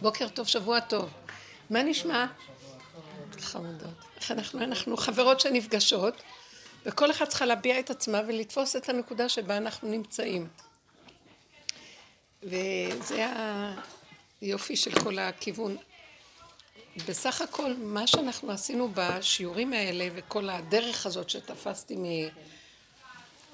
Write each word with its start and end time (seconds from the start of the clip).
בוקר 0.00 0.28
טוב, 0.28 0.46
שבוע 0.46 0.80
טוב. 0.80 1.10
מה 1.70 1.82
נשמע? 1.82 2.26
חמודות. 3.40 3.94
איך 4.16 4.30
אנחנו, 4.30 4.60
אנחנו 4.64 4.96
חברות 4.96 5.40
שנפגשות, 5.40 6.14
וכל 6.86 7.10
אחת 7.10 7.28
צריכה 7.28 7.46
להביע 7.46 7.80
את 7.80 7.90
עצמה 7.90 8.20
ולתפוס 8.28 8.76
את 8.76 8.88
הנקודה 8.88 9.28
שבה 9.28 9.56
אנחנו 9.56 9.88
נמצאים. 9.88 10.48
וזה 12.42 13.26
היופי 14.40 14.76
של 14.76 15.00
כל 15.02 15.18
הכיוון. 15.18 15.76
בסך 17.08 17.40
הכל, 17.40 17.74
מה 17.78 18.06
שאנחנו 18.06 18.50
עשינו 18.50 18.90
בשיעורים 18.94 19.72
האלה, 19.72 20.08
וכל 20.14 20.50
הדרך 20.50 21.06
הזאת 21.06 21.30
שתפסתי 21.30 21.96
מ... 21.96 22.04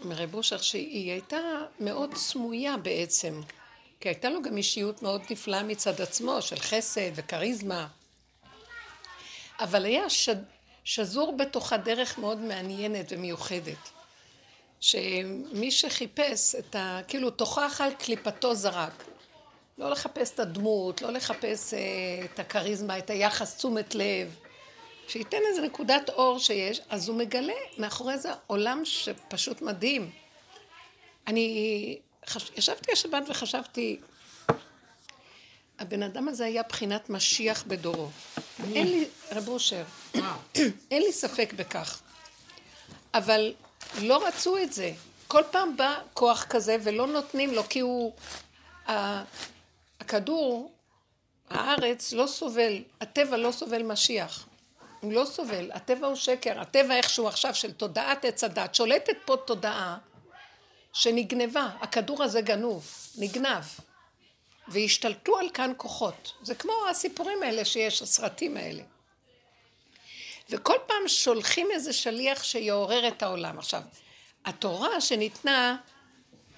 מרב 0.05 0.35
אושר, 0.35 0.59
שהיא 0.59 1.13
הייתה 1.13 1.39
מאוד 1.81 2.15
סמויה 2.15 2.77
בעצם. 2.77 3.41
כי 4.01 4.09
הייתה 4.09 4.31
לו 4.31 4.43
גם 4.43 4.57
אישיות 4.57 5.03
מאוד 5.03 5.23
נפלאה 5.31 5.63
מצד 5.63 6.01
עצמו, 6.01 6.43
של 6.43 6.57
חסד 6.57 7.11
וכריזמה. 7.15 7.87
אבל 9.61 9.85
היה 9.85 10.11
ש... 10.11 10.29
שזור 10.85 11.37
בתוכה 11.37 11.77
דרך 11.77 12.19
מאוד 12.19 12.39
מעניינת 12.39 13.07
ומיוחדת. 13.11 13.91
שמי 14.81 15.71
שחיפש 15.71 16.55
את 16.55 16.75
ה... 16.75 17.01
כאילו 17.09 17.31
תוכה 17.31 17.67
אכל 17.67 17.95
קליפתו 17.95 18.55
זרק. 18.55 19.05
לא 19.79 19.91
לחפש 19.91 20.31
את 20.35 20.41
הדמות, 20.41 21.03
לא 21.03 21.11
לחפש 21.11 21.75
אה, 21.75 21.81
את 22.25 22.39
הכריזמה, 22.39 22.99
את 22.99 23.11
היחס, 23.11 23.57
תשומת 23.57 23.95
לב. 23.95 24.37
שייתן 25.09 25.39
איזה 25.51 25.63
נקודת 25.63 26.11
אור 26.11 26.39
שיש, 26.39 26.81
אז 26.89 27.09
הוא 27.09 27.17
מגלה 27.17 27.53
מאחורי 27.79 28.19
זה 28.19 28.31
עולם 28.47 28.85
שפשוט 28.85 29.63
מדהים. 29.63 30.11
אני 31.27 31.99
חש... 32.27 32.51
ישבתי 32.57 32.93
השבת 32.93 33.23
וחשבתי, 33.29 34.01
הבן 35.79 36.03
אדם 36.03 36.29
הזה 36.29 36.45
היה 36.45 36.63
בחינת 36.63 37.11
משיח 37.11 37.65
בדורו. 37.67 38.09
אין 38.75 38.87
לי, 38.87 39.09
רב 39.33 39.49
אושר, 39.49 39.85
אין 40.91 41.03
לי 41.03 41.13
ספק 41.13 41.53
בכך. 41.57 42.03
אבל 43.15 43.55
לא 44.01 44.27
רצו 44.27 44.59
את 44.59 44.73
זה. 44.73 44.93
כל 45.29 45.43
פעם 45.51 45.77
בא 45.77 45.99
כוח 46.13 46.45
כזה 46.45 46.77
ולא 46.83 47.07
נותנים 47.07 47.55
לו, 47.55 47.63
כי 47.69 47.81
הוא... 47.81 48.13
הכדור, 50.01 50.73
הארץ 51.51 52.13
לא 52.13 52.27
סובל, 52.27 52.83
הטבע 53.01 53.37
לא 53.37 53.53
סובל 53.53 53.83
משיח. 53.83 54.47
הוא 55.01 55.13
לא 55.13 55.25
סובל, 55.25 55.71
הטבע 55.73 56.07
הוא 56.07 56.17
שקר, 56.17 56.61
הטבע 56.61 56.97
איכשהו 56.97 57.29
עכשיו 57.29 57.55
של 57.55 57.73
תודעת 57.73 58.25
עץ 58.25 58.45
הדת, 58.45 58.75
שולטת 58.75 59.17
פה 59.25 59.37
תודעה 59.37 59.99
שנגנבה, 60.95 61.69
הכדור 61.81 62.23
הזה 62.23 62.41
גנוב, 62.41 62.91
נגנב, 63.19 63.65
והשתלטו 64.69 65.39
על 65.39 65.51
כאן 65.51 65.73
כוחות. 65.77 66.33
זה 66.43 66.55
כמו 66.55 66.73
הסיפורים 66.91 67.43
האלה 67.43 67.65
שיש, 67.65 68.03
הסרטים 68.03 68.57
האלה. 68.57 68.83
וכל 70.51 70.77
פעם 70.87 71.09
שולחים 71.09 71.69
איזה 71.71 71.93
שליח 71.93 72.45
שיעורר 72.45 73.09
את 73.09 73.23
העולם. 73.23 73.59
עכשיו, 73.59 73.83
התורה 74.45 75.01
שניתנה 75.01 75.77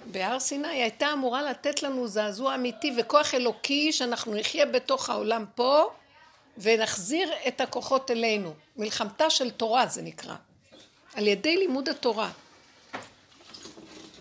בהר 0.05 0.39
סיני 0.39 0.67
הייתה 0.67 1.13
אמורה 1.13 1.41
לתת 1.41 1.83
לנו 1.83 2.07
זעזוע 2.07 2.55
אמיתי 2.55 2.95
וכוח 2.97 3.33
אלוקי 3.33 3.93
שאנחנו 3.93 4.35
נחיה 4.35 4.65
בתוך 4.65 5.09
העולם 5.09 5.45
פה 5.55 5.89
ונחזיר 6.57 7.29
את 7.47 7.61
הכוחות 7.61 8.11
אלינו. 8.11 8.53
מלחמתה 8.75 9.29
של 9.29 9.51
תורה 9.51 9.87
זה 9.87 10.01
נקרא. 10.01 10.35
על 11.13 11.27
ידי 11.27 11.57
לימוד 11.57 11.89
התורה. 11.89 12.31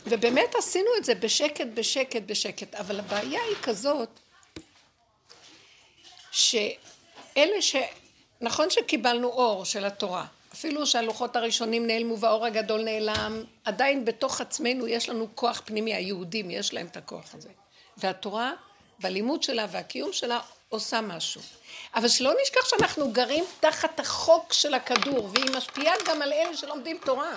ובאמת 0.06 0.54
עשינו 0.54 0.90
את 0.98 1.04
זה 1.04 1.14
בשקט, 1.14 1.66
בשקט, 1.74 2.22
בשקט, 2.26 2.74
אבל 2.74 2.98
הבעיה 2.98 3.40
היא 3.42 3.56
כזאת 3.62 4.08
שאלה 6.30 7.60
ש... 7.60 7.76
נכון 8.40 8.70
שקיבלנו 8.70 9.28
אור 9.28 9.64
של 9.64 9.84
התורה, 9.84 10.26
אפילו 10.52 10.86
שהלוחות 10.86 11.36
הראשונים 11.36 11.86
נעלמו 11.86 12.18
והאור 12.18 12.46
הגדול 12.46 12.82
נעלם, 12.82 13.44
עדיין 13.64 14.04
בתוך 14.04 14.40
עצמנו 14.40 14.88
יש 14.88 15.08
לנו 15.08 15.28
כוח 15.34 15.62
פנימי, 15.64 15.94
היהודים 15.94 16.50
יש 16.50 16.74
להם 16.74 16.86
את 16.86 16.96
הכוח 16.96 17.34
הזה. 17.34 17.48
והתורה 17.96 18.52
והלימוד 19.00 19.42
שלה 19.42 19.66
והקיום 19.70 20.12
שלה 20.12 20.40
עושה 20.68 21.00
משהו. 21.00 21.40
אבל 21.94 22.08
שלא 22.08 22.32
נשכח 22.42 22.68
שאנחנו 22.68 23.12
גרים 23.12 23.44
תחת 23.60 24.00
החוק 24.00 24.52
של 24.52 24.74
הכדור, 24.74 25.30
והיא 25.32 25.56
משפיעה 25.56 25.94
גם 26.06 26.22
על 26.22 26.32
אלה 26.32 26.56
שלומדים 26.56 26.98
תורה. 27.04 27.36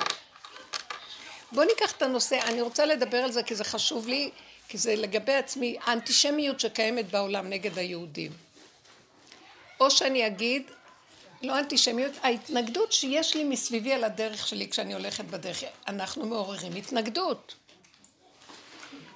בואו 1.51 1.67
ניקח 1.67 1.91
את 1.91 2.01
הנושא, 2.01 2.39
אני 2.43 2.61
רוצה 2.61 2.85
לדבר 2.85 3.17
על 3.17 3.31
זה 3.31 3.43
כי 3.43 3.55
זה 3.55 3.63
חשוב 3.63 4.07
לי, 4.07 4.29
כי 4.67 4.77
זה 4.77 4.95
לגבי 4.95 5.33
עצמי, 5.33 5.77
האנטישמיות 5.83 6.59
שקיימת 6.59 7.11
בעולם 7.11 7.49
נגד 7.49 7.77
היהודים. 7.77 8.31
או 9.79 9.91
שאני 9.91 10.27
אגיד, 10.27 10.63
לא 11.41 11.59
אנטישמיות, 11.59 12.11
ההתנגדות 12.21 12.91
שיש 12.91 13.35
לי 13.35 13.43
מסביבי 13.43 13.93
על 13.93 14.03
הדרך 14.03 14.47
שלי 14.47 14.69
כשאני 14.69 14.93
הולכת 14.93 15.25
בדרך, 15.25 15.63
אנחנו 15.87 16.25
מעוררים 16.25 16.75
התנגדות. 16.75 17.55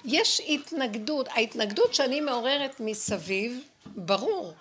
יש 0.04 0.40
התנגדות, 0.48 1.28
ההתנגדות 1.28 1.94
שאני 1.94 2.20
מעוררת 2.20 2.80
מסביב, 2.80 3.60
ברור. 3.86 4.54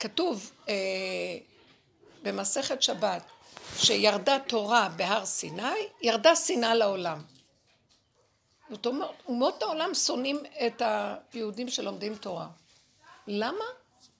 כתוב 0.00 0.50
אה, 0.68 0.74
במסכת 2.22 2.82
שבת, 2.82 3.22
שירדה 3.76 4.38
תורה 4.48 4.88
בהר 4.96 5.24
סיני, 5.24 5.62
ירדה 6.02 6.36
שנאה 6.36 6.74
לעולם. 6.74 7.22
זאת 8.70 8.86
אומרת, 8.86 9.10
אומות 9.28 9.62
העולם 9.62 9.94
שונאים 9.94 10.42
את 10.66 10.82
היהודים 11.32 11.68
שלומדים 11.68 12.14
תורה. 12.14 12.46
למה? 13.26 13.64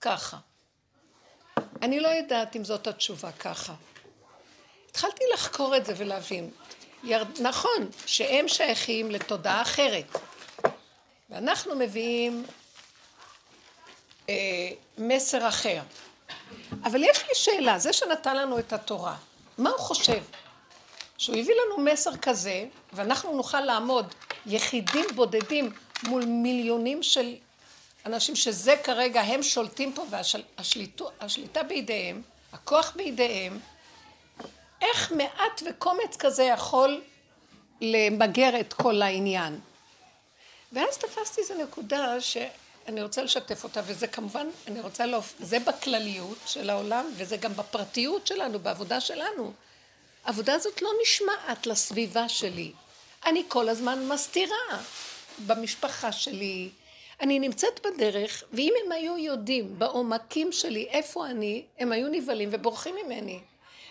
ככה. 0.01 0.37
אני 1.81 1.99
לא 1.99 2.07
יודעת 2.07 2.55
אם 2.55 2.63
זאת 2.63 2.87
התשובה 2.87 3.31
ככה. 3.31 3.73
התחלתי 4.89 5.23
לחקור 5.33 5.77
את 5.77 5.85
זה 5.85 5.93
ולהבין. 5.97 6.49
ירד... 7.03 7.41
נכון 7.41 7.89
שהם 8.05 8.47
שייכים 8.47 9.11
לתודעה 9.11 9.61
אחרת, 9.61 10.17
ואנחנו 11.29 11.75
מביאים 11.75 12.45
אה, 14.29 14.35
מסר 14.97 15.47
אחר. 15.47 15.81
אבל 16.83 17.03
יש 17.03 17.23
לי 17.23 17.35
שאלה, 17.35 17.79
זה 17.79 17.93
שנתן 17.93 18.35
לנו 18.35 18.59
את 18.59 18.73
התורה, 18.73 19.15
מה 19.57 19.69
הוא 19.69 19.79
חושב? 19.79 20.23
שהוא 21.17 21.35
הביא 21.35 21.55
לנו 21.65 21.83
מסר 21.83 22.17
כזה, 22.17 22.65
ואנחנו 22.93 23.35
נוכל 23.35 23.61
לעמוד 23.61 24.13
יחידים 24.45 25.05
בודדים 25.15 25.71
מול 26.03 26.25
מיליונים 26.25 27.03
של 27.03 27.35
אנשים 28.05 28.35
שזה 28.35 28.75
כרגע 28.83 29.21
הם 29.21 29.43
שולטים 29.43 29.93
פה 29.93 30.05
והשליטה 30.09 31.63
בידיהם, 31.63 32.21
הכוח 32.53 32.93
בידיהם, 32.95 33.59
איך 34.81 35.11
מעט 35.11 35.63
וקומץ 35.69 36.15
כזה 36.19 36.43
יכול 36.43 37.01
למגר 37.81 38.59
את 38.59 38.73
כל 38.73 39.01
העניין. 39.01 39.59
ואז 40.71 40.97
תפסתי 40.97 41.41
איזו 41.41 41.53
נקודה 41.63 42.21
שאני 42.85 43.03
רוצה 43.03 43.23
לשתף 43.23 43.63
אותה, 43.63 43.81
וזה 43.85 44.07
כמובן, 44.07 44.47
אני 44.67 44.81
רוצה 44.81 45.05
להופ... 45.05 45.33
זה 45.39 45.59
בכלליות 45.59 46.37
של 46.45 46.69
העולם, 46.69 47.05
וזה 47.17 47.37
גם 47.37 47.53
בפרטיות 47.53 48.27
שלנו, 48.27 48.59
בעבודה 48.59 49.01
שלנו. 49.01 49.53
העבודה 50.25 50.53
הזאת 50.53 50.81
לא 50.81 50.89
נשמעת 51.01 51.67
לסביבה 51.67 52.29
שלי. 52.29 52.71
אני 53.25 53.43
כל 53.47 53.69
הזמן 53.69 54.07
מסתירה 54.07 54.81
במשפחה 55.47 56.11
שלי, 56.11 56.69
אני 57.21 57.39
נמצאת 57.39 57.79
בדרך, 57.85 58.43
ואם 58.53 58.73
הם 58.85 58.91
היו 58.91 59.17
יודעים 59.17 59.79
בעומקים 59.79 60.51
שלי 60.51 60.87
איפה 60.89 61.27
אני, 61.27 61.65
הם 61.79 61.91
היו 61.91 62.07
נבהלים 62.07 62.49
ובורחים 62.51 62.95
ממני. 63.05 63.39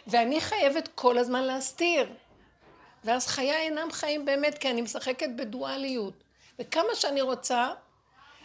ואני 0.07 0.41
חייבת 0.41 0.89
כל 0.95 1.19
הזמן 1.19 1.45
להסתיר. 1.45 2.07
ואז 3.05 3.27
חיי 3.27 3.57
אינם 3.57 3.93
חיים 3.93 4.25
באמת, 4.25 4.59
כי 4.59 4.71
אני 4.71 4.83
משחקת 4.83 5.29
בדואליות. 5.37 6.15
וכמה 6.59 6.95
שאני 6.95 7.21
רוצה, 7.21 7.69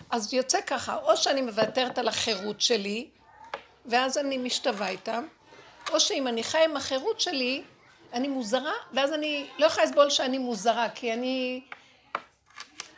אז 0.10 0.34
יוצא 0.34 0.62
ככה, 0.62 0.96
או 0.96 1.18
שאני 1.18 1.42
מוותרת 1.42 1.98
על 1.98 2.08
החירות 2.08 2.62
שלי, 2.62 3.10
ואז 3.86 4.18
אני 4.18 4.38
משתווה 4.38 4.90
איתם, 4.90 5.28
או 5.92 6.00
שאם 6.00 6.28
אני 6.28 6.44
חיה 6.44 6.64
עם 6.64 6.78
החירות 6.78 7.20
שלי, 7.20 7.64
אני 8.14 8.28
מוזרה, 8.28 8.74
ואז 8.94 9.14
אני 9.14 9.48
לא 9.58 9.66
יכולה 9.66 9.86
לסבול 9.86 10.10
שאני 10.10 10.38
מוזרה, 10.38 10.90
כי 10.90 11.14
אני 11.14 11.62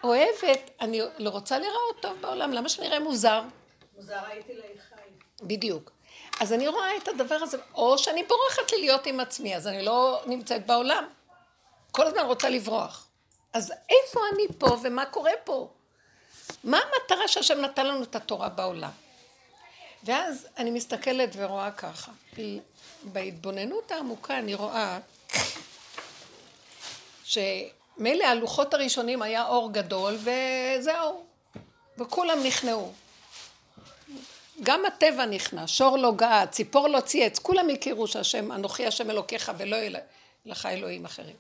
אוהבת, 0.03 0.69
אני 0.81 1.01
לא 1.17 1.29
רוצה 1.29 1.59
לראות 1.59 2.01
טוב 2.01 2.21
בעולם, 2.21 2.51
למה 2.51 2.69
שאני 2.69 2.87
אראה 2.87 2.99
מוזר? 2.99 3.41
מוזר 3.95 4.19
הייתי 4.27 4.53
לאחי. 4.53 5.01
בדיוק. 5.41 5.91
אז 6.39 6.53
אני 6.53 6.67
רואה 6.67 6.97
את 6.97 7.07
הדבר 7.07 7.35
הזה, 7.35 7.57
או 7.75 7.97
שאני 7.97 8.23
בורחת 8.23 8.71
להיות 8.71 9.05
עם 9.05 9.19
עצמי, 9.19 9.55
אז 9.55 9.67
אני 9.67 9.81
לא 9.85 10.21
נמצאת 10.25 10.65
בעולם. 10.65 11.07
כל 11.91 12.07
הזמן 12.07 12.25
רוצה 12.25 12.49
לברוח. 12.49 13.07
אז 13.53 13.73
איפה 13.89 14.19
אני 14.33 14.43
פה 14.57 14.77
ומה 14.83 15.05
קורה 15.05 15.31
פה? 15.43 15.69
מה 16.63 16.77
המטרה 16.77 17.27
שהשם 17.27 17.61
נתן 17.61 17.87
לנו 17.87 18.03
את 18.03 18.15
התורה 18.15 18.49
בעולם? 18.49 18.91
ואז 20.03 20.47
אני 20.57 20.71
מסתכלת 20.71 21.29
ורואה 21.35 21.71
ככה. 21.71 22.11
בהתבוננות 23.03 23.91
העמוקה 23.91 24.39
אני 24.39 24.53
רואה 24.53 24.99
ש... 27.23 27.37
מילא 27.99 28.23
הלוחות 28.23 28.73
הראשונים 28.73 29.21
היה 29.21 29.47
אור 29.47 29.73
גדול 29.73 30.17
וזהו, 30.17 31.25
וכולם 31.97 32.43
נכנעו. 32.43 32.93
גם 34.63 34.85
הטבע 34.85 35.25
נכנע, 35.25 35.67
שור 35.67 35.97
לא 35.97 36.11
גאה, 36.15 36.47
ציפור 36.47 36.87
לא 36.87 36.99
צייץ, 36.99 37.39
כולם 37.39 37.69
הכירו 37.69 38.07
שהשם, 38.07 38.51
אנוכי 38.51 38.87
השם 38.87 39.09
אלוקיך 39.09 39.51
ולא 39.57 39.75
יהיה 39.75 39.99
לך 40.45 40.65
אלוהים 40.65 41.05
אחרים. 41.05 41.35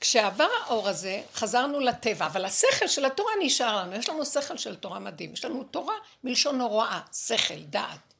כשעבר 0.00 0.48
האור 0.64 0.88
הזה, 0.88 1.22
חזרנו 1.34 1.80
לטבע, 1.80 2.26
אבל 2.26 2.44
השכל 2.44 2.88
של 2.88 3.04
התורה 3.04 3.32
נשאר 3.40 3.76
לנו. 3.76 3.96
יש 3.96 4.08
לנו 4.08 4.24
שכל 4.24 4.56
של 4.56 4.76
תורה 4.76 4.98
מדהים. 4.98 5.32
יש 5.32 5.44
לנו 5.44 5.64
תורה 5.64 5.94
מלשון 6.24 6.60
הוראה, 6.60 7.00
שכל, 7.12 7.54
דעת. 7.58 8.14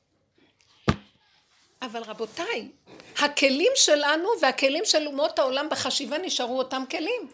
אבל 1.83 2.03
רבותיי, 2.03 2.69
הכלים 3.19 3.73
שלנו 3.75 4.29
והכלים 4.41 4.85
של 4.85 5.07
אומות 5.07 5.39
העולם 5.39 5.69
בחשיבה 5.71 6.19
נשארו 6.19 6.59
אותם 6.59 6.85
כלים. 6.91 7.31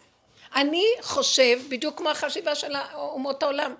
אני 0.55 0.85
חושב, 1.01 1.59
בדיוק 1.69 1.97
כמו 1.97 2.09
החשיבה 2.09 2.55
של 2.55 2.73
אומות 2.93 3.43
העולם, 3.43 3.75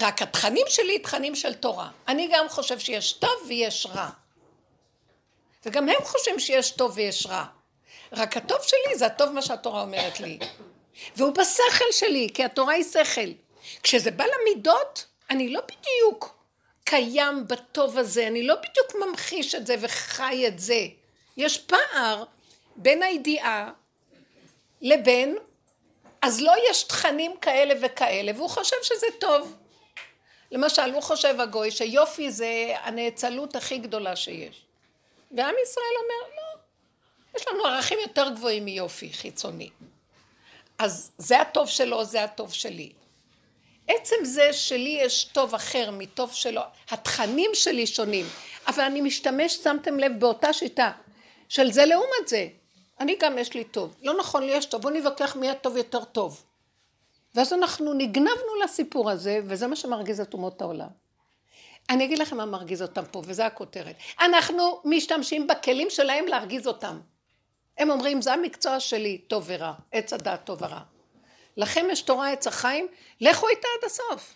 רק 0.00 0.22
התכנים 0.22 0.66
שלי 0.68 0.98
תכנים 0.98 1.34
של 1.34 1.54
תורה. 1.54 1.90
אני 2.08 2.28
גם 2.32 2.48
חושב 2.48 2.78
שיש 2.78 3.12
טוב 3.12 3.30
ויש 3.48 3.86
רע. 3.86 4.08
וגם 5.66 5.88
הם 5.88 6.04
חושבים 6.04 6.40
שיש 6.40 6.70
טוב 6.70 6.92
ויש 6.94 7.26
רע. 7.26 7.44
רק 8.12 8.36
הטוב 8.36 8.58
שלי 8.62 8.96
זה 8.96 9.06
הטוב 9.06 9.30
מה 9.30 9.42
שהתורה 9.42 9.82
אומרת 9.82 10.20
לי. 10.20 10.38
והוא 11.16 11.34
בשכל 11.34 11.92
שלי, 11.92 12.28
כי 12.34 12.44
התורה 12.44 12.72
היא 12.72 12.84
שכל. 12.84 13.30
כשזה 13.82 14.10
בא 14.10 14.24
למידות, 14.24 15.06
אני 15.30 15.48
לא 15.48 15.60
בדיוק 15.60 16.36
קיים 16.84 17.48
בטוב 17.48 17.98
הזה, 17.98 18.26
אני 18.26 18.42
לא 18.42 18.54
בדיוק 18.54 19.06
ממחיש 19.06 19.54
את 19.54 19.66
זה 19.66 19.74
וחי 19.80 20.48
את 20.48 20.58
זה. 20.58 20.86
יש 21.36 21.58
פער 21.58 22.24
בין 22.76 23.02
הידיעה 23.02 23.70
לבין, 24.80 25.38
אז 26.22 26.40
לא 26.40 26.52
יש 26.70 26.82
תכנים 26.82 27.36
כאלה 27.36 27.74
וכאלה, 27.82 28.32
והוא 28.34 28.50
חושב 28.50 28.76
שזה 28.82 29.06
טוב. 29.20 29.56
למשל, 30.50 30.92
הוא 30.94 31.02
חושב 31.02 31.40
הגוי 31.40 31.70
שיופי 31.70 32.30
זה 32.30 32.74
הנאצלות 32.82 33.56
הכי 33.56 33.78
גדולה 33.78 34.16
שיש. 34.16 34.62
ועם 35.30 35.54
ישראל 35.62 35.94
אומר, 36.02 36.36
לא, 36.36 36.41
יש 37.36 37.48
לנו 37.48 37.66
ערכים 37.66 37.98
יותר 38.06 38.30
גבוהים 38.30 38.64
מיופי 38.64 39.12
חיצוני. 39.12 39.70
אז 40.78 41.10
זה 41.18 41.40
הטוב 41.40 41.68
שלו, 41.68 42.04
זה 42.04 42.24
הטוב 42.24 42.52
שלי. 42.52 42.92
עצם 43.88 44.16
זה 44.22 44.52
שלי 44.52 44.98
יש 45.02 45.24
טוב 45.24 45.54
אחר 45.54 45.90
מטוב 45.90 46.32
שלו, 46.32 46.62
התכנים 46.90 47.50
שלי 47.54 47.86
שונים, 47.86 48.26
אבל 48.66 48.84
אני 48.84 49.00
משתמש, 49.00 49.56
שמתם 49.56 49.98
לב, 49.98 50.12
באותה 50.18 50.52
שיטה, 50.52 50.92
של 51.48 51.72
זה 51.72 51.86
לעומת 51.86 52.28
זה. 52.28 52.48
אני 53.00 53.16
גם 53.20 53.38
יש 53.38 53.54
לי 53.54 53.64
טוב. 53.64 53.94
לא 54.02 54.16
נכון, 54.18 54.42
לי 54.42 54.52
יש 54.52 54.64
טוב, 54.64 54.82
בואו 54.82 54.94
נתווכח 54.94 55.36
מי 55.36 55.50
הטוב 55.50 55.76
יותר 55.76 56.04
טוב. 56.04 56.44
ואז 57.34 57.52
אנחנו 57.52 57.94
נגנבנו 57.94 58.60
לסיפור 58.64 59.10
הזה, 59.10 59.40
וזה 59.44 59.66
מה 59.66 59.76
שמרגיז 59.76 60.20
את 60.20 60.34
אומות 60.34 60.62
העולם. 60.62 60.88
אני 61.90 62.04
אגיד 62.04 62.18
לכם 62.18 62.36
מה 62.36 62.46
מרגיז 62.46 62.82
אותם 62.82 63.04
פה, 63.10 63.22
וזו 63.24 63.42
הכותרת. 63.42 63.96
אנחנו 64.20 64.80
משתמשים 64.84 65.46
בכלים 65.46 65.90
שלהם 65.90 66.26
להרגיז 66.26 66.66
אותם. 66.66 67.00
הם 67.78 67.90
אומרים, 67.90 68.22
זה 68.22 68.32
המקצוע 68.32 68.80
שלי, 68.80 69.18
טוב 69.18 69.44
ורע, 69.46 69.72
עץ 69.92 70.12
הדעת 70.12 70.44
טוב 70.44 70.62
ורע. 70.62 70.80
לכם 71.56 71.86
יש 71.90 72.02
תורה 72.02 72.30
עץ 72.30 72.46
החיים, 72.46 72.88
לכו 73.20 73.48
איתה 73.48 73.68
עד 73.78 73.84
הסוף. 73.84 74.34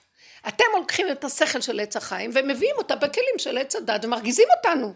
אתם 0.49 0.65
לוקחים 0.77 1.07
את 1.13 1.25
השכל 1.25 1.61
של 1.61 1.81
עץ 1.81 1.97
החיים 1.97 2.31
ומביאים 2.35 2.77
אותה 2.79 2.97
בכלים 2.97 3.39
של 3.39 3.59
עץ 3.59 3.77
הדת 3.77 4.05
ומרגיזים 4.05 4.49
אותנו. 4.57 4.95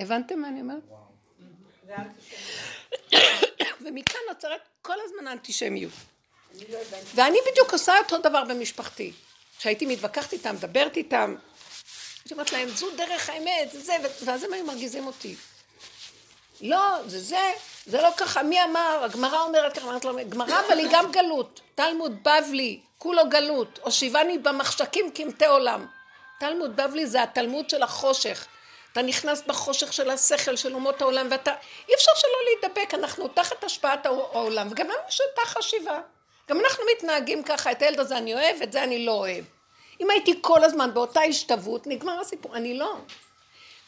הבנתם 0.00 0.38
מה 0.38 0.48
אני 0.48 0.60
אומרת? 0.60 0.82
ומכאן 3.80 4.20
נוצרת 4.28 4.60
כל 4.82 4.96
הזמן 5.04 5.26
האנטישמיות. 5.26 5.92
ואני 7.14 7.38
בדיוק 7.50 7.72
עושה 7.72 7.98
אותו 7.98 8.18
דבר 8.18 8.44
במשפחתי. 8.44 9.12
כשהייתי 9.58 9.86
מתווכחת 9.86 10.32
איתם, 10.32 10.54
מדברת 10.54 10.96
איתם, 10.96 11.34
הייתי 12.18 12.34
אומרת 12.34 12.52
להם, 12.52 12.68
זו 12.68 12.86
דרך 12.96 13.30
האמת, 13.30 13.70
זה, 13.72 13.92
ואז 14.24 14.44
הם 14.44 14.52
היו 14.52 14.64
מרגיזים 14.66 15.06
אותי. 15.06 15.34
לא, 16.60 16.78
זה 17.06 17.20
זה, 17.20 17.52
זה 17.86 18.02
לא 18.02 18.08
ככה, 18.16 18.42
מי 18.42 18.64
אמר? 18.64 19.00
הגמרא 19.04 19.40
אומרת 19.40 19.76
ככה, 19.76 19.88
אמרת 19.88 20.04
לו, 20.04 20.16
גמרא 20.28 20.60
אבל 20.66 20.78
היא 20.78 20.88
גם 20.92 21.12
גלות, 21.12 21.60
תלמוד 21.74 22.16
בבלי, 22.22 22.80
כולו 22.98 23.28
גלות, 23.28 23.78
הושיבני 23.82 24.38
במחשכים 24.38 25.10
כמתי 25.14 25.46
עולם. 25.46 25.86
תלמוד 26.40 26.76
בבלי 26.76 27.06
זה 27.06 27.22
התלמוד 27.22 27.70
של 27.70 27.82
החושך. 27.82 28.46
אתה 28.92 29.02
נכנס 29.02 29.42
בחושך 29.46 29.92
של 29.92 30.10
השכל 30.10 30.56
של 30.56 30.74
אומות 30.74 31.02
העולם 31.02 31.26
ואתה, 31.30 31.52
אי 31.88 31.94
אפשר 31.94 32.10
שלא 32.16 32.38
להידבק, 32.44 32.94
אנחנו 32.94 33.28
תחת 33.28 33.64
השפעת 33.64 34.06
העולם, 34.06 34.68
וגם 34.70 34.86
לנו 34.86 34.98
יש 35.08 35.20
אותה 35.20 35.48
חשיבה. 35.48 36.00
גם 36.48 36.60
אנחנו 36.60 36.84
מתנהגים 36.96 37.42
ככה, 37.42 37.72
את 37.72 37.82
הילד 37.82 38.00
הזה 38.00 38.18
אני 38.18 38.34
אוהב, 38.34 38.62
את 38.62 38.72
זה 38.72 38.84
אני 38.84 39.06
לא 39.06 39.12
אוהב. 39.12 39.44
אם 40.00 40.10
הייתי 40.10 40.38
כל 40.40 40.64
הזמן 40.64 40.94
באותה 40.94 41.20
השתוות, 41.20 41.86
נגמר 41.86 42.20
הסיפור, 42.20 42.56
אני 42.56 42.78
לא. 42.78 42.96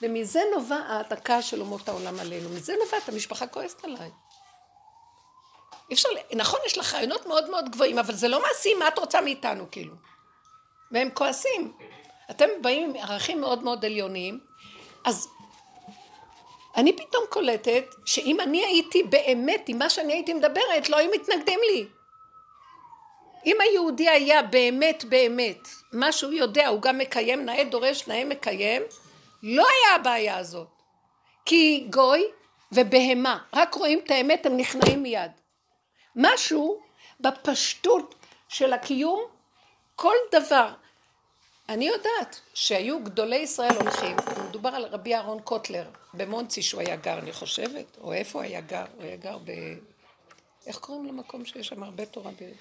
ומזה 0.03 0.41
נובעת 0.55 1.13
הכעס 1.13 1.45
של 1.45 1.61
אומות 1.61 1.89
העולם 1.89 2.21
עלינו, 2.21 2.49
מזה 2.49 2.75
נובעת 2.85 3.09
המשפחה 3.09 3.47
כועסת 3.47 3.85
עליי. 3.85 4.11
אפשר, 5.93 6.09
נכון, 6.35 6.61
יש 6.67 6.79
לך 6.79 6.95
רעיונות 6.95 7.27
מאוד 7.27 7.51
מאוד 7.51 7.71
גבוהים, 7.71 7.99
אבל 7.99 8.15
זה 8.15 8.29
לא 8.29 8.43
מעשי, 8.43 8.75
מה 8.75 8.89
את 8.89 8.99
רוצה 8.99 9.21
מאיתנו, 9.21 9.67
כאילו? 9.71 9.95
והם 10.91 11.11
כועסים. 11.15 11.73
אתם 12.31 12.49
באים 12.63 12.91
עם 12.91 12.97
ערכים 12.97 13.41
מאוד 13.41 13.63
מאוד 13.63 13.85
עליוניים, 13.85 14.41
אז 15.05 15.29
אני 16.77 16.97
פתאום 16.97 17.25
קולטת 17.29 17.85
שאם 18.05 18.41
אני 18.41 18.65
הייתי 18.65 19.03
באמת, 19.03 19.65
עם 19.69 19.79
מה 19.79 19.91
שאני 19.91 20.13
הייתי 20.13 20.35
מדברת, 20.35 20.89
לא 20.89 20.97
היו 20.97 21.11
מתנגדים 21.11 21.61
לי. 21.71 21.87
אם 23.47 23.57
היהודי 23.61 24.09
היה 24.09 24.43
באמת 24.43 25.05
באמת, 25.05 25.69
מה 25.93 26.13
שהוא 26.13 26.33
יודע, 26.33 26.69
הוא 26.69 26.83
גם 26.83 26.99
מקיים, 26.99 27.45
נאה 27.45 27.65
דורש, 27.65 28.09
נאה 28.09 28.25
מקיים, 28.25 28.83
לא 29.43 29.67
היה 29.69 29.95
הבעיה 29.95 30.37
הזאת. 30.37 30.69
כי 31.45 31.87
גוי 31.91 32.25
ובהמה, 32.73 33.39
רק 33.53 33.75
רואים 33.75 34.01
את 34.05 34.11
האמת, 34.11 34.47
הם 34.47 34.57
נכנעים 34.57 35.03
מיד. 35.03 35.31
משהו 36.17 36.81
בפשטות 37.21 38.15
של 38.49 38.73
הקיום, 38.73 39.21
כל 39.97 40.15
דבר. 40.33 40.75
אני 41.69 41.87
יודעת 41.87 42.41
שהיו 42.55 43.05
גדולי 43.05 43.37
ישראל 43.37 43.77
הולכים, 43.81 44.17
מדובר 44.49 44.69
על 44.69 44.85
רבי 44.85 45.15
אהרון 45.15 45.43
קוטלר, 45.43 45.91
במונצי 46.15 46.63
שהוא 46.63 46.81
היה 46.81 46.97
גר, 46.97 47.19
אני 47.19 47.33
חושבת, 47.33 47.99
או 48.01 48.13
איפה 48.13 48.39
הוא 48.39 48.47
היה 48.47 48.61
גר? 48.61 48.85
הוא 48.95 49.03
היה 49.03 49.17
גר 49.17 49.39
ב... 49.39 49.51
איך 50.67 50.79
קוראים 50.79 51.07
למקום 51.07 51.45
שיש 51.45 51.69
שם 51.69 51.83
הרבה 51.83 52.07
תורה? 52.07 52.31
ב... 52.31 52.53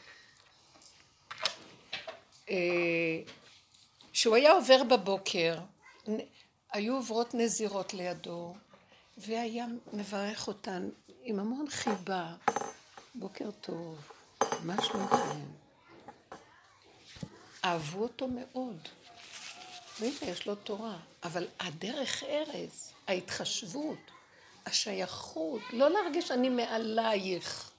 אה, 2.49 2.55
שהוא 4.13 4.35
היה 4.35 4.51
עובר 4.51 4.83
בבוקר, 4.83 5.55
היו 6.75 6.95
עוברות 6.95 7.33
נזירות 7.33 7.93
לידו, 7.93 8.53
והיה 9.17 9.65
מברך 9.93 10.47
אותן 10.47 10.89
עם 11.23 11.39
המון 11.39 11.69
חיבה. 11.69 12.33
בוקר 13.15 13.51
טוב, 13.61 13.97
מה 14.63 14.83
שלומכם? 14.83 15.45
אהבו 17.65 18.03
אותו 18.03 18.27
מאוד. 18.27 18.77
והנה, 19.99 20.15
יש 20.21 20.47
לו 20.47 20.55
תורה. 20.55 20.97
אבל 21.23 21.47
הדרך 21.59 22.23
ארז, 22.23 22.91
ההתחשבות, 23.07 24.11
השייכות, 24.65 25.61
לא 25.73 25.89
להרגיש 25.89 26.31
אני 26.31 26.49
מעלייך. 26.49 27.71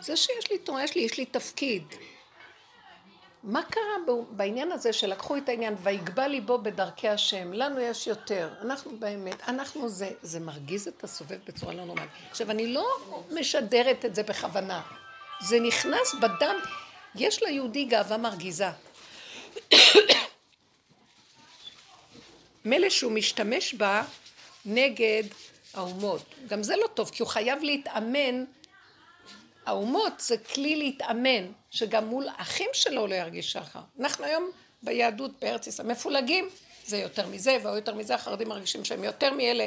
זה 0.00 0.16
שיש 0.16 0.50
לי 0.50 0.58
תורה, 0.58 0.84
יש 0.84 0.94
לי, 0.94 1.02
יש 1.02 1.18
לי 1.18 1.26
תפקיד. 1.26 1.84
מה 3.44 3.62
קרה 3.62 4.14
בעניין 4.30 4.72
הזה 4.72 4.92
שלקחו 4.92 5.36
את 5.36 5.48
העניין 5.48 5.74
ויגבה 5.82 6.28
ליבו 6.28 6.58
בדרכי 6.58 7.08
השם? 7.08 7.52
לנו 7.52 7.80
יש 7.80 8.06
יותר, 8.06 8.48
אנחנו 8.62 8.96
באמת, 8.98 9.48
אנחנו 9.48 9.88
זה, 9.88 10.10
זה 10.22 10.40
מרגיז 10.40 10.88
את 10.88 11.04
הסובב 11.04 11.38
בצורה 11.46 11.74
לא 11.74 11.84
נורמלית. 11.84 12.10
עכשיו, 12.30 12.50
אני 12.50 12.66
לא 12.66 12.86
משדרת 13.30 14.04
את 14.04 14.14
זה 14.14 14.22
בכוונה, 14.22 14.82
זה 15.40 15.60
נכנס 15.60 16.14
בדם, 16.14 16.56
יש 17.14 17.42
ליהודי 17.42 17.84
גאווה 17.84 18.16
מרגיזה. 18.16 18.68
מילא 22.64 22.90
שהוא 22.90 23.12
משתמש 23.12 23.74
בה 23.74 24.04
נגד 24.64 25.24
האומות, 25.74 26.22
גם 26.46 26.62
זה 26.62 26.76
לא 26.76 26.86
טוב, 26.86 27.10
כי 27.10 27.22
הוא 27.22 27.28
חייב 27.28 27.62
להתאמן 27.62 28.44
האומות 29.66 30.12
זה 30.20 30.38
כלי 30.38 30.76
להתאמן, 30.76 31.52
שגם 31.70 32.06
מול 32.06 32.26
אחים 32.36 32.70
שלו 32.72 33.06
לא 33.06 33.14
ירגיש 33.14 33.56
ככה. 33.56 33.80
אנחנו 34.00 34.24
היום 34.24 34.50
ביהדות 34.82 35.30
בארץ 35.40 35.66
ישראל 35.66 35.88
מפולגים, 35.88 36.48
זה 36.86 36.96
יותר 36.98 37.26
מזה 37.26 37.56
והוא 37.62 37.76
יותר 37.76 37.94
מזה, 37.94 38.14
החרדים 38.14 38.48
מרגישים 38.48 38.84
שהם 38.84 39.04
יותר 39.04 39.32
מאלה. 39.34 39.66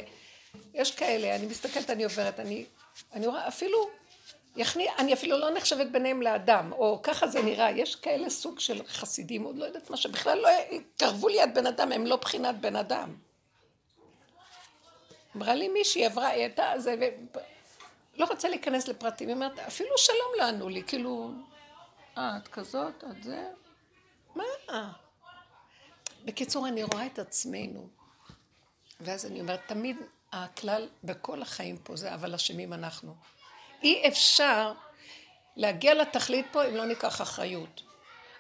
יש 0.73 0.91
כאלה, 0.91 1.35
אני 1.35 1.45
מסתכלת, 1.45 1.89
אני 1.89 2.03
עוברת, 2.03 2.39
אני, 2.39 2.65
אני 3.13 3.27
רואה 3.27 3.47
אפילו, 3.47 3.89
יחני, 4.55 4.87
אני 4.99 5.13
אפילו 5.13 5.37
לא 5.37 5.49
נחשבת 5.49 5.87
ביניהם 5.87 6.21
לאדם, 6.21 6.71
או 6.71 6.99
ככה 7.03 7.27
זה 7.27 7.41
נראה, 7.41 7.71
יש 7.71 7.95
כאלה 7.95 8.29
סוג 8.29 8.59
של 8.59 8.85
חסידים, 8.87 9.43
עוד 9.43 9.57
לא 9.57 9.65
יודעת 9.65 9.89
מה, 9.89 9.97
שבכלל 9.97 10.39
לא 10.39 10.49
קרבו 10.97 11.27
ליד 11.27 11.53
בן 11.53 11.67
אדם, 11.67 11.91
הם 11.91 12.05
לא 12.05 12.15
בחינת 12.15 12.55
בן 12.55 12.75
אדם. 12.75 13.15
אמרה 15.35 15.55
לי 15.55 15.67
מישהי, 15.67 16.05
עברה, 16.05 16.27
היא 16.27 16.41
הייתה, 16.41 16.73
זה, 16.77 16.95
לא 18.17 18.25
רוצה 18.25 18.49
להיכנס 18.49 18.87
לפרטים, 18.87 19.27
היא 19.27 19.35
אומרת, 19.35 19.59
אפילו 19.59 19.97
שלום 19.97 20.31
לא 20.37 20.43
ענו 20.43 20.69
לי, 20.69 20.83
כאילו, 20.83 21.31
אה, 22.17 22.37
את 22.37 22.47
כזאת, 22.47 23.03
את 23.11 23.23
זה? 23.23 23.47
מה? 24.35 24.43
בקיצור, 26.25 26.67
אני 26.67 26.83
רואה 26.83 27.05
את 27.05 27.19
עצמנו, 27.19 27.89
ואז 28.99 29.25
אני 29.25 29.41
אומרת, 29.41 29.59
תמיד 29.67 29.97
הכלל 30.31 30.87
בכל 31.03 31.41
החיים 31.41 31.77
פה 31.77 31.95
זה, 31.95 32.13
אבל 32.13 32.35
אשמים 32.35 32.73
אנחנו. 32.73 33.15
אי 33.83 34.07
אפשר 34.07 34.73
להגיע 35.55 35.93
לתכלית 35.93 36.45
פה 36.51 36.67
אם 36.67 36.75
לא 36.75 36.85
ניקח 36.85 37.21
אחריות. 37.21 37.81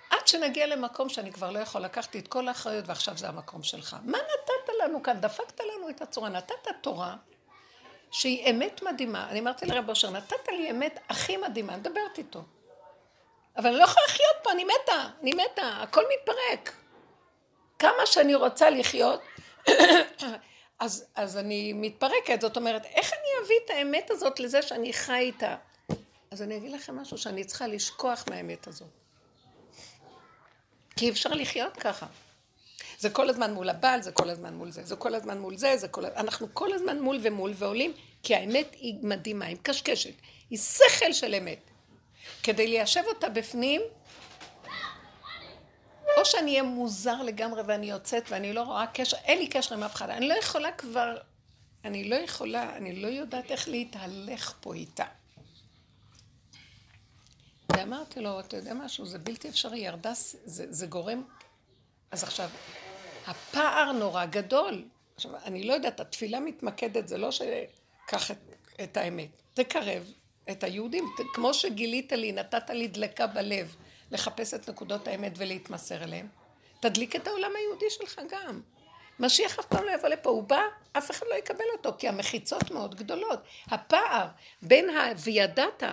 עד 0.09 0.27
שנגיע 0.27 0.67
למקום 0.67 1.09
שאני 1.09 1.31
כבר 1.31 1.51
לא 1.51 1.59
יכול, 1.59 1.81
לקחתי 1.81 2.19
את 2.19 2.27
כל 2.27 2.47
האחריות 2.47 2.87
ועכשיו 2.87 3.17
זה 3.17 3.29
המקום 3.29 3.63
שלך. 3.63 3.97
מה 4.03 4.17
נתת 4.17 4.73
לנו 4.83 5.03
כאן? 5.03 5.21
דפקת 5.21 5.59
לנו 5.59 5.89
את 5.89 6.01
הצורה. 6.01 6.29
נתת 6.29 6.67
תורה 6.81 7.15
שהיא 8.11 8.51
אמת 8.51 8.83
מדהימה. 8.83 9.29
אני 9.29 9.39
אמרתי 9.39 9.65
לרב 9.65 9.89
אושר, 9.89 10.09
נתת 10.09 10.47
לי 10.47 10.71
אמת 10.71 10.99
הכי 11.09 11.37
מדהימה, 11.37 11.73
אני 11.73 11.79
מדברת 11.81 12.17
איתו. 12.17 12.43
אבל 13.57 13.69
אני 13.69 13.77
לא 13.77 13.83
יכולה 13.83 14.05
לחיות 14.05 14.35
פה, 14.43 14.51
אני 14.51 14.63
מתה, 14.63 15.09
אני 15.21 15.31
מתה, 15.33 15.67
הכל 15.81 16.03
מתפרק. 16.13 16.73
כמה 17.79 18.05
שאני 18.05 18.35
רוצה 18.35 18.69
לחיות, 18.69 19.21
אז, 20.79 21.05
אז 21.15 21.37
אני 21.37 21.73
מתפרקת. 21.73 22.41
זאת 22.41 22.57
אומרת, 22.57 22.85
איך 22.85 23.13
אני 23.13 23.45
אביא 23.45 23.55
את 23.65 23.69
האמת 23.69 24.11
הזאת 24.11 24.39
לזה 24.39 24.61
שאני 24.61 24.93
חי 24.93 25.19
איתה? 25.19 25.55
אז 26.31 26.41
אני 26.41 26.57
אגיד 26.57 26.71
לכם 26.71 26.95
משהו 26.95 27.17
שאני 27.17 27.43
צריכה 27.43 27.67
לשכוח 27.67 28.25
מהאמת 28.29 28.67
הזאת. 28.67 28.87
כי 30.95 31.05
אי 31.05 31.09
אפשר 31.09 31.29
לחיות 31.29 31.77
ככה. 31.77 32.05
זה 32.97 33.09
כל 33.09 33.29
הזמן 33.29 33.53
מול 33.53 33.69
הבעל, 33.69 34.01
זה 34.01 34.11
כל 34.11 34.29
הזמן 34.29 34.53
מול 34.53 34.71
זה, 34.71 34.83
זה 34.85 34.95
כל 34.95 35.15
הזמן 35.15 35.37
מול 35.37 35.57
זה, 35.57 35.77
זה 35.77 35.87
כל... 35.87 36.05
אנחנו 36.05 36.47
כל 36.53 36.73
הזמן 36.73 36.99
מול 36.99 37.19
ומול 37.21 37.53
ועולים, 37.55 37.93
כי 38.23 38.35
האמת 38.35 38.73
היא 38.73 38.95
מדהימה, 39.01 39.45
היא 39.45 39.55
מקשקשת, 39.55 40.13
היא 40.49 40.59
שכל 40.59 41.13
של 41.13 41.35
אמת. 41.35 41.59
כדי 42.43 42.67
ליישב 42.67 43.03
אותה 43.07 43.29
בפנים, 43.29 43.81
או 46.17 46.25
שאני 46.25 46.51
אהיה 46.51 46.63
מוזר 46.63 47.21
לגמרי 47.21 47.61
ואני 47.67 47.89
יוצאת 47.89 48.23
ואני 48.29 48.53
לא 48.53 48.61
רואה 48.61 48.87
קשר, 48.87 49.17
אין 49.17 49.37
לי 49.37 49.47
קשר 49.47 49.75
עם 49.75 49.83
אף 49.83 49.95
אחד, 49.95 50.09
אני 50.09 50.27
לא 50.27 50.33
יכולה 50.33 50.71
כבר, 50.71 51.17
אני 51.85 52.03
לא 52.03 52.15
יכולה, 52.15 52.75
אני 52.77 53.01
לא 53.01 53.07
יודעת 53.07 53.51
איך 53.51 53.67
להתהלך 53.67 54.53
פה 54.61 54.73
איתה. 54.73 55.05
ואמרתי 57.71 58.19
לו, 58.19 58.39
אתה 58.39 58.57
יודע 58.57 58.73
משהו, 58.73 59.05
זה 59.05 59.19
בלתי 59.19 59.49
אפשרי, 59.49 59.79
ירדה, 59.79 60.13
זה, 60.13 60.65
זה 60.69 60.87
גורם... 60.87 61.23
אז 62.11 62.23
עכשיו, 62.23 62.49
הפער 63.27 63.91
נורא 63.91 64.25
גדול. 64.25 64.83
עכשיו, 65.15 65.31
אני 65.45 65.63
לא 65.63 65.73
יודעת, 65.73 65.99
התפילה 65.99 66.39
מתמקדת, 66.39 67.07
זה 67.07 67.17
לא 67.17 67.31
שקח 67.31 68.31
את, 68.31 68.37
את 68.83 68.97
האמת. 68.97 69.29
תקרב 69.53 70.11
את 70.51 70.63
היהודים, 70.63 71.05
כמו 71.33 71.53
שגילית 71.53 72.11
לי, 72.11 72.31
נתת 72.31 72.69
לי 72.69 72.87
דלקה 72.87 73.27
בלב 73.27 73.75
לחפש 74.11 74.53
את 74.53 74.69
נקודות 74.69 75.07
האמת 75.07 75.31
ולהתמסר 75.37 76.03
אליהם. 76.03 76.27
תדליק 76.79 77.15
את 77.15 77.27
העולם 77.27 77.51
היהודי 77.55 77.85
שלך 77.89 78.21
גם. 78.29 78.61
משיח 79.19 79.59
אף 79.59 79.65
פעם 79.65 79.83
לא 79.83 79.91
יבוא 79.91 80.09
לפה, 80.09 80.29
הוא 80.29 80.43
בא, 80.43 80.61
אף 80.93 81.11
אחד 81.11 81.25
לא 81.29 81.35
יקבל 81.35 81.65
אותו, 81.77 81.91
כי 81.97 82.07
המחיצות 82.07 82.71
מאוד 82.71 82.95
גדולות. 82.95 83.39
הפער 83.67 84.27
בין 84.61 84.89
ה"וידעת" 84.89 85.83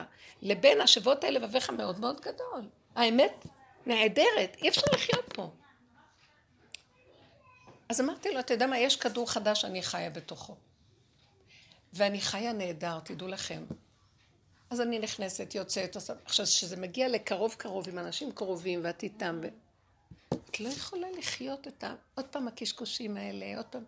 לבין 0.42 0.80
השבות 0.80 1.24
האלה 1.24 1.38
לבביך 1.38 1.70
מאוד 1.70 2.00
מאוד 2.00 2.20
גדול. 2.20 2.68
האמת 2.96 3.46
נעדרת, 3.86 4.56
אי 4.62 4.68
אפשר 4.68 4.82
לחיות 4.92 5.32
פה. 5.34 5.50
אז 7.94 8.00
אמרתי 8.00 8.32
לו, 8.34 8.40
אתה 8.40 8.54
יודע 8.54 8.66
מה, 8.66 8.78
יש 8.78 8.96
כדור 8.96 9.30
חדש 9.30 9.60
שאני 9.60 9.82
חיה 9.82 10.10
בתוכו. 10.10 10.56
ואני 11.92 12.20
חיה 12.20 12.52
נהדר, 12.52 13.00
תדעו 13.00 13.28
לכם. 13.28 13.64
אז 14.70 14.80
אני 14.80 14.98
נכנסת, 14.98 15.54
יוצאת, 15.54 15.96
עכשיו, 16.24 16.46
כשזה 16.46 16.76
מגיע 16.76 17.08
לקרוב 17.08 17.54
קרוב 17.58 17.88
עם 17.88 17.98
אנשים 17.98 18.32
קרובים 18.32 18.80
ואת 18.84 19.02
איתם, 19.02 19.40
את 20.28 20.60
לא 20.60 20.68
יכולה 20.68 21.06
לחיות 21.18 21.68
את 21.68 21.84
ה... 21.84 21.94
עוד 22.14 22.24
פעם 22.26 22.48
הקשקושים 22.48 23.16
האלה, 23.16 23.56
עוד 23.56 23.66
פעם. 23.66 23.84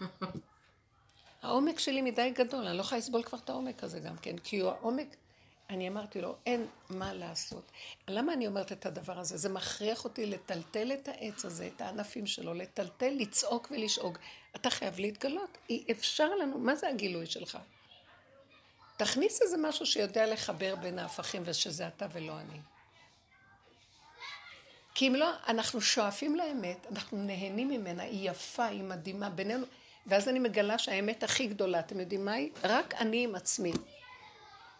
העומק 1.42 1.78
שלי 1.78 2.02
מדי 2.02 2.30
גדול, 2.30 2.66
אני 2.66 2.76
לא 2.76 2.82
יכולה 2.82 2.98
לסבול 2.98 3.22
כבר 3.22 3.38
את 3.38 3.50
העומק 3.50 3.84
הזה 3.84 4.00
גם 4.00 4.16
כן, 4.16 4.38
כי 4.38 4.60
הוא 4.60 4.70
העומק, 4.70 5.16
אני 5.70 5.88
אמרתי 5.88 6.20
לו, 6.20 6.36
אין 6.46 6.66
מה 6.90 7.14
לעשות. 7.14 7.70
למה 8.08 8.32
אני 8.32 8.46
אומרת 8.46 8.72
את 8.72 8.86
הדבר 8.86 9.18
הזה? 9.18 9.36
זה 9.36 9.48
מכריח 9.48 10.04
אותי 10.04 10.26
לטלטל 10.26 10.92
את 10.92 11.08
העץ 11.08 11.44
הזה, 11.44 11.70
את 11.76 11.80
הענפים 11.80 12.26
שלו, 12.26 12.54
לטלטל, 12.54 13.10
לצעוק 13.10 13.68
ולשאוג. 13.70 14.18
אתה 14.56 14.70
חייב 14.70 14.98
להתגלות. 14.98 15.58
אי 15.70 15.84
אפשר 15.90 16.34
לנו, 16.34 16.58
מה 16.58 16.74
זה 16.74 16.88
הגילוי 16.88 17.26
שלך? 17.26 17.58
תכניס 18.96 19.42
איזה 19.42 19.56
משהו 19.56 19.86
שיודע 19.86 20.26
לחבר 20.26 20.76
בין 20.76 20.98
ההפכים 20.98 21.42
ושזה 21.44 21.88
אתה 21.88 22.06
ולא 22.12 22.40
אני. 22.40 22.60
כי 24.94 25.08
אם 25.08 25.14
לא, 25.14 25.30
אנחנו 25.48 25.80
שואפים 25.80 26.36
לאמת, 26.36 26.86
אנחנו 26.90 27.18
נהנים 27.18 27.68
ממנה, 27.68 28.02
היא 28.02 28.30
יפה, 28.30 28.64
היא 28.64 28.82
מדהימה 28.82 29.30
בינינו, 29.30 29.66
ואז 30.06 30.28
אני 30.28 30.38
מגלה 30.38 30.78
שהאמת 30.78 31.22
הכי 31.22 31.46
גדולה, 31.46 31.80
אתם 31.80 32.00
יודעים 32.00 32.24
מה 32.24 32.32
היא? 32.32 32.50
רק 32.64 32.94
אני 32.94 33.24
עם 33.24 33.34
עצמי. 33.34 33.72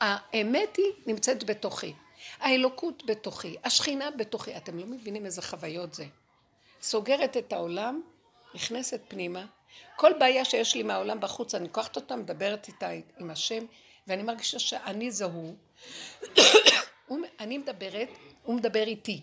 האמת 0.00 0.76
היא 0.76 0.93
נמצאת 1.07 1.45
בתוכי. 1.45 1.93
האלוקות 2.41 3.03
בתוכי, 3.07 3.57
השכינה 3.65 4.11
בתוכי. 4.11 4.57
אתם 4.57 4.79
לא 4.79 4.87
מבינים 4.87 5.26
איזה 5.26 5.43
חוויות 5.43 5.95
זה. 5.95 6.07
סוגרת 6.83 7.37
את 7.37 7.53
העולם, 7.53 8.00
נכנסת 8.55 9.00
פנימה. 9.09 9.47
כל 9.97 10.12
בעיה 10.19 10.45
שיש 10.45 10.75
לי 10.75 10.83
מהעולם 10.83 11.21
בחוץ, 11.21 11.55
אני 11.55 11.65
לוקחת 11.65 11.97
אותה, 11.97 12.17
מדברת 12.17 12.69
איתה 12.69 12.88
עם 13.19 13.31
השם, 13.31 13.65
ואני 14.07 14.23
מרגישה 14.23 14.59
שאני 14.59 15.11
זה 15.11 15.25
הוא. 15.25 15.55
אני 17.41 17.59
מדברת, 17.59 18.09
הוא 18.43 18.55
מדבר 18.55 18.83
איתי. 18.83 19.21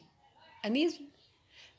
אני... 0.64 0.88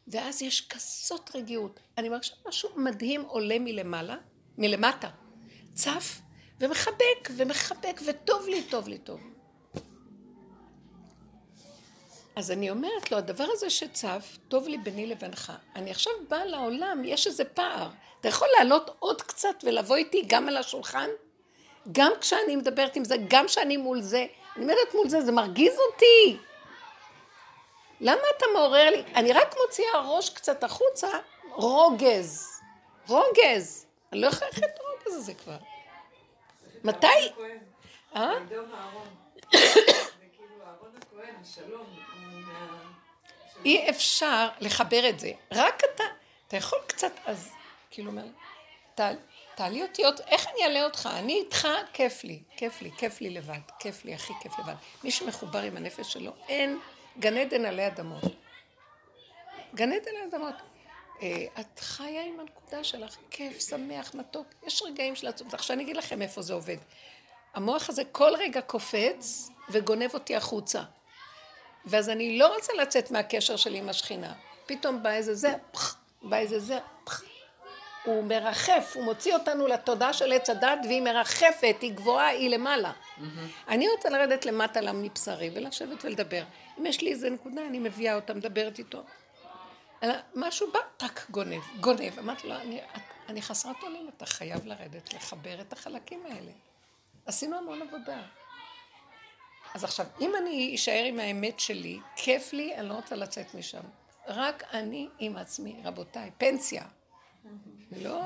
ואז 0.09 0.43
יש 0.43 0.69
כזאת 0.69 1.37
רגיעות. 1.37 1.81
אני 1.99 2.09
מרגישה 2.09 2.35
משהו 2.49 2.71
מדהים 2.77 3.23
עולה 3.23 3.59
מלמעלה, 3.59 4.17
מלמטה. 4.59 5.11
צף 5.75 6.21
ומחבק 6.61 7.29
ומחבק 7.37 8.01
וטוב 8.07 8.49
לי, 8.49 8.63
טוב 8.63 8.89
לי, 8.89 8.99
טוב. 8.99 9.21
אז 12.37 12.51
אני 12.51 12.71
אומרת 12.71 13.11
לו, 13.11 13.19
הדבר 13.19 13.47
הזה 13.53 13.71
שצף, 13.71 14.39
טוב 14.49 14.69
לי 14.69 14.79
ביני 14.79 15.07
לבינך. 15.07 15.53
אני 15.77 15.91
עכשיו 15.91 16.13
באה 16.29 16.45
לעולם, 16.45 17.03
יש 17.05 17.27
איזה 17.27 17.45
פער. 17.45 17.89
אתה 18.21 18.29
יכול 18.29 18.49
לעלות 18.59 18.97
עוד 18.99 19.23
קצת 19.23 19.55
ולבוא 19.63 19.97
איתי 19.97 20.25
גם 20.27 20.49
על 20.49 20.57
השולחן? 20.57 21.09
גם 21.93 22.13
כשאני 22.21 22.57
מדברת 22.57 22.97
עם 22.97 23.05
זה, 23.05 23.17
גם 23.29 23.47
כשאני 23.47 23.77
מול 23.77 24.01
זה. 24.01 24.27
אני 24.57 24.65
אומרת 24.65 24.95
מול 24.95 25.09
זה, 25.09 25.21
זה 25.21 25.33
מרגיז 25.33 25.75
אותי. 25.93 26.39
למה 28.01 28.23
אתה 28.37 28.47
מעורר 28.55 28.91
לי? 28.91 29.03
אני 29.15 29.33
רק 29.33 29.55
מוציאה 29.63 30.09
ראש 30.09 30.31
קצת 30.31 30.65
החוצה, 30.65 31.09
רוגז. 31.51 32.47
רוגז. 33.09 33.87
אני 34.13 34.21
לא 34.21 34.27
יכולה 34.27 34.51
ללכת 34.51 34.65
את 34.65 34.79
הרוגז 34.81 35.21
הזה 35.21 35.35
כבר. 35.35 35.57
מתי? 36.85 37.07
אה? 38.17 38.33
אי 43.65 43.91
אפשר 43.91 44.49
לחבר 44.61 45.09
את 45.09 45.21
זה. 45.21 45.33
רק 45.53 45.83
אתה, 45.95 46.05
אתה 46.49 46.57
יכול 46.57 46.79
קצת, 46.87 47.13
אז 47.27 47.53
כאילו, 47.91 48.13
תעלי 49.55 49.83
אותי 49.83 50.05
עוד, 50.05 50.21
איך 50.27 50.47
אני 50.49 50.65
אעלה 50.65 50.85
אותך? 50.85 51.09
אני 51.13 51.33
איתך, 51.35 51.69
כיף 51.93 52.25
לי, 52.25 52.43
כיף 52.57 52.83
לי, 52.83 52.91
כיף 52.97 53.21
לי 53.21 53.31
לבד, 53.31 53.59
כיף 53.79 54.05
לי, 54.05 54.15
הכי 54.15 54.33
כיף 54.43 54.59
לבד. 54.59 54.75
מי 55.05 55.11
שמחובר 55.11 55.63
עם 55.63 55.77
הנפש 55.77 56.13
שלו, 56.13 56.33
אין 56.49 56.79
גן 57.19 57.37
עדן 57.37 57.65
עלי 57.65 57.87
אדמות. 57.87 58.23
גן 59.75 59.93
עדן 59.93 60.09
עלי 60.09 60.25
אדמות. 60.29 60.55
אה, 61.25 61.47
את 61.61 61.79
חיה 61.79 62.25
עם 62.25 62.41
הנקודה 62.41 62.85
שלך, 62.85 63.17
כיף, 63.31 63.69
שמח, 63.69 64.15
מתוק. 64.15 64.47
יש 64.67 64.83
רגעים 64.83 65.17
של 65.17 65.27
עצמות. 65.27 65.55
עכשיו 65.55 65.75
אני 65.75 65.83
אגיד 65.83 65.97
לכם 65.97 66.23
איפה 66.23 66.43
זה 66.43 66.55
עובד. 66.55 66.77
המוח 67.55 67.89
הזה 67.89 68.03
כל 68.13 68.33
רגע 68.39 68.61
קופץ 68.61 69.51
וגונב 69.71 70.15
אותי 70.15 70.37
החוצה. 70.37 70.83
ואז 71.87 72.09
אני 72.09 72.39
לא 72.39 72.55
רוצה 72.55 72.73
לצאת 72.73 73.11
מהקשר 73.11 73.57
שלי 73.57 73.79
עם 73.79 73.89
השכינה. 73.89 74.33
פתאום 74.67 75.03
בא 75.03 75.11
איזה 75.11 75.35
זה, 75.35 75.53
פח, 75.73 75.97
בא 76.23 76.37
איזה 76.37 76.59
זה, 76.59 76.79
פח. 77.05 77.23
הוא 78.05 78.25
מרחף, 78.25 78.93
הוא 78.95 79.05
מוציא 79.05 79.35
אותנו 79.35 79.67
לתודעה 79.67 80.13
של 80.13 80.33
עץ 80.33 80.51
הדת, 80.51 80.79
והיא 80.85 81.03
מרחפת, 81.03 81.77
היא 81.81 81.93
גבוהה, 81.93 82.29
היא 82.29 82.51
למעלה. 82.51 82.93
Mm-hmm. 82.93 83.23
אני 83.69 83.89
רוצה 83.89 84.11
לרדת 84.11 84.47
למטה 84.47 84.93
מבשרי 84.93 85.51
ולשבת 85.55 86.05
ולדבר. 86.05 86.43
אם 86.79 86.87
יש 86.87 87.01
לי 87.01 87.13
איזה 87.13 87.31
נקודה, 87.31 87.67
אני 87.67 87.79
מביאה 87.79 88.15
אותה, 88.15 88.35
מדברת 88.35 88.79
איתו. 88.79 89.03
משהו 90.35 90.73
בא, 90.73 90.79
טק, 90.97 91.31
גונב, 91.31 91.63
גונב. 91.81 92.19
אמרתי 92.19 92.49
לו, 92.49 92.55
אני, 92.55 92.81
אני 93.29 93.43
חסרת 93.43 93.77
עולים, 93.83 94.09
אתה 94.17 94.27
חייב 94.27 94.67
לרדת, 94.67 95.15
לחבר 95.15 95.61
את 95.61 95.73
החלקים 95.73 96.27
האלה. 96.27 96.53
עשינו 97.27 97.57
המון 97.59 97.83
עבודה. 97.83 98.23
אז 99.75 99.85
עכשיו, 99.85 100.07
אם 100.21 100.33
אני 100.43 100.75
אשאר 100.75 101.05
עם 101.05 101.19
האמת 101.19 101.61
שלי, 101.61 102.01
כיף 102.17 102.53
לי, 102.53 102.77
אני 102.77 102.89
לא 102.89 102.95
רוצה 102.95 103.17
לצאת 103.17 103.55
משם. 103.55 103.83
רק 104.29 104.65
אני 104.73 105.09
עם 105.19 105.37
עצמי, 105.37 105.81
רבותיי, 105.85 106.31
פנסיה. 106.39 106.85
לא, 107.97 108.23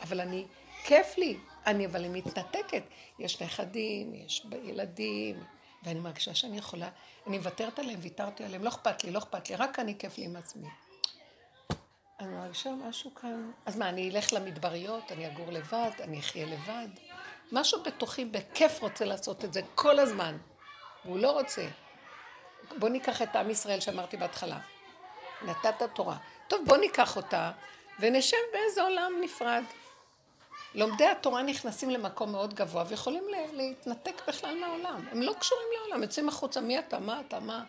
אבל 0.00 0.20
אני, 0.20 0.46
כיף 0.84 1.18
לי, 1.18 1.38
אני 1.66 1.86
אבל 1.86 2.08
מתנתקת. 2.08 2.82
יש 3.18 3.42
נכדים, 3.42 4.14
יש 4.14 4.46
ילדים, 4.64 5.42
ואני 5.82 6.00
מרגישה 6.00 6.34
שאני 6.34 6.58
יכולה, 6.58 6.88
אני 7.26 7.38
מוותרת 7.38 7.78
עליהם, 7.78 7.98
ויתרתי 8.02 8.44
עליהם, 8.44 8.64
לא 8.64 8.68
אכפת 8.68 9.04
לי, 9.04 9.10
לא 9.10 9.18
אכפת 9.18 9.50
לי, 9.50 9.56
רק 9.56 9.78
אני 9.78 9.98
כיף 9.98 10.18
לי 10.18 10.24
עם 10.24 10.36
עצמי. 10.36 10.68
אני 12.20 12.28
מרגישה 12.28 12.70
משהו 12.70 13.14
כאן. 13.14 13.50
אז 13.66 13.76
מה, 13.76 13.88
אני 13.88 14.10
אלך 14.10 14.32
למדבריות, 14.32 15.12
אני 15.12 15.26
אגור 15.26 15.52
לבד, 15.52 15.90
אני 16.00 16.20
אחיה 16.20 16.46
לבד? 16.46 16.88
משהו 17.52 17.82
בתוכי 17.82 18.24
בכיף 18.24 18.82
רוצה 18.82 19.04
לעשות 19.04 19.44
את 19.44 19.52
זה 19.52 19.60
כל 19.74 19.98
הזמן, 19.98 20.36
והוא 21.04 21.18
לא 21.18 21.30
רוצה. 21.30 21.68
בוא 22.78 22.88
ניקח 22.88 23.22
את 23.22 23.36
עם 23.36 23.50
ישראל 23.50 23.80
שאמרתי 23.80 24.16
בהתחלה. 24.16 24.58
נתת 25.42 25.82
תורה. 25.94 26.16
טוב, 26.48 26.66
בוא 26.66 26.76
ניקח 26.76 27.16
אותה 27.16 27.52
ונשב 28.00 28.36
באיזה 28.52 28.82
עולם 28.82 29.12
נפרד. 29.20 29.62
לומדי 30.74 31.06
התורה 31.06 31.42
נכנסים 31.42 31.90
למקום 31.90 32.32
מאוד 32.32 32.54
גבוה 32.54 32.84
ויכולים 32.88 33.24
להתנתק 33.52 34.22
בכלל 34.28 34.60
מהעולם. 34.60 35.08
הם 35.10 35.22
לא 35.22 35.32
קשורים 35.40 35.66
לעולם, 35.78 36.02
יוצאים 36.02 36.28
החוצה, 36.28 36.60
מי 36.60 36.78
אתה, 36.78 36.98
מה 36.98 37.20
אתה, 37.20 37.40
מה? 37.40 37.64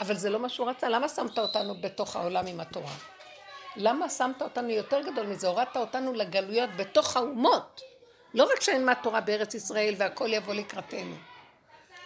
אבל 0.00 0.14
זה 0.14 0.30
לא 0.30 0.38
מה 0.38 0.48
שהוא 0.48 0.70
רצה. 0.70 0.88
למה 0.88 1.08
שמת 1.08 1.38
אותנו 1.38 1.74
בתוך 1.80 2.16
העולם 2.16 2.46
עם 2.46 2.60
התורה? 2.60 2.94
למה 3.76 4.08
שמת 4.08 4.42
אותנו 4.42 4.70
יותר 4.70 5.00
גדול 5.00 5.26
מזה? 5.26 5.48
הורדת 5.48 5.76
אותנו 5.76 6.12
לגלויות 6.12 6.70
בתוך 6.76 7.16
האומות. 7.16 7.80
לא 8.34 8.44
רק 8.44 8.60
שאין 8.60 8.86
מה 8.86 8.94
תורה 8.94 9.20
בארץ 9.20 9.54
ישראל 9.54 9.94
והכל 9.98 10.32
יבוא 10.32 10.54
לקראתנו. 10.54 11.16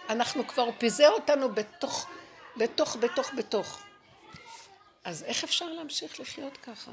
אנחנו 0.09 0.47
כבר, 0.47 0.63
הוא 0.63 0.73
פיזר 0.77 1.09
אותנו 1.09 1.53
בתוך, 1.53 2.07
בתוך, 2.57 2.95
בתוך, 2.95 3.33
בתוך. 3.37 3.81
אז 5.03 5.23
איך 5.23 5.43
אפשר 5.43 5.65
להמשיך 5.65 6.19
לחיות 6.19 6.57
ככה? 6.57 6.91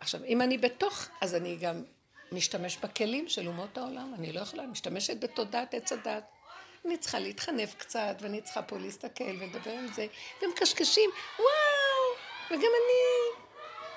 עכשיו, 0.00 0.24
אם 0.24 0.42
אני 0.42 0.58
בתוך, 0.58 1.06
אז 1.20 1.34
אני 1.34 1.56
גם 1.56 1.82
משתמש 2.32 2.76
בכלים 2.76 3.28
של 3.28 3.46
אומות 3.46 3.78
העולם. 3.78 4.14
אני 4.14 4.32
לא 4.32 4.40
יכולה, 4.40 4.66
משתמשת 4.66 5.20
בתודעת 5.20 5.74
עץ 5.74 5.92
הדת. 5.92 6.24
אני 6.84 6.96
צריכה 6.96 7.18
להתחנף 7.18 7.74
קצת, 7.74 8.16
ואני 8.20 8.40
צריכה 8.40 8.62
פה 8.62 8.78
להסתכל 8.78 9.24
ולדבר 9.40 9.70
עם 9.70 9.86
זה, 9.94 10.06
ומקשקשים, 10.42 11.10
וואו, 11.38 11.50
וגם 12.50 12.60
אני, 12.60 13.40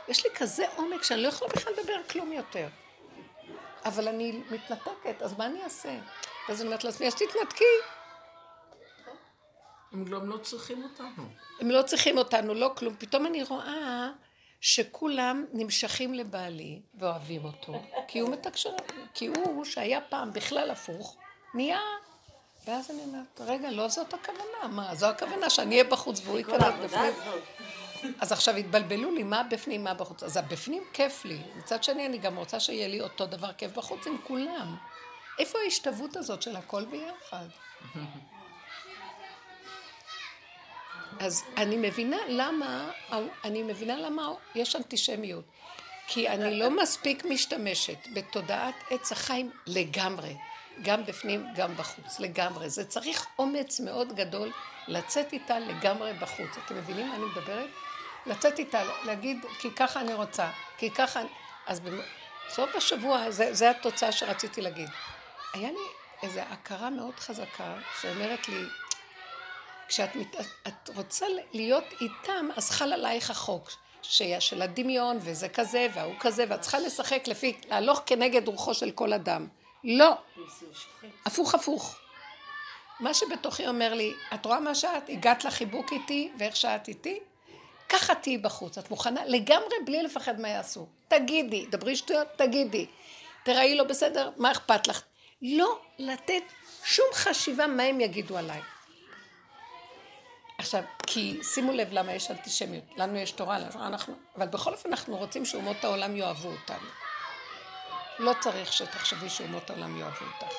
יש 0.07 0.25
לי 0.25 0.31
כזה 0.35 0.65
עומק 0.75 1.03
שאני 1.03 1.21
לא 1.21 1.27
יכולה 1.27 1.51
בכלל 1.53 1.73
לדבר 1.73 2.03
כלום 2.09 2.31
יותר. 2.31 2.67
אבל 3.85 4.07
אני 4.07 4.41
מתנתקת, 4.51 5.21
אז 5.21 5.37
מה 5.37 5.45
אני 5.45 5.63
אעשה? 5.63 5.99
אז 6.49 6.61
אני 6.61 6.67
אומרת 6.67 6.83
לעצמי, 6.83 7.07
אז 7.07 7.15
תתנתקי. 7.15 7.63
הם 9.91 10.05
גם 10.05 10.29
לא 10.29 10.37
צריכים 10.37 10.83
אותנו. 10.83 11.23
הם 11.59 11.71
לא 11.71 11.81
צריכים 11.81 12.17
אותנו, 12.17 12.53
לא 12.53 12.71
כלום. 12.77 12.95
פתאום 12.99 13.25
אני 13.25 13.43
רואה 13.43 14.09
שכולם 14.65 15.45
נמשכים 15.53 16.13
לבעלי 16.13 16.81
ואוהבים 16.95 17.45
אותו, 17.45 17.73
כי 18.07 18.19
הוא 18.19 18.29
מתקשר, 18.29 18.69
כי 19.13 19.27
הוא, 19.27 19.65
שהיה 19.65 20.01
פעם 20.01 20.33
בכלל 20.33 20.71
הפוך, 20.71 21.17
נהיה... 21.53 21.79
ואז 22.67 22.91
אני 22.91 23.01
אומרת, 23.03 23.41
רגע, 23.41 23.71
לא 23.71 23.87
זאת 23.87 24.13
הכוונה, 24.13 24.67
מה, 24.69 24.95
זו 24.95 25.05
הכוונה 25.05 25.49
שאני 25.49 25.75
אהיה 25.75 25.83
בחוץ 25.83 26.21
והוא 26.23 26.37
ייכנס 26.37 26.73
בפנים. 26.83 27.13
אז 28.19 28.31
עכשיו 28.31 28.55
התבלבלו 28.55 29.11
לי, 29.11 29.23
מה 29.23 29.43
בפנים, 29.43 29.83
מה 29.83 29.93
בחוץ. 29.93 30.23
אז 30.23 30.37
הבפנים 30.37 30.83
כיף 30.93 31.25
לי. 31.25 31.41
מצד 31.57 31.83
שני, 31.83 32.05
אני 32.05 32.17
גם 32.17 32.37
רוצה 32.37 32.59
שיהיה 32.59 32.87
לי 32.87 33.01
אותו 33.01 33.25
דבר 33.25 33.53
כיף 33.53 33.77
בחוץ 33.77 34.07
עם 34.07 34.17
כולם. 34.23 34.75
איפה 35.39 35.59
ההשתוות 35.63 36.17
הזאת 36.17 36.41
של 36.41 36.55
הכל 36.55 36.85
ביחד? 36.85 37.45
אז 41.19 41.43
אני 41.57 41.77
מבינה 41.77 42.17
למה, 42.27 42.91
אני 43.43 43.63
מבינה 43.63 43.97
למה 43.97 44.31
יש 44.55 44.75
אנטישמיות. 44.75 45.43
כי 46.07 46.29
אני 46.29 46.59
לא 46.59 46.69
מספיק 46.69 47.25
משתמשת 47.25 47.97
בתודעת 48.13 48.75
עץ 48.89 49.11
החיים 49.11 49.51
לגמרי. 49.67 50.35
גם 50.81 51.05
בפנים, 51.05 51.47
גם 51.55 51.75
בחוץ, 51.77 52.19
לגמרי. 52.19 52.69
זה 52.69 52.85
צריך 52.85 53.27
אומץ 53.39 53.79
מאוד 53.79 54.15
גדול 54.15 54.51
לצאת 54.87 55.33
איתה 55.33 55.59
לגמרי 55.59 56.13
בחוץ. 56.13 56.49
אתם 56.65 56.77
מבינים 56.77 57.07
מה 57.07 57.15
אני 57.15 57.25
מדברת? 57.25 57.69
לצאת 58.25 58.59
איתה, 58.59 58.83
להגיד, 59.05 59.45
כי 59.59 59.71
ככה 59.71 60.01
אני 60.01 60.13
רוצה, 60.13 60.49
כי 60.77 60.89
ככה... 60.89 61.21
אז 61.67 61.81
בסוף 62.49 62.75
השבוע, 62.75 63.31
זה, 63.31 63.53
זה 63.53 63.69
התוצאה 63.69 64.11
שרציתי 64.11 64.61
להגיד. 64.61 64.89
היה 65.53 65.71
לי 65.71 65.87
איזו 66.23 66.39
הכרה 66.39 66.89
מאוד 66.89 67.19
חזקה 67.19 67.75
שאומרת 68.01 68.49
לי, 68.49 68.63
כשאת 69.87 70.15
מת, 70.15 70.35
את 70.67 70.89
רוצה 70.95 71.25
להיות 71.53 71.83
איתם, 72.01 72.47
אז 72.55 72.69
חל 72.69 72.93
עלייך 72.93 73.29
החוק. 73.29 73.69
של 74.39 74.61
הדמיון, 74.61 75.17
וזה 75.21 75.49
כזה, 75.49 75.87
וההוא 75.93 76.15
כזה, 76.19 76.45
ואת 76.49 76.61
צריכה 76.61 76.79
לשחק 76.79 77.27
לפי, 77.27 77.57
להלוך 77.69 78.01
כנגד 78.05 78.47
רוחו 78.47 78.73
של 78.73 78.91
כל 78.91 79.13
אדם. 79.13 79.47
לא. 79.83 80.13
הפוך 81.25 81.55
הפוך. 81.55 81.95
מה 82.99 83.13
שבתוכי 83.13 83.67
אומר 83.67 83.93
לי, 83.93 84.13
את 84.33 84.45
רואה 84.45 84.59
מה 84.59 84.75
שאת? 84.75 85.09
הגעת 85.09 85.45
לחיבוק 85.45 85.93
איתי, 85.93 86.31
ואיך 86.39 86.55
שאת 86.55 86.87
איתי? 86.87 87.19
ככה 87.89 88.15
תהיי 88.15 88.37
בחוץ. 88.37 88.77
את 88.77 88.89
מוכנה 88.89 89.25
לגמרי 89.25 89.75
בלי 89.85 90.03
לפחד 90.03 90.39
מה 90.39 90.47
יעשו. 90.47 90.87
תגידי, 91.07 91.65
דברי 91.65 91.95
שטויות, 91.95 92.27
תגידי. 92.35 92.85
תראי 93.43 93.75
לא 93.75 93.83
בסדר, 93.83 94.29
מה 94.37 94.51
אכפת 94.51 94.87
לך? 94.87 95.01
לא 95.41 95.79
לתת 95.99 96.43
שום 96.83 97.05
חשיבה 97.13 97.67
מה 97.67 97.83
הם 97.83 98.01
יגידו 98.01 98.37
עליי. 98.37 98.61
עכשיו, 100.63 100.83
כי 101.07 101.39
שימו 101.43 101.71
לב 101.71 101.87
למה 101.91 102.13
יש 102.13 102.31
אנטישמיות. 102.31 102.83
לנו 102.97 103.17
יש 103.17 103.31
תורה, 103.31 103.57
אנחנו, 103.75 104.13
אבל 104.37 104.47
בכל 104.47 104.71
אופן 104.71 104.89
אנחנו 104.89 105.17
רוצים 105.17 105.45
שאומות 105.45 105.83
העולם 105.83 106.15
יאהבו 106.15 106.49
אותנו. 106.49 106.87
לא 108.19 108.33
צריך 108.39 108.73
שתחשבי 108.73 109.29
שאומות 109.29 109.69
העולם 109.69 109.99
יאהבו 109.99 110.25
אותך. 110.25 110.55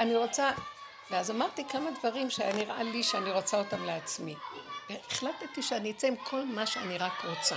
אני 0.00 0.16
רוצה, 0.16 0.50
ואז 1.10 1.30
אמרתי 1.30 1.64
כמה 1.68 1.90
דברים 2.00 2.30
שהיה 2.30 2.52
נראה 2.52 2.82
לי 2.82 3.02
שאני 3.02 3.32
רוצה 3.32 3.58
אותם 3.58 3.84
לעצמי. 3.84 4.34
החלטתי 4.90 5.62
שאני 5.62 5.90
אצא 5.90 6.06
עם 6.06 6.16
כל 6.16 6.44
מה 6.44 6.66
שאני 6.66 6.98
רק 6.98 7.24
רוצה. 7.24 7.56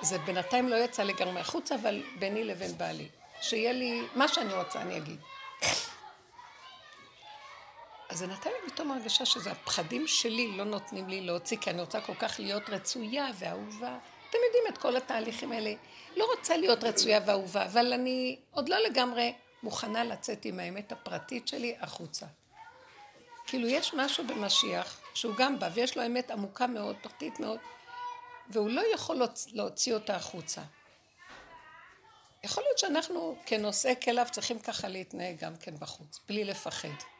זה 0.00 0.18
בינתיים 0.18 0.68
לא 0.68 0.76
יצא 0.76 1.02
לגמרי 1.02 1.40
החוצה, 1.40 1.74
אבל 1.74 2.02
ביני 2.18 2.44
לבין 2.44 2.78
בעלי. 2.78 3.08
שיהיה 3.40 3.72
לי, 3.72 4.02
מה 4.14 4.28
שאני 4.28 4.54
רוצה 4.54 4.80
אני 4.80 4.96
אגיד. 4.96 5.20
אז 8.14 8.20
זה 8.20 8.26
נתן 8.26 8.50
לי 8.50 8.70
פתאום 8.70 8.90
הרגשה 8.90 9.24
שזה 9.24 9.50
הפחדים 9.50 10.06
שלי 10.06 10.56
לא 10.56 10.64
נותנים 10.64 11.08
לי 11.08 11.20
להוציא, 11.20 11.56
כי 11.56 11.70
אני 11.70 11.80
רוצה 11.80 12.00
כל 12.00 12.14
כך 12.14 12.40
להיות 12.40 12.70
רצויה 12.70 13.26
ואהובה. 13.38 13.98
אתם 14.30 14.38
יודעים 14.46 14.64
את 14.68 14.78
כל 14.78 14.96
התהליכים 14.96 15.52
האלה. 15.52 15.72
לא 16.16 16.26
רוצה 16.36 16.56
להיות 16.56 16.84
רצויה 16.84 17.20
ואהובה, 17.26 17.64
אבל 17.64 17.92
אני 17.92 18.40
עוד 18.50 18.68
לא 18.68 18.78
לגמרי 18.78 19.32
מוכנה 19.62 20.04
לצאת 20.04 20.44
עם 20.44 20.58
האמת 20.58 20.92
הפרטית 20.92 21.48
שלי 21.48 21.76
החוצה. 21.80 22.26
כאילו 23.46 23.68
יש 23.68 23.94
משהו 23.94 24.26
במשיח 24.26 25.00
שהוא 25.14 25.34
גם 25.36 25.58
בא 25.58 25.68
ויש 25.74 25.96
לו 25.96 26.06
אמת 26.06 26.30
עמוקה 26.30 26.66
מאוד, 26.66 26.96
פרטית 27.02 27.40
מאוד, 27.40 27.58
והוא 28.48 28.70
לא 28.70 28.82
יכול 28.94 29.22
להוציא 29.52 29.94
אותה 29.94 30.16
החוצה. 30.16 30.62
יכול 32.44 32.62
להיות 32.62 32.78
שאנחנו 32.78 33.36
כנושאי 33.46 33.94
כלב 34.04 34.28
צריכים 34.28 34.58
ככה 34.58 34.88
להתנהג 34.88 35.36
גם 35.38 35.56
כן 35.56 35.74
בחוץ, 35.76 36.20
בלי 36.28 36.44
לפחד. 36.44 37.13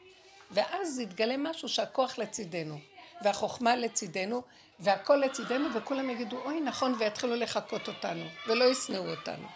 ואז 0.51 0.99
יתגלה 0.99 1.37
משהו 1.37 1.69
שהכוח 1.69 2.17
לצידנו, 2.17 2.79
והחוכמה 3.21 3.75
לצידנו, 3.75 4.41
והכל 4.79 5.15
לצידנו, 5.15 5.73
וכולם 5.73 6.09
יגידו, 6.09 6.37
אוי, 6.45 6.61
נכון, 6.61 6.95
ויתחילו 6.99 7.35
לחקות 7.35 7.87
אותנו, 7.87 8.25
ולא 8.47 8.65
ישנאו 8.65 9.09
אותנו. 9.09 9.47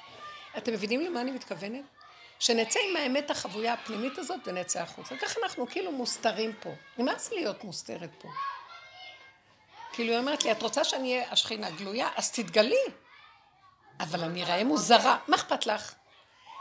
אתם 0.58 0.74
מבינים 0.74 1.02
למה 1.02 1.22
אני 1.22 1.32
מתכוונת? 1.32 1.86
שנצא 2.40 2.80
עם 2.90 2.96
האמת 2.96 3.32
החבויה 3.32 3.74
הפנימית 3.74 4.18
הזאת 4.18 4.40
ונצא 4.46 4.82
החוצה. 4.82 5.18
ככה 5.18 5.40
אנחנו 5.44 5.68
כאילו 5.68 5.92
מוסתרים 5.92 6.54
פה. 6.60 6.70
נמאס 6.98 7.32
להיות 7.32 7.64
מוסתרת 7.64 8.10
פה. 8.22 8.28
כאילו 9.94 10.12
היא 10.12 10.20
אומרת 10.20 10.46
לי, 10.46 10.52
את 10.52 10.62
רוצה 10.62 10.84
שאני 10.84 11.14
אהיה 11.14 11.32
השכינה 11.32 11.70
גלויה? 11.70 12.08
אז 12.16 12.32
תתגלי. 12.32 12.86
אבל 14.00 14.24
אני 14.24 14.44
אראה 14.44 14.64
מוזרה. 14.64 15.18
מה 15.28 15.36
אכפת 15.36 15.66
לך? 15.66 15.94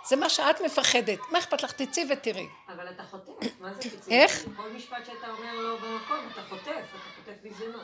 זה 0.09 0.17
מה 0.17 0.29
שאת 0.29 0.61
מפחדת. 0.61 1.19
מה 1.31 1.39
אכפת 1.39 1.63
לך? 1.63 1.73
תצאי 1.73 2.05
ותראי. 2.11 2.47
אבל 2.69 2.89
אתה 2.89 3.03
חוטף. 3.03 3.47
מה 3.61 3.75
זה 3.75 3.91
תצאי? 3.91 4.15
איך? 4.15 4.45
כל 4.57 4.69
משפט 4.69 5.07
שאתה 5.07 5.31
אומר 5.31 5.55
לא 5.55 5.77
במקום, 5.77 6.29
אתה 6.33 6.43
חוטף. 6.49 6.65
אתה 6.67 6.99
חוטף 7.17 7.43
ביזיונות. 7.43 7.83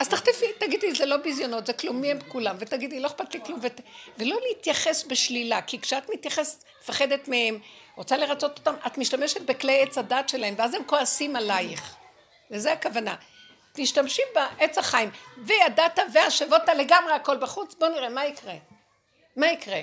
אז 0.00 0.08
תחטפי, 0.08 0.46
תגידי, 0.58 0.94
זה 0.94 1.06
לא 1.06 1.16
ביזיונות, 1.16 1.66
זה 1.66 1.72
כלום, 1.72 2.00
מי 2.00 2.10
הם 2.10 2.18
כולם, 2.28 2.56
ותגידי, 2.58 3.00
לא 3.00 3.06
אכפת 3.06 3.34
לי 3.34 3.40
כלום, 3.44 3.58
ות... 3.62 3.80
ולא 4.18 4.36
להתייחס 4.48 5.04
בשלילה, 5.04 5.62
כי 5.62 5.80
כשאת 5.80 6.10
מתייחסת, 6.10 6.64
מפחדת 6.82 7.28
מהם, 7.28 7.58
רוצה 7.96 8.16
לרצות 8.16 8.58
אותם, 8.58 8.74
את 8.86 8.98
משתמשת 8.98 9.40
בכלי 9.40 9.82
עץ 9.82 9.98
הדת 9.98 10.28
שלהם, 10.28 10.54
ואז 10.58 10.74
הם 10.74 10.84
כועסים 10.86 11.36
עלייך. 11.36 11.96
וזה 12.50 12.72
הכוונה. 12.72 13.14
תשתמשי 13.72 14.22
בעץ 14.34 14.78
החיים, 14.78 15.10
וידעת 15.38 15.98
והשבות 16.12 16.62
לגמרי 16.76 17.12
הכל 17.12 17.36
בחוץ, 17.36 17.74
בואו 17.74 17.90
נראה 17.90 18.08
מה 18.08 18.26
יקרה. 18.26 18.54
מה 19.36 19.46
יקרה? 19.46 19.80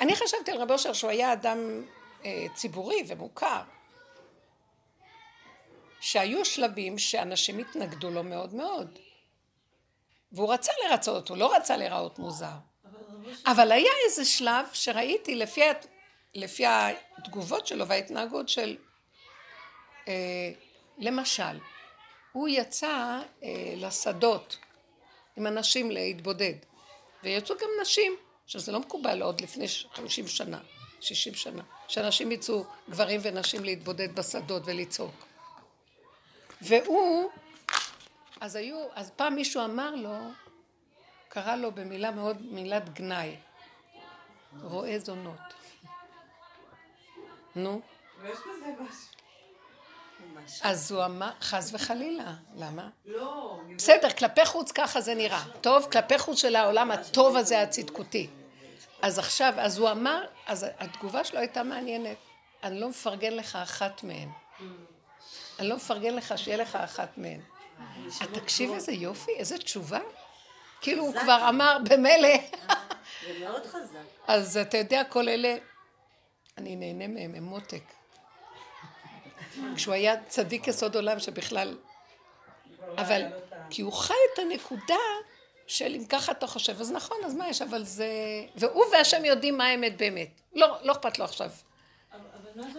אני 0.00 0.16
חשבתי 0.16 0.50
על 0.50 0.58
רבי 0.58 0.72
אושר 0.72 0.92
שהוא 0.92 1.10
היה 1.10 1.32
אדם 1.32 1.58
אה, 2.24 2.46
ציבורי 2.54 3.04
ומוכר, 3.06 3.62
שהיו 6.00 6.44
שלבים 6.44 6.98
שאנשים 6.98 7.58
התנגדו 7.58 8.10
לו 8.10 8.22
מאוד 8.22 8.54
מאוד. 8.54 8.98
והוא 10.32 10.52
רצה 10.52 10.72
לרצות 10.84 11.16
אותו, 11.16 11.36
לא 11.36 11.56
רצה 11.56 11.76
להיראות 11.76 12.18
מוזר. 12.18 12.56
אבל 13.46 13.72
היה 13.72 13.92
איזה 14.04 14.24
שלב 14.24 14.66
שראיתי 14.72 15.34
לפי, 15.34 15.60
לפי 16.34 16.64
התגובות 17.18 17.66
שלו 17.66 17.86
וההתנהגות 17.86 18.48
של, 18.48 18.76
אה, 20.08 20.50
למשל, 20.98 21.58
הוא 22.32 22.48
יצא 22.48 23.20
אה, 23.42 23.74
לשדות 23.76 24.56
עם 25.36 25.46
אנשים 25.46 25.90
להתבודד. 25.90 26.54
ויצאו 27.22 27.56
גם 27.56 27.68
נשים, 27.82 28.16
שזה 28.46 28.72
לא 28.72 28.80
מקובל 28.80 29.22
עוד 29.22 29.40
לפני 29.40 29.66
50 29.92 30.28
שנה, 30.28 30.58
60 31.00 31.34
שנה, 31.34 31.62
שאנשים 31.88 32.32
יצאו, 32.32 32.64
גברים 32.90 33.20
ונשים, 33.22 33.64
להתבודד 33.64 34.14
בשדות 34.16 34.62
ולצעוק. 34.66 35.26
והוא, 36.62 37.30
אז 38.40 38.56
היו, 38.56 38.86
אז 38.94 39.10
פעם 39.16 39.34
מישהו 39.34 39.64
אמר 39.64 39.94
לו, 39.94 40.16
קרא 41.28 41.56
לו 41.56 41.72
במילה 41.72 42.10
מאוד, 42.10 42.42
מילת 42.42 42.94
גנאי, 42.94 43.36
רואה 44.62 44.98
זונות. 44.98 45.40
נו. 47.56 47.80
ויש 48.22 48.38
בזה 48.38 48.66
משהו. 48.80 49.15
אז 50.62 50.92
הוא 50.92 51.04
אמר, 51.04 51.30
חס 51.40 51.70
וחלילה, 51.74 52.34
למה? 52.56 52.88
לא, 53.06 53.60
בסדר, 53.76 54.10
כלפי 54.10 54.44
חוץ 54.46 54.72
ככה 54.72 55.00
זה 55.00 55.14
נראה. 55.14 55.42
טוב, 55.60 55.86
כלפי 55.92 56.18
חוץ 56.18 56.38
של 56.38 56.56
העולם 56.56 56.90
הטוב 56.90 57.36
הזה 57.36 57.62
הצדקותי. 57.62 58.28
אז 59.02 59.18
עכשיו, 59.18 59.54
אז 59.56 59.78
הוא 59.78 59.90
אמר, 59.90 60.24
אז 60.46 60.66
התגובה 60.78 61.24
שלו 61.24 61.38
הייתה 61.38 61.62
מעניינת. 61.62 62.16
אני 62.62 62.80
לא 62.80 62.88
מפרגן 62.88 63.32
לך 63.32 63.56
אחת 63.56 64.02
מהן. 64.02 64.28
אני 65.58 65.68
לא 65.68 65.76
מפרגן 65.76 66.14
לך 66.14 66.38
שיהיה 66.38 66.56
לך 66.56 66.76
אחת 66.76 67.18
מהן. 67.18 67.40
אז 68.06 68.18
תקשיב 68.32 68.72
איזה 68.72 68.92
יופי, 68.92 69.30
איזה 69.36 69.58
תשובה. 69.58 70.00
כאילו 70.80 71.04
הוא 71.04 71.14
כבר 71.20 71.48
אמר, 71.48 71.78
במילא. 71.90 72.28
זה 73.26 73.38
מאוד 73.40 73.66
חזק. 73.66 73.98
אז 74.26 74.56
אתה 74.56 74.78
יודע, 74.78 75.04
כל 75.04 75.28
אלה, 75.28 75.56
אני 76.58 76.76
נהנה 76.76 77.06
מהם, 77.06 77.34
הם 77.34 77.42
מותק. 77.42 77.82
כשהוא 79.76 79.94
היה 79.94 80.14
צדיק 80.28 80.68
יסוד 80.68 80.96
עולם 80.96 81.18
שבכלל... 81.18 81.76
אבל, 82.98 83.22
כי 83.70 83.82
הוא 83.82 83.92
חי 83.92 84.14
את 84.34 84.38
הנקודה 84.38 84.94
של 85.66 85.94
אם 85.94 86.04
ככה 86.04 86.32
אתה 86.32 86.46
חושב, 86.46 86.80
אז 86.80 86.92
נכון, 86.92 87.16
אז 87.24 87.34
מה 87.34 87.48
יש, 87.48 87.62
אבל 87.62 87.84
זה... 87.84 88.08
והוא 88.56 88.84
והשם 88.92 89.24
יודעים 89.24 89.58
מה 89.58 89.66
האמת 89.66 89.96
באמת. 89.96 90.40
לא, 90.54 90.76
לא 90.82 90.92
אכפת 90.92 91.18
לו 91.18 91.24
עכשיו. 91.24 91.50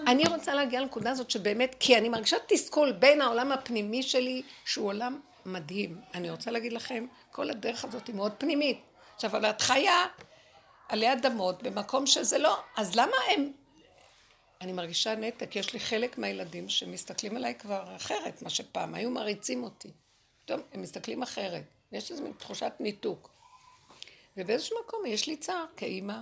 אני 0.07 0.23
רוצה 0.27 0.53
להגיע 0.53 0.81
לנקודה 0.81 1.11
הזאת 1.11 1.31
שבאמת, 1.31 1.75
כי 1.79 1.97
אני 1.97 2.09
מרגישה 2.09 2.37
תסכול 2.47 2.91
בין 2.91 3.21
העולם 3.21 3.51
הפנימי 3.51 4.03
שלי, 4.03 4.41
שהוא 4.65 4.87
עולם 4.87 5.19
מדהים. 5.45 6.01
אני 6.13 6.29
רוצה 6.29 6.51
להגיד 6.51 6.73
לכם, 6.73 7.05
כל 7.31 7.49
הדרך 7.49 7.85
הזאת 7.85 8.07
היא 8.07 8.15
מאוד 8.15 8.31
פנימית. 8.37 8.79
עכשיו, 9.15 9.29
אבל 9.29 9.45
את 9.45 9.61
חיה 9.61 10.05
עלי 10.89 11.13
אדמות 11.13 11.63
במקום 11.63 12.07
שזה 12.07 12.37
לא, 12.37 12.59
אז 12.77 12.95
למה 12.95 13.15
הם... 13.29 13.51
אני 14.61 14.71
מרגישה 14.71 15.15
נתק, 15.15 15.55
יש 15.55 15.73
לי 15.73 15.79
חלק 15.79 16.17
מהילדים 16.17 16.69
שמסתכלים 16.69 17.35
עליי 17.35 17.55
כבר 17.55 17.95
אחרת, 17.95 18.41
מה 18.41 18.49
שפעם, 18.49 18.95
היו 18.95 19.09
מעריצים 19.09 19.63
אותי. 19.63 19.91
פתאום 20.45 20.61
הם 20.73 20.81
מסתכלים 20.81 21.23
אחרת, 21.23 21.63
ויש 21.91 22.11
איזו 22.11 22.33
תחושת 22.37 22.73
ניתוק. 22.79 23.29
ובאיזשהו 24.37 24.77
מקום 24.85 25.05
יש 25.05 25.27
לי 25.27 25.37
צער 25.37 25.65
כאימא, 25.77 26.21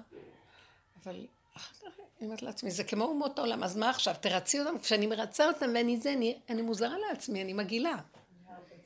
אבל 1.04 1.26
אחר 1.54 1.74
כך 1.76 1.95
אני 2.19 2.28
אומרת 2.28 2.41
לעצמי, 2.41 2.71
זה 2.71 2.84
כמו 2.84 3.04
אומות 3.04 3.39
העולם, 3.39 3.63
אז 3.63 3.78
מה 3.78 3.89
עכשיו, 3.89 4.15
תרצי 4.21 4.60
אותם? 4.60 4.80
כשאני 4.80 5.08
מרצה 5.08 5.48
אותם 5.48 5.69
ואני 5.76 5.98
זה, 5.98 6.13
אני, 6.13 6.38
אני 6.50 6.62
מוזרה 6.62 6.98
לעצמי, 6.98 7.41
אני 7.41 7.54
מגעילה. 7.54 7.95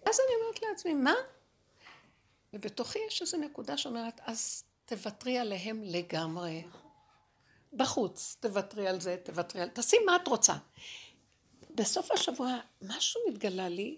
אז 0.05 0.19
אני 0.19 0.41
אומרת 0.41 0.61
לעצמי, 0.61 0.93
מה? 0.93 1.13
ובתוכי 2.53 2.99
יש 3.07 3.21
איזו 3.21 3.37
נקודה 3.37 3.77
שאומרת, 3.77 4.21
אז 4.25 4.63
תוותרי 4.85 5.37
עליהם 5.37 5.81
לגמרי. 5.83 6.61
בחוץ, 7.73 8.37
תוותרי 8.39 8.87
על 8.87 9.01
זה, 9.01 9.17
תוותרי 9.23 9.61
על... 9.61 9.69
תעשי 9.69 9.97
מה 10.05 10.15
את 10.15 10.27
רוצה. 10.27 10.53
בסוף 11.75 12.11
השבוע 12.11 12.57
משהו 12.81 13.21
מתגלה 13.29 13.69
לי, 13.69 13.97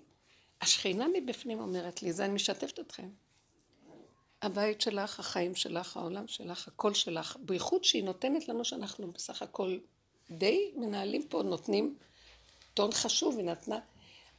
השכינה 0.62 1.05
מבפנים 1.13 1.60
אומרת 1.60 2.03
לי, 2.03 2.13
זה 2.13 2.25
אני 2.25 2.34
משתפת 2.34 2.79
אתכם. 2.79 3.10
הבית 4.41 4.81
שלך, 4.81 5.19
החיים 5.19 5.55
שלך, 5.55 5.97
העולם 5.97 6.27
שלך, 6.27 6.67
הכל 6.67 6.93
שלך, 6.93 7.38
בייחוד 7.39 7.84
שהיא 7.84 8.03
נותנת 8.03 8.47
לנו 8.47 8.65
שאנחנו 8.65 9.12
בסך 9.12 9.41
הכל 9.41 9.77
די 10.31 10.71
מנהלים 10.75 11.27
פה, 11.27 11.43
נותנים 11.43 11.95
טון 12.73 12.91
חשוב, 12.91 13.38
היא 13.38 13.45
נתנה. 13.45 13.79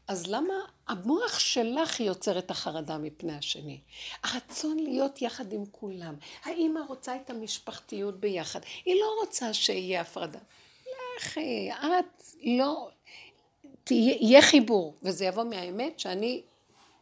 אז 0.09 0.27
למה 0.27 0.55
המוח 0.89 1.39
שלך 1.39 2.01
יוצר 2.01 2.39
את 2.39 2.51
החרדה 2.51 2.99
מפני 2.99 3.37
השני? 3.37 3.81
הרצון 4.23 4.79
להיות 4.79 5.23
יחד 5.23 5.53
עם 5.53 5.65
כולם. 5.71 6.15
האמא 6.45 6.81
רוצה 6.89 7.17
את 7.17 7.31
המשפחתיות 7.31 8.21
ביחד. 8.21 8.61
היא 8.85 9.01
לא 9.01 9.07
רוצה 9.21 9.55
שיהיה 9.55 10.01
הפרדה. 10.01 10.39
לכי, 11.17 11.71
את 11.73 12.23
לא... 12.43 12.89
תהיה, 13.85 14.17
יהיה 14.21 14.43
חיבור, 14.43 14.95
וזה 15.03 15.25
יבוא 15.25 15.45
מהאמת 15.45 16.01
שאני 16.01 16.43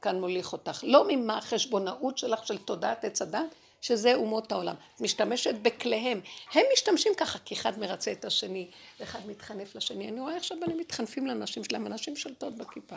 כאן 0.02 0.20
מוליך 0.20 0.52
אותך. 0.52 0.84
לא 0.86 1.04
ממה 1.08 1.38
החשבונאות 1.38 2.18
שלך 2.18 2.46
של 2.46 2.58
תודעת 2.58 3.04
עץ 3.04 3.22
הדת, 3.22 3.54
שזה 3.80 4.14
אומות 4.14 4.52
העולם. 4.52 4.74
את 4.94 5.00
משתמשת 5.00 5.54
בכליהם. 5.54 6.20
הם 6.52 6.64
משתמשים 6.72 7.12
ככה, 7.16 7.38
כי 7.44 7.54
אחד 7.54 7.78
מרצה 7.78 8.12
את 8.12 8.24
השני, 8.24 8.70
ואחד 9.00 9.26
מתחנף 9.26 9.74
לשני. 9.74 10.08
אני 10.08 10.20
רואה 10.20 10.36
עכשיו 10.36 10.60
בנים 10.60 10.78
מתחנפים 10.78 11.26
לנשים 11.26 11.64
שלהם, 11.64 11.86
הנשים 11.86 12.16
שולטות 12.16 12.56
בכיפה. 12.56 12.96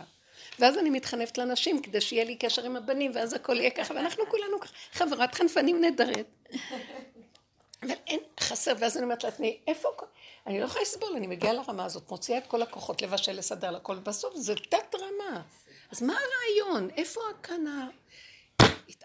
ואז 0.60 0.78
אני 0.78 0.89
מתחנפת 0.89 1.38
לנשים 1.38 1.82
כדי 1.82 2.02
שיהיה 2.02 2.24
לי 2.24 2.36
קשר 2.36 2.63
עם 2.63 2.76
הבנים, 2.76 3.12
ואז 3.15 3.34
הכל 3.34 3.60
יהיה 3.60 3.69
ככה, 3.69 3.93
ואנחנו 3.93 4.24
כולנו 4.30 4.60
ככה, 4.60 4.74
חברת 4.91 5.36
חנפנים 5.36 5.82
נהדרת. 5.82 6.26
אבל 7.84 7.96
אין, 8.08 8.19
חסר, 8.39 8.74
ואז 8.80 8.98
אני 8.98 9.04
אומרת 9.04 9.24
לעצמי, 9.24 9.58
איפה, 9.67 9.89
אני 10.48 10.60
לא 10.60 10.65
יכולה 10.65 10.82
לסבול, 10.82 11.13
אני 11.15 11.28
מגיעה 11.28 11.54
לרמה 11.54 11.86
הזאת, 11.86 12.12
מוציאה 12.12 12.38
את 12.38 12.48
כל 12.48 12.62
הכוחות 12.62 13.02
לבשל, 13.02 13.32
לסדר, 13.32 13.72
לכל, 13.72 13.96
בסוף 13.96 14.36
זה 14.36 14.56
תת 14.56 14.96
רמה. 14.96 15.41
אז 15.91 16.02
מה 16.02 16.13
הרעיון? 16.13 16.89
איפה 16.98 17.22
כאן 17.43 17.67
ה... 17.67 17.88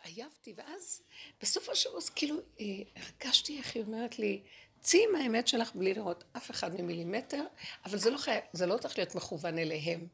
התעייבתי, 0.08 0.54
ואז 0.56 1.00
בסוף 1.42 1.68
השבוע, 1.68 2.00
כאילו, 2.14 2.36
אה, 2.60 2.64
הרגשתי 2.96 3.58
איך 3.58 3.74
היא 3.74 3.82
אומרת 3.82 4.18
לי, 4.18 4.40
צאי 4.80 5.04
עם 5.08 5.16
האמת 5.16 5.48
שלך 5.48 5.74
בלי 5.74 5.94
לראות 5.94 6.24
אף 6.36 6.50
אחד 6.50 6.80
ממילימטר, 6.80 7.42
אבל 7.84 7.98
זה 7.98 8.10
לא 8.10 8.18
חייב, 8.18 8.40
זה 8.52 8.66
לא 8.66 8.78
צריך 8.78 8.98
להיות 8.98 9.14
מכוון 9.14 9.58
אליהם. 9.58 10.06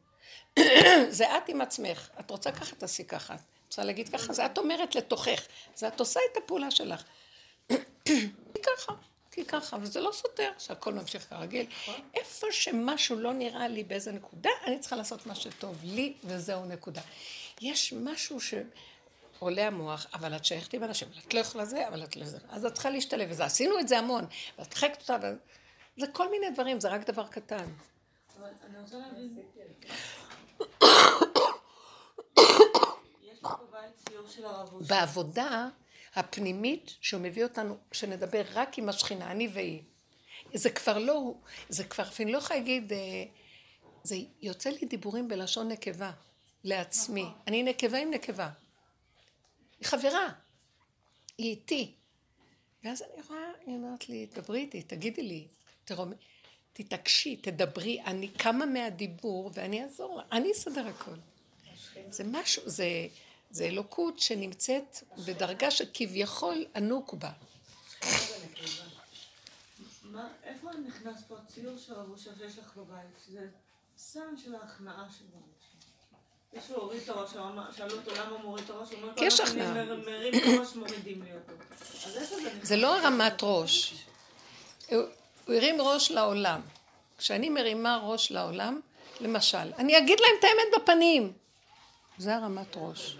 זה 1.09 1.37
את 1.37 1.49
עם 1.49 1.61
עצמך. 1.61 2.11
את 2.21 2.31
רוצה 2.31 2.53
ככה, 2.53 2.77
תעשי 2.77 3.05
ככה. 3.05 3.35
את 3.35 3.41
רוצה 3.67 3.85
להגיד 3.85 4.09
ככה, 4.09 4.33
זה 4.33 4.47
את 4.47 4.59
אומרת 4.59 4.95
לתוכך. 4.95 5.47
זה 5.75 5.89
את 5.89 6.01
עושה 6.01 6.21
את 6.33 6.37
הפעולה 6.37 6.71
שלך. 6.71 7.03
כי 8.55 8.63
ככה, 8.63 8.93
כי 9.31 9.45
ככה, 9.45 9.77
וזה 9.81 10.01
לא 10.01 10.11
סותר 10.13 10.51
שהכל 10.59 10.95
ממשיך 10.95 11.27
כרגיל. 11.31 11.67
איפה 12.15 12.47
שמשהו 12.51 13.17
לא 13.17 13.33
נראה 13.33 13.69
לי 13.69 13.85
באיזה 13.85 14.13
נקודה, 14.13 14.51
אני 14.67 14.79
צריכה 14.79 14.97
לעשות 14.97 15.27
מה 15.27 15.35
שטוב 15.35 15.77
לי, 15.85 16.15
וזהו 16.25 16.65
נקודה. 16.65 17.01
יש 17.61 17.93
משהו 17.93 18.41
ש... 18.41 18.55
עולה 19.45 19.67
המוח, 19.67 20.07
אבל 20.15 20.37
את 20.37 20.45
שייכת 20.45 20.75
עם 20.75 20.85
אנשים, 20.85 21.09
את 21.27 21.35
לא 21.35 21.41
יכולה 21.41 21.65
זה, 21.65 21.89
אבל 21.89 22.05
את 22.05 22.17
לא 22.17 22.25
זה. 22.25 22.39
אז 22.49 22.65
את 22.65 22.75
צריכה 22.75 22.91
להשתלב, 22.91 23.29
וזה, 23.31 23.45
עשינו 23.45 23.79
את 23.79 23.89
זה 23.89 23.99
המון, 23.99 24.27
ואת 24.59 24.69
דחקת 24.71 25.01
אותה, 25.01 25.17
ו... 25.23 25.27
זה 25.97 26.07
כל 26.13 26.31
מיני 26.31 26.51
דברים, 26.51 26.81
זה 26.81 26.89
רק 26.89 27.11
דבר 27.11 27.27
קטן. 27.27 27.67
אבל 28.39 28.49
אני 28.65 28.79
רוצה 28.81 28.97
להבין. 28.97 29.39
בעבודה 34.89 35.69
הפנימית 36.15 36.95
שהוא 37.01 37.21
מביא 37.21 37.45
אותנו, 37.45 37.77
שנדבר 37.93 38.43
רק 38.55 38.79
עם 38.79 38.89
השכינה, 38.89 39.31
אני 39.31 39.49
והיא. 39.49 39.83
זה 40.55 40.71
כבר 40.71 40.99
לא, 40.99 41.35
זה 41.69 41.85
כבר 41.85 42.05
אפילו 42.05 42.33
לא 42.33 42.39
יכולה 42.39 42.59
להגיד, 42.59 42.93
אה, 42.93 42.99
זה 44.03 44.17
יוצא 44.43 44.71
לי 44.71 44.87
דיבורים 44.87 45.29
בלשון 45.29 45.69
נקבה, 45.69 46.11
לעצמי. 46.65 47.27
אני 47.47 47.63
נקבה 47.63 47.99
עם 47.99 48.11
נקבה. 48.11 48.49
היא 49.85 49.91
חברה, 49.91 50.29
היא 51.39 51.51
איתי. 51.51 51.95
ואז 52.85 53.03
אני 53.03 53.23
רואה, 53.29 53.53
היא 53.67 53.75
אומרת 53.75 54.09
לי, 54.09 54.27
דברי 54.27 54.61
איתי, 54.61 54.83
תגידי 54.83 55.23
לי, 55.23 55.49
תרומ... 55.85 56.13
תתעקשי, 56.73 57.37
תדברי, 57.37 58.03
אני 58.03 58.29
קמה 58.29 58.67
מהדיבור 58.67 59.51
ואני 59.55 59.83
אעזור 59.83 60.17
לה, 60.17 60.23
אני 60.33 60.53
אסדר 60.53 60.87
הכל. 60.87 61.15
זה 62.09 62.25
משהו, 62.27 62.71
זה, 62.71 62.87
זה 63.51 63.65
אלוקות 63.65 64.19
שנמצאת 64.19 64.99
בדרגה 65.27 65.71
שכביכול 65.71 66.67
ענוק 66.75 67.15
בה. 67.15 67.33
איפה 70.45 70.71
נכנס 70.87 71.23
פה 71.29 71.37
הציור 71.39 71.79
של 71.79 71.95
רב 71.95 72.11
אושר 72.11 72.31
שיש 72.39 72.59
לך 72.59 72.77
בבית? 72.77 73.11
זה 73.29 73.49
סם 73.97 74.37
של 74.45 74.55
ההכנעה 74.55 75.09
שלו. 75.19 75.41
יש 76.57 76.71
לו 76.71 76.77
הוריד 76.77 77.01
את 77.03 77.09
הראש, 77.09 77.31
שאלו 77.77 77.97
אותו 77.97 78.11
למה 78.11 78.31
הוא 78.31 78.41
מוריד 78.41 78.65
את 78.65 78.71
הראש, 78.71 78.91
הוא 78.91 79.03
אומר, 79.03 79.13
כי 79.17 79.25
יש 79.25 79.41
"כל 79.41 79.47
הזמן 79.47 79.63
הכנעה. 79.63 79.83
אני 79.83 79.97
מרים 80.07 80.35
את 80.35 80.59
הראש, 80.59 80.75
מורידים 80.77 81.23
לי 81.23 81.31
אותו. 81.33 81.53
אז 82.07 82.17
איפה 82.17 82.37
זה 82.63 82.77
לא 82.77 82.99
הרמת 82.99 83.43
ראש. 83.43 83.95
הוא, 84.91 85.03
הוא 85.47 85.55
הרים 85.55 85.81
ראש 85.81 86.11
לעולם. 86.11 86.61
כשאני 87.19 87.49
מרימה 87.49 88.01
ראש 88.03 88.31
לעולם, 88.31 88.81
למשל, 89.21 89.73
אני 89.79 89.99
אגיד 89.99 90.21
להם 90.21 90.35
את 90.39 90.45
האמת 90.45 90.83
בפנים. 90.83 91.33
זה 92.19 92.37
הרמת 92.37 92.77
ראש. 92.77 93.17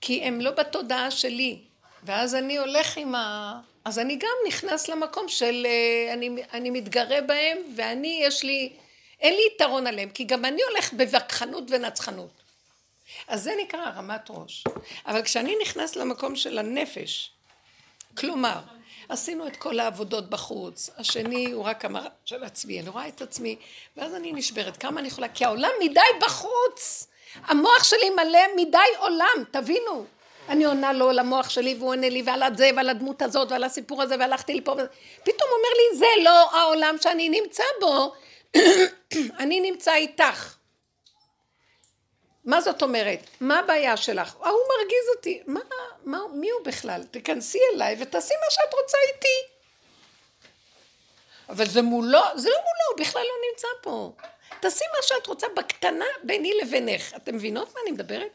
כי 0.00 0.22
הם 0.22 0.40
לא 0.40 0.50
בתודעה 0.50 1.10
שלי. 1.10 1.58
ואז 2.02 2.34
אני 2.34 2.58
הולך 2.58 2.96
עם 2.96 3.14
ה... 3.14 3.60
אז 3.84 3.98
אני 3.98 4.16
גם 4.16 4.36
נכנס 4.48 4.88
למקום 4.88 5.28
של... 5.28 5.66
אה, 5.66 6.12
אני, 6.12 6.42
אני 6.52 6.70
מתגרה 6.70 7.20
בהם, 7.20 7.58
ואני, 7.76 8.22
יש 8.24 8.42
לי... 8.42 8.72
אין 9.20 9.34
לי 9.34 9.40
יתרון 9.54 9.86
עליהם, 9.86 10.10
כי 10.10 10.24
גם 10.24 10.44
אני 10.44 10.62
הולך 10.70 10.92
בווכחנות 10.92 11.64
ונצחנות. 11.68 12.39
אז 13.28 13.42
זה 13.42 13.52
נקרא 13.62 13.80
הרמת 13.80 14.30
ראש. 14.30 14.64
אבל 15.06 15.22
כשאני 15.22 15.56
נכנס 15.62 15.96
למקום 15.96 16.36
של 16.36 16.58
הנפש, 16.58 17.30
כלומר, 18.16 18.60
עשינו 19.08 19.46
את 19.46 19.56
כל 19.56 19.80
העבודות 19.80 20.30
בחוץ, 20.30 20.90
השני 20.96 21.52
הוא 21.52 21.64
רק 21.64 21.84
המראה 21.84 22.08
של 22.24 22.44
עצמי, 22.44 22.80
אני 22.80 22.88
רואה 22.88 23.08
את 23.08 23.22
עצמי, 23.22 23.56
ואז 23.96 24.14
אני 24.14 24.32
נשברת, 24.32 24.76
כמה 24.76 25.00
אני 25.00 25.08
יכולה, 25.08 25.28
כי 25.28 25.44
העולם 25.44 25.70
מדי 25.80 26.00
בחוץ, 26.20 27.06
המוח 27.44 27.84
שלי 27.84 28.10
מלא 28.10 28.40
מדי 28.56 28.78
עולם, 28.98 29.44
תבינו. 29.50 30.04
אני 30.48 30.64
עונה 30.64 30.92
לו 30.92 31.12
למוח 31.12 31.50
שלי 31.50 31.74
והוא 31.78 31.90
עונה 31.90 32.08
לי 32.08 32.22
ועל 32.22 32.56
זה 32.56 32.70
ועל 32.76 32.88
הדמות 32.88 33.22
הזאת 33.22 33.52
ועל 33.52 33.64
הסיפור 33.64 34.02
הזה 34.02 34.16
והלכתי 34.18 34.54
לפה. 34.54 34.72
פתאום 35.22 35.50
אומר 35.50 35.68
לי 35.76 35.98
זה 35.98 36.22
לא 36.24 36.50
העולם 36.56 36.96
שאני 37.00 37.28
נמצא 37.28 37.62
בו, 37.80 38.12
אני 39.42 39.60
נמצא 39.60 39.94
איתך. 39.94 40.59
מה 42.44 42.60
זאת 42.60 42.82
אומרת? 42.82 43.18
מה 43.40 43.58
הבעיה 43.58 43.96
שלך? 43.96 44.34
ההוא 44.34 44.60
מרגיז 44.78 45.16
אותי. 45.16 45.42
מה, 45.46 45.60
מה, 46.04 46.18
מי 46.34 46.50
הוא 46.50 46.60
בכלל? 46.64 47.02
תיכנסי 47.10 47.58
אליי 47.74 47.96
ותעשי 48.00 48.34
מה 48.34 48.50
שאת 48.50 48.74
רוצה 48.74 48.98
איתי. 49.14 49.52
אבל 51.48 51.66
זה 51.66 51.82
מולו, 51.82 52.20
זה 52.36 52.48
לא 52.48 52.56
מולו, 52.56 52.96
הוא 52.96 53.06
בכלל 53.06 53.22
לא 53.22 53.34
נמצא 53.50 53.68
פה. 53.82 54.12
תעשי 54.60 54.84
מה 54.96 55.02
שאת 55.02 55.26
רוצה 55.26 55.46
בקטנה 55.56 56.04
ביני 56.22 56.52
לבינך. 56.62 57.14
אתם 57.16 57.34
מבינות 57.34 57.74
מה 57.74 57.80
אני 57.82 57.90
מדברת? 57.90 58.30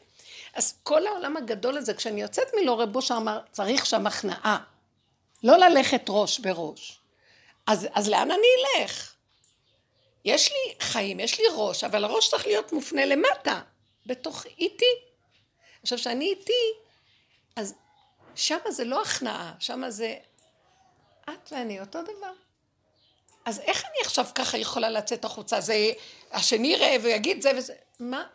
אז 0.54 0.78
כל 0.82 1.06
העולם 1.06 1.36
הגדול 1.36 1.76
הזה, 1.76 1.94
כשאני 1.94 2.22
יוצאת 2.22 2.54
מלא 2.54 2.80
רב 2.80 2.92
בושר 2.92 3.16
אמר, 3.16 3.40
צריך 3.52 3.86
שם 3.86 4.06
הכנעה. 4.06 4.58
לא 5.44 5.56
ללכת 5.56 6.02
ראש 6.08 6.38
בראש. 6.38 7.00
אז, 7.66 7.88
אז 7.94 8.08
לאן 8.08 8.30
אני 8.30 8.48
אלך? 8.80 9.12
יש 10.24 10.52
לי 10.52 10.74
חיים, 10.80 11.20
יש 11.20 11.40
לי 11.40 11.46
ראש, 11.54 11.84
אבל 11.84 12.04
הראש 12.04 12.30
צריך 12.30 12.46
להיות 12.46 12.72
מופנה 12.72 13.04
למטה. 13.04 13.60
בתוך 14.06 14.46
איתי. 14.58 14.84
עכשיו, 15.82 15.98
כשאני 15.98 16.24
איתי, 16.24 16.52
אז 17.56 17.74
שמה 18.34 18.70
זה 18.70 18.84
לא 18.84 19.02
הכנעה, 19.02 19.54
שמה 19.58 19.90
זה 19.90 20.16
את 21.30 21.52
ואני 21.52 21.80
אותו 21.80 22.02
דבר. 22.02 22.32
אז 23.44 23.60
איך 23.60 23.84
אני 23.84 23.96
עכשיו 24.04 24.26
ככה 24.34 24.58
יכולה 24.58 24.90
לצאת 24.90 25.24
החוצה? 25.24 25.60
זה 25.60 25.92
השני 26.32 26.68
יראה 26.68 26.96
ויגיד 27.02 27.42
זה 27.42 27.50
וזה. 27.56 27.74
מה? 28.00 28.26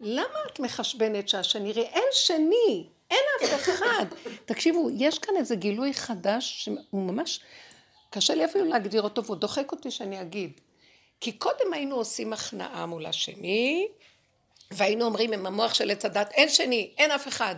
למה 0.00 0.38
את 0.52 0.60
מחשבנת 0.60 1.28
שהשני 1.28 1.68
יראה? 1.68 1.82
אין 1.82 2.08
שני, 2.12 2.88
אין 3.10 3.24
אף 3.44 3.68
אחד. 3.68 4.04
תקשיבו, 4.44 4.90
יש 4.96 5.18
כאן 5.18 5.34
איזה 5.36 5.56
גילוי 5.56 5.94
חדש 5.94 6.64
שהוא 6.64 7.02
ממש, 7.12 7.40
קשה 8.10 8.34
לי 8.34 8.44
אפילו 8.44 8.64
להגדיר 8.64 9.02
אותו 9.02 9.24
והוא 9.24 9.36
דוחק 9.36 9.72
אותי 9.72 9.90
שאני 9.90 10.20
אגיד. 10.20 10.60
כי 11.20 11.32
קודם 11.32 11.72
היינו 11.72 11.96
עושים 11.96 12.32
הכנעה 12.32 12.86
מול 12.86 13.06
השני, 13.06 13.88
והיינו 14.70 15.04
אומרים 15.04 15.32
עם 15.32 15.46
המוח 15.46 15.74
של 15.74 15.90
עץ 15.90 16.04
הדת, 16.04 16.32
אין 16.32 16.48
שני, 16.48 16.94
אין 16.98 17.10
אף 17.10 17.28
אחד. 17.28 17.54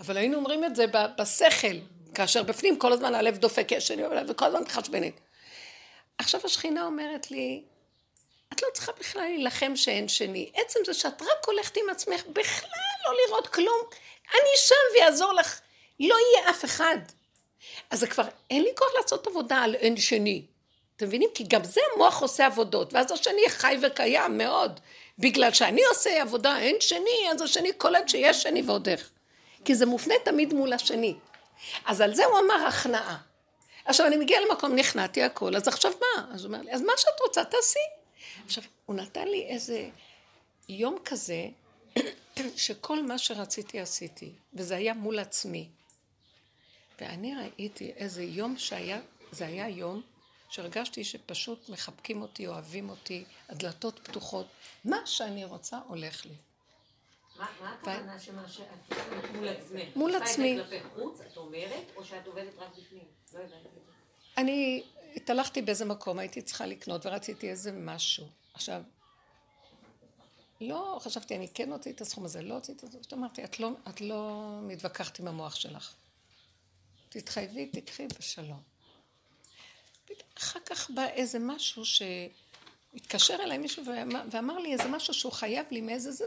אבל 0.00 0.16
היינו 0.16 0.36
אומרים 0.36 0.64
את 0.64 0.76
זה 0.76 0.84
בשכל, 1.18 1.76
כאשר 2.14 2.42
בפנים 2.42 2.78
כל 2.78 2.92
הזמן 2.92 3.14
הלב 3.14 3.38
דופק, 3.38 3.72
יש 3.72 3.88
שני, 3.88 4.02
וכל 4.28 4.44
הזמן 4.44 4.60
מתחשבנת. 4.60 5.20
עכשיו 6.18 6.40
השכינה 6.44 6.84
אומרת 6.84 7.30
לי, 7.30 7.62
את 8.52 8.62
לא 8.62 8.68
צריכה 8.72 8.92
בכלל 9.00 9.22
להילחם 9.22 9.76
שאין 9.76 10.08
שני. 10.08 10.50
עצם 10.54 10.80
זה 10.86 10.94
שאת 10.94 11.22
רק 11.22 11.46
הולכת 11.46 11.76
עם 11.76 11.90
עצמך, 11.90 12.22
בכלל 12.32 12.70
לא 13.04 13.12
לראות 13.26 13.46
כלום. 13.46 13.80
אני 14.34 14.50
שם 14.56 14.74
ויעזור 14.94 15.32
לך. 15.32 15.60
לא 16.00 16.14
יהיה 16.14 16.50
אף 16.50 16.64
אחד. 16.64 16.96
אז 17.90 18.00
זה 18.00 18.06
כבר, 18.06 18.24
אין 18.50 18.62
לי 18.62 18.70
כוח 18.78 18.88
לעשות 18.96 19.26
עבודה 19.26 19.56
על 19.56 19.74
אין 19.74 19.96
שני. 19.96 20.42
אתם 20.96 21.06
מבינים? 21.06 21.30
כי 21.34 21.44
גם 21.48 21.64
זה 21.64 21.80
המוח 21.94 22.22
עושה 22.22 22.46
עבודות, 22.46 22.94
ואז 22.94 23.12
השני 23.12 23.42
חי 23.48 23.76
וקיים 23.82 24.38
מאוד. 24.38 24.80
בגלל 25.18 25.52
שאני 25.52 25.80
עושה 25.84 26.22
עבודה, 26.22 26.58
אין 26.58 26.76
שני, 26.80 27.30
אז 27.32 27.42
השני 27.42 27.72
קולט 27.72 28.08
שיש 28.08 28.42
שני 28.42 28.62
ועוד 28.62 28.88
איך. 28.88 29.10
כי 29.64 29.74
זה 29.74 29.86
מופנה 29.86 30.14
תמיד 30.24 30.54
מול 30.54 30.72
השני. 30.72 31.14
אז 31.86 32.00
על 32.00 32.14
זה 32.14 32.24
הוא 32.24 32.38
אמר 32.38 32.66
הכנעה. 32.66 33.18
עכשיו 33.84 34.06
אני 34.06 34.16
מגיעה 34.16 34.40
למקום, 34.40 34.74
נכנעתי 34.74 35.22
הכל, 35.22 35.56
אז 35.56 35.68
עכשיו 35.68 35.92
מה? 36.00 36.26
אז 36.34 36.44
הוא 36.44 36.54
אומר 36.54 36.62
לי, 36.64 36.72
אז 36.72 36.80
מה 36.80 36.92
שאת 36.96 37.20
רוצה 37.20 37.44
תעשי. 37.44 37.78
עכשיו, 38.46 38.64
הוא 38.86 38.96
נתן 38.96 39.28
לי 39.28 39.46
איזה 39.48 39.88
יום 40.68 40.98
כזה, 41.04 41.46
שכל 42.56 43.02
מה 43.02 43.18
שרציתי 43.18 43.80
עשיתי, 43.80 44.32
וזה 44.54 44.76
היה 44.76 44.94
מול 44.94 45.18
עצמי. 45.18 45.68
ואני 47.00 47.34
ראיתי 47.34 47.92
איזה 47.96 48.22
יום 48.22 48.58
שהיה, 48.58 49.00
זה 49.32 49.46
היה 49.46 49.68
יום 49.68 50.02
שהרגשתי 50.48 51.04
שפשוט 51.04 51.68
מחבקים 51.68 52.22
אותי, 52.22 52.46
אוהבים 52.46 52.90
אותי, 52.90 53.24
הדלתות 53.48 54.00
פתוחות. 54.02 54.46
מה 54.84 55.06
שאני 55.06 55.44
רוצה 55.44 55.78
הולך 55.88 56.26
לי. 56.26 56.34
מה 57.38 57.72
הכוונה 57.72 58.20
שמה 58.20 58.48
שאת 58.48 58.68
מול 59.34 59.48
עצמך? 59.48 59.96
מול 59.96 60.14
עצמי. 60.14 60.60
את 60.60 60.64
כלפי 60.64 60.80
חוץ, 60.94 61.20
את 61.20 61.36
אומרת, 61.36 61.84
או 61.96 62.04
שאת 62.04 62.26
עובדת 62.26 62.58
רק 62.58 62.68
בפנים? 62.70 63.04
לא 63.34 63.38
הבנתי 63.38 63.56
את 63.56 63.72
זה. 63.86 63.92
אני 64.36 64.82
התהלכתי 65.16 65.62
באיזה 65.62 65.84
מקום, 65.84 66.18
הייתי 66.18 66.42
צריכה 66.42 66.66
לקנות 66.66 67.06
ורציתי 67.06 67.50
איזה 67.50 67.72
משהו. 67.72 68.26
עכשיו, 68.54 68.82
לא 70.60 70.98
חשבתי, 71.00 71.36
אני 71.36 71.48
כן 71.48 71.72
הוציא 71.72 71.92
את 71.92 72.00
הסכום 72.00 72.24
הזה, 72.24 72.42
לא 72.42 72.54
הוציא 72.54 72.74
את 72.74 72.84
הסכום, 72.84 73.18
אמרתי, 73.18 73.44
את 73.44 73.60
לא, 73.60 73.70
את 73.88 74.00
לא 74.00 74.50
מתווכחת 74.62 75.18
עם 75.18 75.28
המוח 75.28 75.54
שלך. 75.54 75.94
תתחייבי, 77.08 77.66
תקחי 77.66 78.06
בשלום. 78.18 78.62
אחר 80.38 80.60
כך 80.66 80.90
בא 80.90 81.06
איזה 81.06 81.38
משהו 81.38 81.82
שהתקשר 81.84 83.34
אליי 83.34 83.58
מישהו 83.58 83.82
ואמר 84.30 84.58
לי 84.58 84.72
איזה 84.72 84.88
משהו 84.88 85.14
שהוא 85.14 85.32
חייב 85.32 85.66
לי 85.70 85.80
מאיזה 85.80 86.12
זה, 86.12 86.24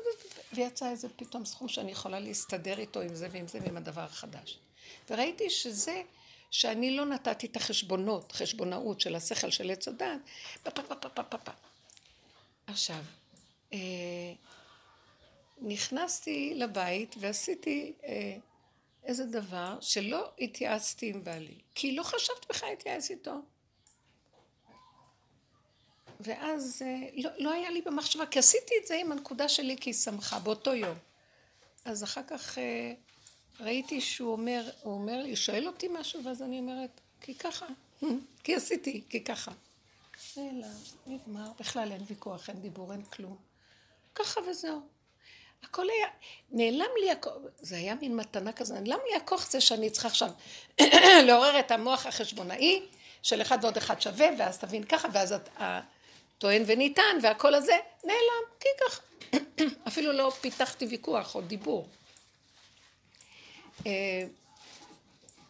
ויצא 0.53 0.89
איזה 0.89 1.09
פתאום 1.09 1.45
סכום 1.45 1.67
שאני 1.67 1.91
יכולה 1.91 2.19
להסתדר 2.19 2.79
איתו 2.79 3.01
עם 3.01 3.15
זה 3.15 3.27
ועם 3.31 3.47
זה 3.47 3.59
ועם 3.63 3.77
הדבר 3.77 4.01
החדש. 4.01 4.57
וראיתי 5.09 5.49
שזה 5.49 6.01
שאני 6.51 6.97
לא 6.97 7.05
נתתי 7.05 7.47
את 7.47 7.55
החשבונות, 7.55 8.31
חשבונאות 8.31 9.01
של 9.01 9.15
השכל 9.15 9.49
של 9.49 9.71
עץ 9.71 9.87
הדת, 9.87 10.19
עכשיו, 12.67 13.03
אה, 13.73 13.79
נכנסתי 15.61 16.53
לבית 16.55 17.15
ועשיתי 17.19 17.93
אה, 18.03 18.37
איזה 19.03 19.25
דבר 19.25 19.77
שלא 19.81 20.31
התייעצתי 20.39 21.09
עם 21.09 21.23
בעלי, 21.23 21.55
כי 21.75 21.95
לא 21.95 22.03
חשבת 22.03 22.49
בכלל 22.49 22.69
להתייעץ 22.69 23.09
איתו. 23.09 23.35
ואז 26.23 26.81
אה, 26.85 27.07
לא, 27.17 27.29
לא 27.37 27.51
היה 27.51 27.69
לי 27.69 27.81
במחשבה, 27.81 28.25
כי 28.25 28.39
עשיתי 28.39 28.73
את 28.81 28.87
זה 28.87 28.95
עם 28.95 29.11
הנקודה 29.11 29.49
שלי 29.49 29.77
כי 29.79 29.89
היא 29.89 29.95
שמחה 29.95 30.39
באותו 30.39 30.73
יום. 30.73 30.97
אז 31.85 32.03
אחר 32.03 32.21
כך 32.27 32.57
אה, 32.57 32.93
ראיתי 33.59 34.01
שהוא 34.01 34.31
אומר, 34.31 34.69
הוא 34.81 34.93
אומר 34.93 35.23
לי, 35.23 35.35
שואל 35.35 35.67
אותי 35.67 35.87
משהו, 35.87 36.23
ואז 36.23 36.41
אני 36.41 36.59
אומרת, 36.59 37.01
כי 37.21 37.35
ככה, 37.35 37.65
כי 38.43 38.55
עשיתי, 38.55 39.03
כי 39.09 39.23
ככה. 39.23 39.51
אלא, 40.37 40.67
נגמר, 41.07 41.51
בכלל 41.59 41.91
אין 41.91 42.01
ויכוח, 42.07 42.49
אין 42.49 42.61
דיבור, 42.61 42.91
אין 42.91 43.03
כלום. 43.03 43.37
ככה 44.15 44.39
וזהו. 44.49 44.81
הכל 45.63 45.85
היה, 45.89 46.07
נעלם 46.51 46.89
לי 47.01 47.11
הכוח, 47.11 47.33
זה 47.59 47.75
היה 47.75 47.95
מין 47.95 48.15
מתנה 48.15 48.53
כזה, 48.53 48.73
נעלם 48.73 48.99
לי 49.09 49.15
הכוח 49.15 49.51
זה 49.51 49.61
שאני 49.61 49.89
צריכה 49.89 50.07
עכשיו 50.07 50.29
לעורר 51.27 51.59
את 51.59 51.71
המוח 51.71 52.05
החשבונאי 52.05 52.81
של 53.23 53.41
אחד 53.41 53.57
ועוד 53.61 53.77
אחד 53.77 54.01
שווה, 54.01 54.27
ואז 54.37 54.59
תבין 54.59 54.83
ככה, 54.83 55.07
ואז 55.13 55.33
את... 55.33 55.49
טוען 56.41 56.63
וניתן 56.65 57.17
והכל 57.23 57.53
הזה 57.53 57.77
נעלם, 58.03 58.43
כי 58.59 58.69
ככה. 58.81 59.01
אפילו 59.87 60.11
לא 60.11 60.31
פיתחתי 60.41 60.85
ויכוח 60.85 61.35
או 61.35 61.41
דיבור. 61.41 61.87
אה, 63.85 63.91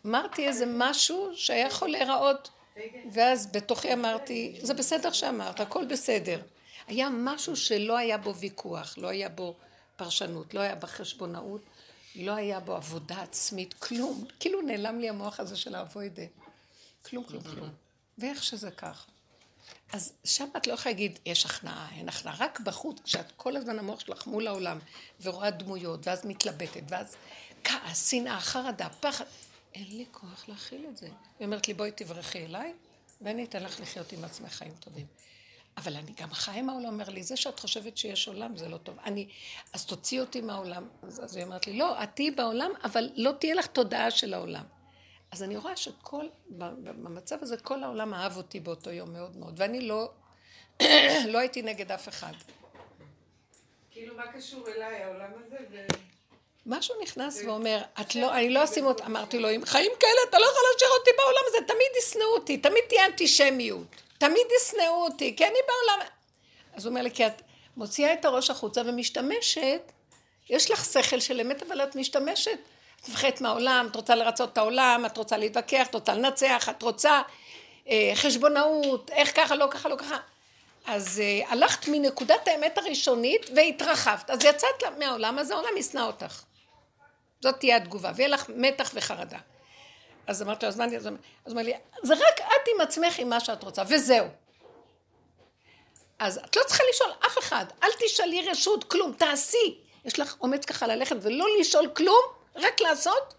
אמרתי 0.06 0.48
איזה 0.48 0.66
משהו 0.68 1.32
שהיה 1.36 1.68
יכול 1.68 1.90
להיראות, 1.90 2.50
ואז 3.12 3.52
בתוכי 3.52 3.94
אמרתי, 3.94 4.60
זה 4.62 4.74
בסדר 4.74 5.12
שאמרת, 5.12 5.60
הכל 5.60 5.86
בסדר. 5.86 6.42
היה 6.88 7.10
משהו 7.12 7.56
שלא 7.56 7.98
היה 7.98 8.18
בו 8.18 8.36
ויכוח, 8.36 8.98
לא 8.98 9.08
היה 9.08 9.30
בו 9.30 9.56
פרשנות, 9.96 10.54
לא 10.54 10.60
היה 10.60 10.76
בחשבונאות, 10.76 11.62
לא 12.16 12.32
היה 12.32 12.60
בו 12.60 12.76
עבודה 12.76 13.22
עצמית, 13.22 13.74
כלום. 13.74 14.26
כאילו 14.40 14.62
נעלם 14.62 15.00
לי 15.00 15.10
המוח 15.10 15.40
הזה 15.40 15.58
של 15.58 15.76
האבוידה. 15.76 16.26
כלום, 17.06 17.24
כלום, 17.24 17.44
כלום. 17.44 17.70
ואיך 18.18 18.44
שזה 18.44 18.72
ככה. 18.72 19.12
אז 19.94 20.14
שם 20.24 20.48
את 20.58 20.68
לא 20.68 20.74
יכולה 20.74 20.94
להגיד, 20.94 21.20
יש 21.26 21.46
הכנעה, 21.46 21.88
אין 21.96 22.10
הכנעה, 22.10 22.36
רק 22.40 22.60
בחוץ, 22.60 23.00
כשאת 23.04 23.32
כל 23.38 23.58
הזמן 23.58 23.80
המוח 23.80 24.00
שלך 24.00 24.28
מול 24.28 24.48
העולם, 24.48 24.80
ורואה 25.22 25.52
דמויות, 25.52 26.08
ואז 26.08 26.26
מתלבטת, 26.26 26.84
ואז 26.88 27.16
כעס, 27.64 28.10
שנאה, 28.10 28.40
חרדה, 28.40 28.90
פחד, 29.00 29.26
אין 29.74 29.86
לי 29.90 30.06
כוח 30.12 30.46
להכיל 30.48 30.86
את 30.90 30.98
זה. 30.98 31.08
היא 31.40 31.46
אומרת 31.46 31.68
לי, 31.68 31.74
בואי 31.74 31.92
תברכי 31.92 32.46
אליי, 32.46 32.74
ואני 33.22 33.44
אתן 33.44 33.64
לך 33.64 33.80
לחיות 33.80 34.12
עם 34.12 34.24
עצמך 34.24 34.54
חיים 34.54 34.74
טובים. 34.80 35.06
אבל 35.78 35.96
אני 35.96 36.12
גם 36.22 36.34
חי 36.34 36.60
עם 36.60 36.70
העולם, 36.70 36.94
אומר 36.94 37.10
לי, 37.10 37.24
זה 37.24 37.38
שאת 37.38 37.60
חושבת 37.60 37.98
שיש 37.98 38.28
עולם 38.28 38.58
זה 38.58 38.70
לא 38.70 38.78
טוב. 38.78 38.96
אני, 39.06 39.28
אז 39.74 39.86
תוציאי 39.86 40.22
אותי 40.22 40.42
מהעולם. 40.42 40.88
אז, 41.04 41.24
אז 41.24 41.36
היא 41.36 41.46
אומרת 41.46 41.68
לי, 41.68 41.78
לא, 41.78 42.04
את 42.04 42.10
תהיי 42.14 42.32
בעולם, 42.32 42.72
אבל 42.84 43.10
לא 43.16 43.32
תהיה 43.40 43.56
לך 43.56 43.68
תודעה 43.68 44.12
של 44.12 44.34
העולם. 44.34 44.64
אז 45.32 45.44
אני 45.44 45.58
רואה 45.58 45.78
שכל, 45.78 46.26
במצב 46.50 47.38
הזה 47.41 47.58
כל 47.58 47.84
העולם 47.84 48.13
אהב 48.13 48.38
אותי 48.38 48.60
באותו 48.60 48.89
יום 48.89 49.13
מאוד 49.13 49.38
מאוד, 49.38 49.54
ואני 49.58 49.82
לא, 49.82 50.12
לא 51.28 51.38
הייתי 51.38 51.62
נגד 51.62 51.91
אף 51.91 52.08
אחד. 52.08 52.34
כאילו, 53.91 54.15
מה 54.15 54.32
קשור 54.32 54.67
אליי, 54.67 55.04
העולם 55.04 55.30
הזה? 55.46 55.58
משהו 56.65 56.96
נכנס 57.02 57.41
ואומר, 57.46 57.82
את 58.02 58.15
לא, 58.15 58.34
אני 58.38 58.50
לא 58.50 58.63
אשים 58.63 58.86
אותה, 58.86 59.06
אמרתי 59.06 59.39
לו, 59.39 59.50
עם 59.50 59.65
חיים 59.65 59.91
כאלה 60.00 60.22
אתה 60.30 60.39
לא 60.39 60.46
יכול 60.46 60.62
להשאיר 60.74 60.89
אותי 61.00 61.12
בעולם 61.17 61.41
הזה, 61.48 61.58
תמיד 61.67 61.88
ישנאו 62.00 62.34
אותי, 62.34 62.58
תמיד 62.58 62.84
תהיה 62.89 63.06
אנטישמיות, 63.06 63.88
תמיד 64.17 64.48
ישנאו 64.62 65.04
אותי, 65.04 65.36
כי 65.36 65.46
אני 65.46 65.58
בעולם... 65.67 66.08
אז 66.74 66.86
הוא 66.86 66.89
אומר 66.89 67.02
לי, 67.02 67.12
כי 67.12 67.28
את 67.28 67.41
מוציאה 67.78 68.13
את 68.13 68.26
הראש 68.26 68.50
החוצה 68.50 68.82
ומשתמשת, 68.86 69.91
יש 70.50 70.72
לך 70.72 70.86
שכל 70.86 71.20
של 71.20 71.41
אמת, 71.41 71.63
אבל 71.63 71.84
את 71.84 71.96
משתמשת. 71.96 72.60
את 73.04 73.10
מפחדת 73.10 73.42
מהעולם, 73.42 73.88
את 73.92 73.96
רוצה 73.96 74.16
לרצות 74.16 74.54
את 74.54 74.58
העולם, 74.58 75.04
את 75.06 75.18
רוצה 75.18 75.38
להתווכח, 75.38 75.88
את 75.88 75.94
רוצה 75.94 76.14
לנצח, 76.14 76.70
את 76.70 76.82
רוצה 76.82 77.22
אה, 77.90 78.12
חשבונאות, 78.16 79.10
איך 79.12 79.36
ככה, 79.36 79.56
לא 79.56 79.68
ככה, 79.72 79.90
לא 79.90 79.96
ככה. 79.96 80.18
אז 80.86 81.20
אה, 81.20 81.52
הלכת 81.52 81.88
מנקודת 81.88 82.48
האמת 82.48 82.78
הראשונית 82.78 83.50
והתרחבת, 83.56 84.30
אז 84.30 84.46
יצאת 84.46 84.84
מהעולם, 85.00 85.40
אז 85.40 85.52
העולם 85.52 85.78
ישנא 85.78 86.02
אותך. 86.02 86.44
זאת 87.42 87.56
תהיה 87.60 87.78
התגובה, 87.78 88.12
ויהיה 88.16 88.30
לך 88.30 88.46
מתח 88.56 88.92
וחרדה. 88.94 89.38
אז 90.28 90.42
אמרתי 90.42 90.66
לו, 90.66 90.70
אז 90.70 90.78
מה. 90.78 90.86
אז 90.86 91.06
הוא 91.06 91.18
אומר 91.48 91.62
לי, 91.62 91.74
זה 92.04 92.14
רק 92.14 92.40
את 92.42 92.68
עם 92.76 92.82
עצמך 92.82 93.20
עם 93.20 93.30
מה 93.30 93.40
שאת 93.40 93.64
רוצה, 93.64 93.84
וזהו. 93.88 94.28
אז 96.20 96.38
את 96.38 96.56
לא 96.56 96.62
צריכה 96.68 96.84
לשאול 96.90 97.12
אף 97.26 97.38
אחד, 97.38 97.66
אל 97.84 97.90
תשאלי 98.00 98.50
רשות, 98.50 98.84
כלום, 98.84 99.14
תעשי. 99.14 99.78
יש 100.06 100.20
לך 100.20 100.36
אומץ 100.42 100.66
ככה 100.66 100.88
ללכת 100.88 101.16
ולא 101.22 101.46
לשאול 101.60 101.88
כלום, 101.94 102.41
רק 102.56 102.82
לעשות. 102.82 103.34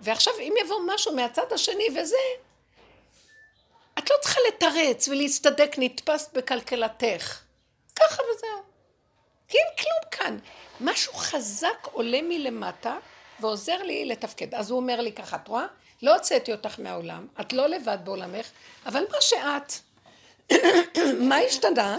ועכשיו 0.00 0.34
אם 0.40 0.54
יבוא 0.64 0.80
משהו 0.86 1.16
מהצד 1.16 1.52
השני 1.52 1.88
וזה, 1.96 2.16
את 3.98 4.10
לא 4.10 4.16
צריכה 4.20 4.40
לתרץ 4.48 5.08
ולהצטדק 5.08 5.74
נתפסת 5.78 6.32
בכלכלתך. 6.32 7.40
ככה 7.96 8.22
וזהו. 8.22 8.62
כי 9.48 9.58
אין 9.58 9.66
כלום 9.78 10.10
כאן. 10.10 10.38
משהו 10.80 11.12
חזק 11.14 11.86
עולה 11.92 12.22
מלמטה 12.22 12.98
ועוזר 13.40 13.82
לי 13.82 14.04
לתפקד. 14.04 14.54
אז 14.54 14.70
הוא 14.70 14.80
אומר 14.80 15.00
לי 15.00 15.12
ככה, 15.12 15.36
את 15.36 15.48
רואה? 15.48 15.66
לא 16.02 16.14
הוצאתי 16.14 16.52
אותך 16.52 16.80
מהעולם, 16.80 17.26
את 17.40 17.52
לא 17.52 17.66
לבד 17.66 17.98
בעולמך, 18.04 18.50
אבל 18.86 19.04
מה 19.10 19.20
שאת, 19.20 19.72
מה 21.28 21.36
השתנה? 21.36 21.98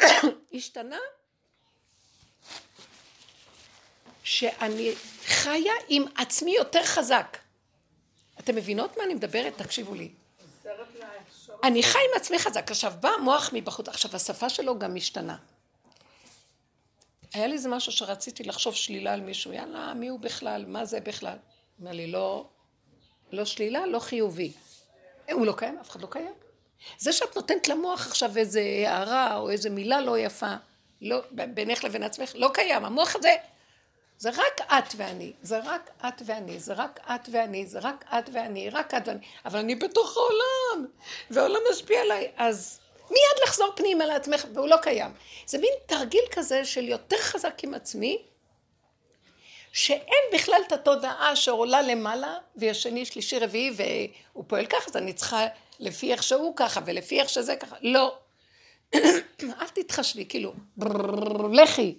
השתנה 0.54 0.98
שאני 4.30 4.92
חיה 5.24 5.72
עם 5.88 6.04
עצמי 6.16 6.54
יותר 6.56 6.84
חזק. 6.84 7.38
אתם 8.38 8.54
מבינות 8.56 8.96
מה 8.96 9.04
אני 9.04 9.14
מדברת? 9.14 9.56
תקשיבו 9.56 9.94
לי. 9.94 10.10
אני 11.64 11.82
חי 11.82 11.98
עם 11.98 12.20
עצמי 12.20 12.38
חזק. 12.38 12.70
עכשיו, 12.70 12.92
בא 13.00 13.08
המוח 13.18 13.50
מבחוץ. 13.52 13.88
עכשיו, 13.88 14.16
השפה 14.16 14.48
שלו 14.48 14.78
גם 14.78 14.94
משתנה. 14.94 15.36
היה 17.34 17.46
לי 17.46 17.52
איזה 17.52 17.68
משהו 17.68 17.92
שרציתי 17.92 18.44
לחשוב 18.44 18.74
שלילה 18.74 19.12
על 19.12 19.20
מישהו. 19.20 19.52
יאללה, 19.52 19.94
מי 19.94 20.08
הוא 20.08 20.20
בכלל? 20.20 20.64
מה 20.66 20.84
זה 20.84 21.00
בכלל? 21.00 21.36
אומר 21.80 21.92
לי, 21.92 22.06
לא, 22.06 22.46
לא 23.32 23.44
שלילה, 23.44 23.86
לא 23.86 23.98
חיובי. 23.98 24.52
הוא 25.32 25.46
לא 25.46 25.54
קיים, 25.56 25.78
אף 25.78 25.90
אחד 25.90 26.00
לא 26.00 26.08
קיים. 26.10 26.34
זה 26.98 27.12
שאת 27.12 27.36
נותנת 27.36 27.68
למוח 27.68 28.06
עכשיו 28.06 28.36
איזה 28.36 28.60
הערה 28.86 29.36
או 29.36 29.50
איזה 29.50 29.70
מילה 29.70 30.00
לא 30.00 30.18
יפה, 30.18 30.54
לא, 31.00 31.20
בינך 31.30 31.84
לבין 31.84 32.02
עצמך, 32.02 32.32
לא 32.34 32.50
קיים. 32.54 32.84
המוח 32.84 33.16
הזה, 33.16 33.34
זה 34.20 34.30
רק 34.30 34.60
את 34.60 34.94
ואני, 34.96 35.32
זה 35.42 35.60
רק 35.64 35.90
את 36.08 36.22
ואני, 36.26 36.60
זה 36.60 36.72
רק 36.74 37.00
את 37.06 37.28
ואני, 37.32 37.66
זה 37.66 37.78
רק 37.78 38.04
את 38.18 38.30
ואני, 38.32 38.70
רק 38.70 38.94
את 38.94 39.08
ואני, 39.08 39.20
אבל 39.44 39.58
אני 39.58 39.74
בתוך 39.74 40.16
העולם, 40.16 40.86
והעולם 41.30 41.60
משפיע 41.70 42.00
עליי, 42.00 42.30
אז 42.36 42.80
מיד 43.10 43.42
לחזור 43.44 43.72
פנימה 43.76 44.06
לעצמך, 44.06 44.44
והוא 44.54 44.68
לא 44.68 44.76
קיים. 44.82 45.10
זה 45.46 45.58
מין 45.58 45.70
תרגיל 45.86 46.24
כזה 46.30 46.64
של 46.64 46.88
יותר 46.88 47.16
חזק 47.18 47.64
עם 47.64 47.74
עצמי, 47.74 48.22
שאין 49.72 50.24
בכלל 50.34 50.60
את 50.66 50.72
התודעה 50.72 51.36
שעולה 51.36 51.82
למעלה, 51.82 52.38
ויש 52.56 52.82
שני, 52.82 53.04
שלישי, 53.04 53.38
רביעי, 53.38 53.70
והוא 53.76 54.44
פועל 54.46 54.66
ככה, 54.66 54.84
אז 54.86 54.96
אני 54.96 55.12
צריכה 55.12 55.46
לפי 55.78 56.12
איך 56.12 56.22
שהוא 56.22 56.56
ככה, 56.56 56.80
ולפי 56.84 57.20
איך 57.20 57.28
שזה 57.28 57.56
ככה. 57.56 57.76
לא. 57.82 58.18
אל 59.60 59.68
תתחשבי, 59.74 60.24
כאילו, 60.28 60.52
לכי. 61.52 61.98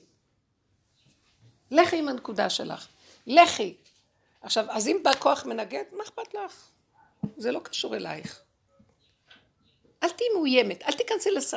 לכי 1.72 2.00
עם 2.00 2.08
הנקודה 2.08 2.50
שלך. 2.50 2.88
לכי. 3.28 3.76
עכשיו, 4.42 4.66
אז 4.70 4.88
אם 4.88 5.00
בא 5.04 5.14
כוח 5.20 5.46
מנגד, 5.46 5.84
מה 5.92 6.04
אכפת 6.04 6.34
לך? 6.34 6.70
זה 7.38 7.52
לא 7.52 7.60
קשור 7.60 7.96
אלייך. 7.96 8.42
אל 10.04 10.10
תהיי 10.10 10.30
מאוימת, 10.36 10.84
אל 10.84 10.92
תיכנסי 10.92 11.32
לס... 11.32 11.54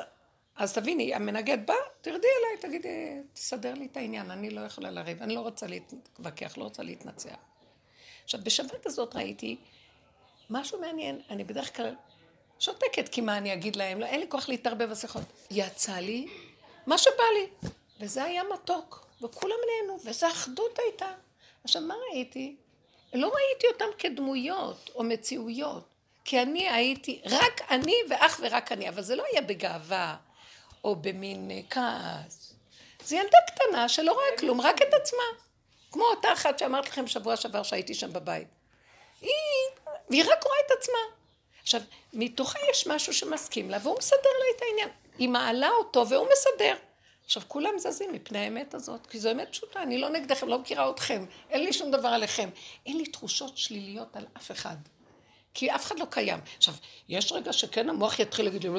אז 0.57 0.73
תביני, 0.73 1.15
המנגד 1.15 1.67
בא, 1.67 1.75
תרדי 2.01 2.29
אליי, 2.41 2.61
תגידי, 2.61 3.21
תסדר 3.33 3.75
לי 3.75 3.87
את 3.87 3.97
העניין, 3.97 4.31
אני 4.31 4.51
לא 4.51 4.61
יכולה 4.61 4.91
לריב, 4.91 5.23
אני 5.23 5.35
לא 5.35 5.41
רוצה 5.41 5.67
להתווכח, 5.67 6.59
לא 6.59 6.65
רוצה 6.65 6.83
להתנצח. 6.83 7.37
עכשיו, 8.25 8.41
בשבת 8.45 8.87
הזאת 8.87 9.17
ראיתי 9.17 9.57
משהו 10.51 10.81
מעניין, 10.81 11.21
אני 11.31 11.45
בדרך 11.45 11.77
כלל 11.77 11.95
שותקת, 12.59 13.09
כי 13.09 13.21
מה 13.21 13.39
אני 13.39 13.53
אגיד 13.53 13.77
להם? 13.77 14.01
לא, 14.01 14.07
אין 14.07 14.21
לי 14.21 14.27
כוח 14.29 14.49
להתערבב 14.49 14.91
בשיחות. 14.91 15.23
יצא 15.51 15.93
לי 15.93 16.27
מה 16.87 16.99
שבא 16.99 17.25
לי, 17.35 17.71
וזה 18.01 18.25
היה 18.25 18.43
מתוק, 18.55 19.04
וכולם 19.23 19.57
נהנו, 19.67 19.99
וזו 20.05 20.27
אחדות 20.27 20.79
הייתה. 20.79 21.13
עכשיו, 21.65 21.83
מה 21.83 21.95
ראיתי? 22.11 22.57
לא 23.15 23.27
ראיתי 23.27 23.67
אותם 23.67 23.99
כדמויות 23.99 24.91
או 24.95 25.03
מציאויות. 25.05 25.85
כי 26.25 26.43
אני 26.43 26.71
הייתי, 26.71 27.21
רק 27.25 27.61
אני 27.71 27.95
ואך 28.11 28.41
ורק 28.43 28.73
אני, 28.73 28.89
אבל 28.89 29.03
זה 29.03 29.17
לא 29.17 29.25
היה 29.33 29.41
בגאווה 29.41 30.17
או 30.85 30.97
במין 30.97 31.51
אה, 31.51 31.61
כעס. 31.71 32.55
זו 33.05 33.17
ילדה 33.17 33.39
קטנה 33.47 33.89
שלא 33.89 34.13
רואה 34.13 34.39
כלום, 34.39 34.61
רק 34.61 34.83
את 34.83 34.95
עצמה. 34.95 35.23
כמו 35.93 36.05
אותה 36.05 36.33
אחת 36.33 36.59
שאמרת 36.59 36.89
לכם 36.89 37.07
שבוע 37.07 37.37
שעבר 37.37 37.63
שהייתי 37.63 37.95
שם 37.95 38.13
בבית. 38.13 38.49
היא, 39.21 39.31
והיא 40.11 40.23
רק 40.23 40.45
רואה 40.45 40.57
את 40.67 40.71
עצמה. 40.79 40.99
עכשיו, 41.63 41.81
מתוכה 42.13 42.59
יש 42.71 42.87
משהו 42.87 43.15
שמסכים 43.15 43.71
לה, 43.71 43.79
והוא 43.83 43.99
מסדר 43.99 44.31
לה 44.41 44.57
את 44.57 44.63
העניין. 44.63 44.89
היא 45.19 45.29
מעלה 45.29 45.69
אותו 45.71 46.09
והוא 46.09 46.29
מסדר. 46.33 46.75
עכשיו, 47.25 47.43
כולם 47.49 47.71
זזים 47.79 48.13
מפני 48.13 48.39
האמת 48.39 48.75
הזאת, 48.75 49.07
כי 49.07 49.19
זו 49.19 49.33
אמת 49.33 49.49
פשוטה, 49.51 49.83
אני 49.83 49.99
לא 49.99 50.09
נגדכם, 50.09 50.49
לא 50.49 50.59
מכירה 50.59 50.91
אתכם, 50.91 51.25
אין 51.51 51.65
לי 51.65 51.73
שום 51.73 51.91
דבר 51.91 52.09
עליכם. 52.09 52.49
אין 52.87 52.97
לי 52.97 53.07
תחושות 53.07 53.59
שליליות 53.59 54.17
על 54.17 54.27
אף 54.37 54.51
אחד. 54.51 54.77
כי 55.55 55.75
אף 55.75 55.87
אחד 55.87 55.99
לא 55.99 56.05
קיים. 56.11 56.41
עכשיו, 56.57 56.75
יש 57.09 57.33
רגע 57.33 57.53
שכן 57.53 57.89
המוח 57.89 58.19
יתחיל 58.19 58.45
להגיד 58.45 58.63
לי... 58.63 58.71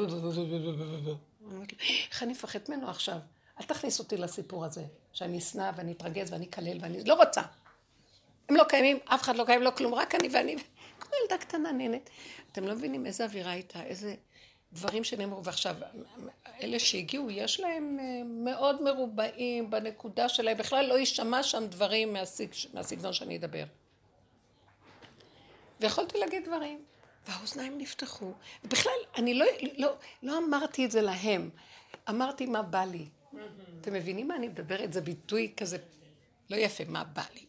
איך 2.12 2.23
אני 2.23 2.31
מפחד 2.31 2.60
ממנו 2.69 2.89
עכשיו? 2.89 3.17
אל 3.62 3.65
תכניס 3.65 3.99
אותי 3.99 4.17
לסיפור 4.17 4.65
הזה, 4.65 4.84
שאני 5.13 5.38
אשנא 5.38 5.71
ואני 5.75 5.91
אתרגז 5.91 6.31
ואני 6.31 6.45
אקלל 6.45 6.77
ואני... 6.81 7.03
לא 7.03 7.13
רוצה. 7.13 7.41
הם 8.49 8.55
לא 8.55 8.63
קיימים, 8.63 8.97
אף 9.05 9.21
אחד 9.21 9.36
לא 9.36 9.45
קיים, 9.45 9.62
לא 9.62 9.71
כלום, 9.77 9.93
רק 9.93 10.15
אני 10.15 10.29
ואני... 10.31 10.55
כמו 10.99 11.12
ילדה 11.23 11.38
קטנה 11.38 11.71
נהנית. 11.71 12.10
אתם 12.51 12.63
לא 12.63 12.75
מבינים 12.75 13.05
איזה 13.05 13.23
אווירה 13.23 13.51
הייתה, 13.51 13.84
איזה 13.84 14.15
דברים 14.76 15.04
שנאמרו. 15.04 15.44
ועכשיו, 15.44 15.76
אלה 16.62 16.80
שהגיעו, 16.80 17.32
יש 17.32 17.60
להם 17.60 17.98
אה, 18.00 18.22
מאוד 18.26 18.82
מרובעים 18.82 19.70
בנקודה 19.70 20.30
שלהם, 20.30 20.58
בכלל 20.58 20.86
לא 20.86 21.00
יישמע 21.00 21.44
שם 21.44 21.66
דברים 21.66 22.14
מהסג... 22.14 22.48
מהסגנון 22.74 23.14
שאני 23.14 23.38
אדבר. 23.38 23.64
ויכולתי 25.80 26.18
להגיד 26.18 26.46
דברים, 26.46 26.86
והאוזניים 27.28 27.78
נפתחו. 27.78 28.32
ובכלל, 28.64 28.92
אני 29.18 29.34
לא, 29.34 29.46
לא, 29.78 29.94
לא 30.24 30.38
אמרתי 30.38 30.86
את 30.86 30.92
זה 30.92 31.02
להם, 31.02 31.50
אמרתי 32.10 32.46
מה 32.46 32.62
בא 32.62 32.84
לי. 32.84 33.06
אתם 33.82 33.94
מבינים 33.94 34.28
מה 34.28 34.36
אני 34.36 34.48
מדברת? 34.48 34.94
זה 34.94 35.02
ביטוי 35.02 35.54
כזה 35.58 35.78
לא 36.50 36.56
יפה, 36.56 36.84
מה 36.88 37.04
בא 37.04 37.24
לי. 37.34 37.46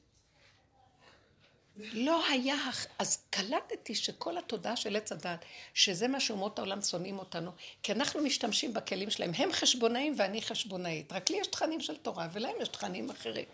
לא 1.78 2.26
היה, 2.26 2.56
אז 2.98 3.18
קלטתי 3.30 3.94
שכל 3.94 4.38
התודעה 4.38 4.76
של 4.76 4.96
עץ 4.96 5.12
הדת, 5.12 5.44
שזה 5.74 6.08
מה 6.08 6.20
שאומות 6.20 6.58
העולם 6.58 6.82
שונאים 6.82 7.18
אותנו, 7.18 7.50
כי 7.82 7.92
אנחנו 7.92 8.22
משתמשים 8.22 8.74
בכלים 8.74 9.10
שלהם, 9.10 9.30
הם 9.36 9.52
חשבונאים 9.52 10.14
ואני 10.16 10.42
חשבונאית, 10.42 11.12
רק 11.12 11.30
לי 11.30 11.36
יש 11.36 11.46
תכנים 11.46 11.80
של 11.80 11.96
תורה 11.96 12.28
ולהם 12.32 12.54
יש 12.60 12.68
תכנים 12.68 13.10
אחרים. 13.10 13.44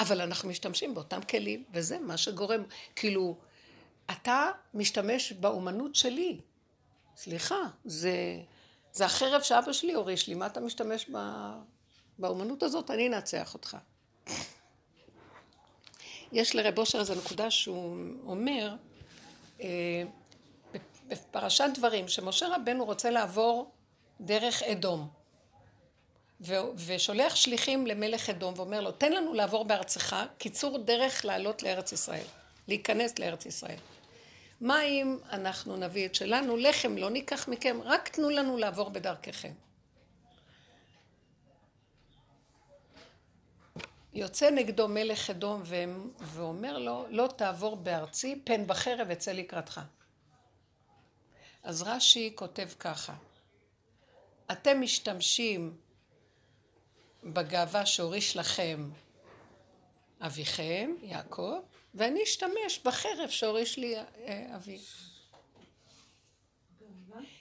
אבל 0.00 0.20
אנחנו 0.20 0.48
משתמשים 0.48 0.94
באותם 0.94 1.22
כלים, 1.22 1.64
וזה 1.72 1.98
מה 1.98 2.16
שגורם, 2.16 2.62
כאילו, 2.96 3.36
אתה 4.10 4.50
משתמש 4.74 5.32
באומנות 5.32 5.94
שלי. 5.94 6.40
סליחה, 7.16 7.60
זה, 7.84 8.14
זה 8.92 9.04
החרב 9.04 9.42
שאבא 9.42 9.72
שלי 9.72 9.92
הוריש 9.92 10.28
לי, 10.28 10.34
מה 10.34 10.46
אתה 10.46 10.60
משתמש 10.60 11.08
בא, 11.08 11.54
באומנות 12.18 12.62
הזאת? 12.62 12.90
אני 12.90 13.08
אנצח 13.08 13.54
אותך. 13.54 13.76
יש 16.32 16.54
לרב 16.54 16.78
אושר 16.78 16.98
איזו 16.98 17.14
נקודה 17.14 17.50
שהוא 17.50 17.96
אומר, 18.26 18.74
אה, 19.60 20.02
בפרשת 21.08 21.64
דברים, 21.74 22.08
שמשה 22.08 22.46
רבנו 22.56 22.84
רוצה 22.84 23.10
לעבור 23.10 23.70
דרך 24.20 24.62
אדום, 24.62 25.08
ושולח 26.86 27.36
שליחים 27.36 27.86
למלך 27.86 28.30
אדום 28.30 28.54
ואומר 28.56 28.80
לו, 28.80 28.92
תן 28.92 29.12
לנו 29.12 29.34
לעבור 29.34 29.64
בארצך, 29.64 30.16
קיצור 30.38 30.78
דרך 30.78 31.24
לעלות 31.24 31.62
לארץ 31.62 31.92
ישראל, 31.92 32.24
להיכנס 32.68 33.18
לארץ 33.18 33.46
ישראל. 33.46 33.78
מה 34.60 34.82
אם 34.82 35.18
אנחנו 35.32 35.76
נביא 35.76 36.06
את 36.06 36.14
שלנו, 36.14 36.56
לחם 36.56 36.96
לא 36.96 37.10
ניקח 37.10 37.48
מכם, 37.48 37.78
רק 37.84 38.08
תנו 38.08 38.30
לנו 38.30 38.56
לעבור 38.56 38.90
בדרככם. 38.90 39.52
יוצא 44.14 44.50
נגדו 44.50 44.88
מלך 44.88 45.30
אדום 45.30 45.62
ואומר 46.20 46.78
לו, 46.78 47.06
לא 47.10 47.28
תעבור 47.36 47.76
בארצי, 47.76 48.40
פן 48.44 48.66
בחרב 48.66 49.10
אצא 49.10 49.32
לקראתך. 49.32 49.80
אז 51.62 51.82
רש"י 51.82 52.32
כותב 52.34 52.68
ככה, 52.78 53.14
אתם 54.52 54.80
משתמשים 54.80 55.76
בגאווה 57.24 57.86
שהוריש 57.86 58.36
לכם 58.36 58.90
אביכם, 60.20 60.94
יעקב, 61.02 61.58
ואני 61.94 62.22
אשתמש 62.22 62.80
בחרב 62.84 63.28
שהוריש 63.28 63.78
לי 63.78 63.96
אה, 63.96 64.56
אבי. 64.56 64.78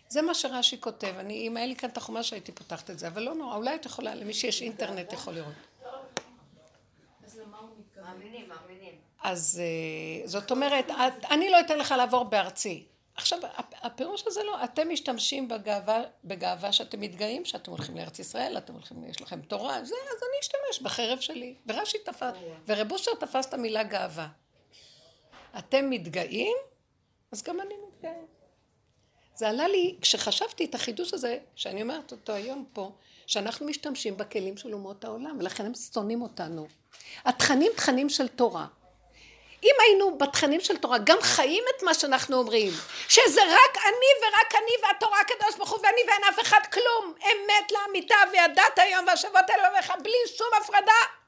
זה 0.09 0.21
מה 0.21 0.33
שרש"י 0.33 0.81
כותב. 0.81 1.13
אני, 1.19 1.47
אם 1.47 1.57
היה 1.57 1.65
לי 1.65 1.75
כאן 1.75 1.89
את 1.89 1.97
החומש 1.97 2.33
הייתי 2.33 2.51
פותחת 2.51 2.89
את 2.89 2.99
זה, 2.99 3.07
אבל 3.07 3.21
לא 3.21 3.35
נורא, 3.35 3.55
אולי 3.55 3.75
את 3.75 3.85
יכולה, 3.85 4.15
למי 4.15 4.33
שיש 4.33 4.61
אינטרנט 4.61 5.13
יכול 5.13 5.33
לראות. 5.33 5.70
אז 9.23 9.61
אה, 9.63 10.27
זאת 10.27 10.51
אומרת, 10.51 10.85
אני 11.31 11.49
לא 11.49 11.59
אתן 11.59 11.79
לך 11.79 11.91
לעבור 11.97 12.23
בארצי. 12.23 12.85
עכשיו, 13.15 13.39
הפירוש 13.81 14.23
הזה 14.27 14.43
לא, 14.43 14.63
אתם 14.63 14.89
משתמשים 14.89 15.47
בגאווה, 15.47 16.01
בגאווה 16.23 16.71
שאתם 16.71 16.99
מתגאים, 16.99 17.45
שאתם 17.45 17.71
הולכים 17.71 17.97
לארץ 17.97 18.19
ישראל, 18.19 18.57
אתם 18.57 18.73
הולכים, 18.73 19.03
יש 19.03 19.21
לכם 19.21 19.41
תורה, 19.41 19.83
זה, 19.83 19.95
אז 19.95 20.23
אני 20.23 20.39
אשתמש 20.41 20.81
בחרב 20.81 21.19
שלי. 21.19 21.55
ורש"י 21.67 21.97
תפס, 22.05 22.33
ורב 22.67 22.91
אושר 22.91 23.11
תפס 23.19 23.45
את 23.45 23.53
המילה 23.53 23.83
גאווה. 23.83 24.27
אתם 25.57 25.89
מתגאים, 25.89 26.57
אז 27.31 27.43
גם 27.43 27.61
אני 27.61 27.73
מתגאה. 27.87 28.40
זה 29.41 29.49
עלה 29.49 29.67
לי, 29.67 29.95
כשחשבתי 30.01 30.65
את 30.65 30.75
החידוש 30.75 31.13
הזה, 31.13 31.37
שאני 31.55 31.81
אומרת 31.81 32.11
אותו 32.11 32.33
היום 32.33 32.65
פה, 32.73 32.91
שאנחנו 33.27 33.65
משתמשים 33.65 34.17
בכלים 34.17 34.57
של 34.57 34.73
אומות 34.73 35.05
העולם, 35.05 35.37
ולכן 35.39 35.65
הם 35.65 35.71
שונאים 35.93 36.21
אותנו. 36.21 36.67
התכנים 37.25 37.71
תכנים 37.75 38.09
של 38.09 38.27
תורה. 38.27 38.65
אם 39.63 39.75
היינו 39.79 40.17
בתכנים 40.17 40.61
של 40.61 40.77
תורה 40.77 40.97
גם 40.97 41.17
חיים 41.21 41.63
את 41.77 41.83
מה 41.83 41.93
שאנחנו 41.93 42.37
אומרים, 42.37 42.71
שזה 43.09 43.41
רק 43.41 43.77
אני 43.77 44.11
ורק 44.21 44.55
אני 44.55 44.71
והתורה 44.83 45.17
הקדוש 45.21 45.55
ברוך 45.57 45.71
הוא 45.71 45.79
ואני 45.83 46.01
ואין 46.07 46.21
אף 46.29 46.39
אחד 46.41 46.61
כלום, 46.73 47.13
אמת 47.23 47.71
לאמיתה 47.71 48.15
וידעת 48.31 48.79
היום 48.79 49.05
והשבות 49.07 49.49
האלה 49.49 49.69
ובך 49.69 49.91
בלי 50.03 50.37
שום 50.37 50.47
הפרדה, 50.61 51.20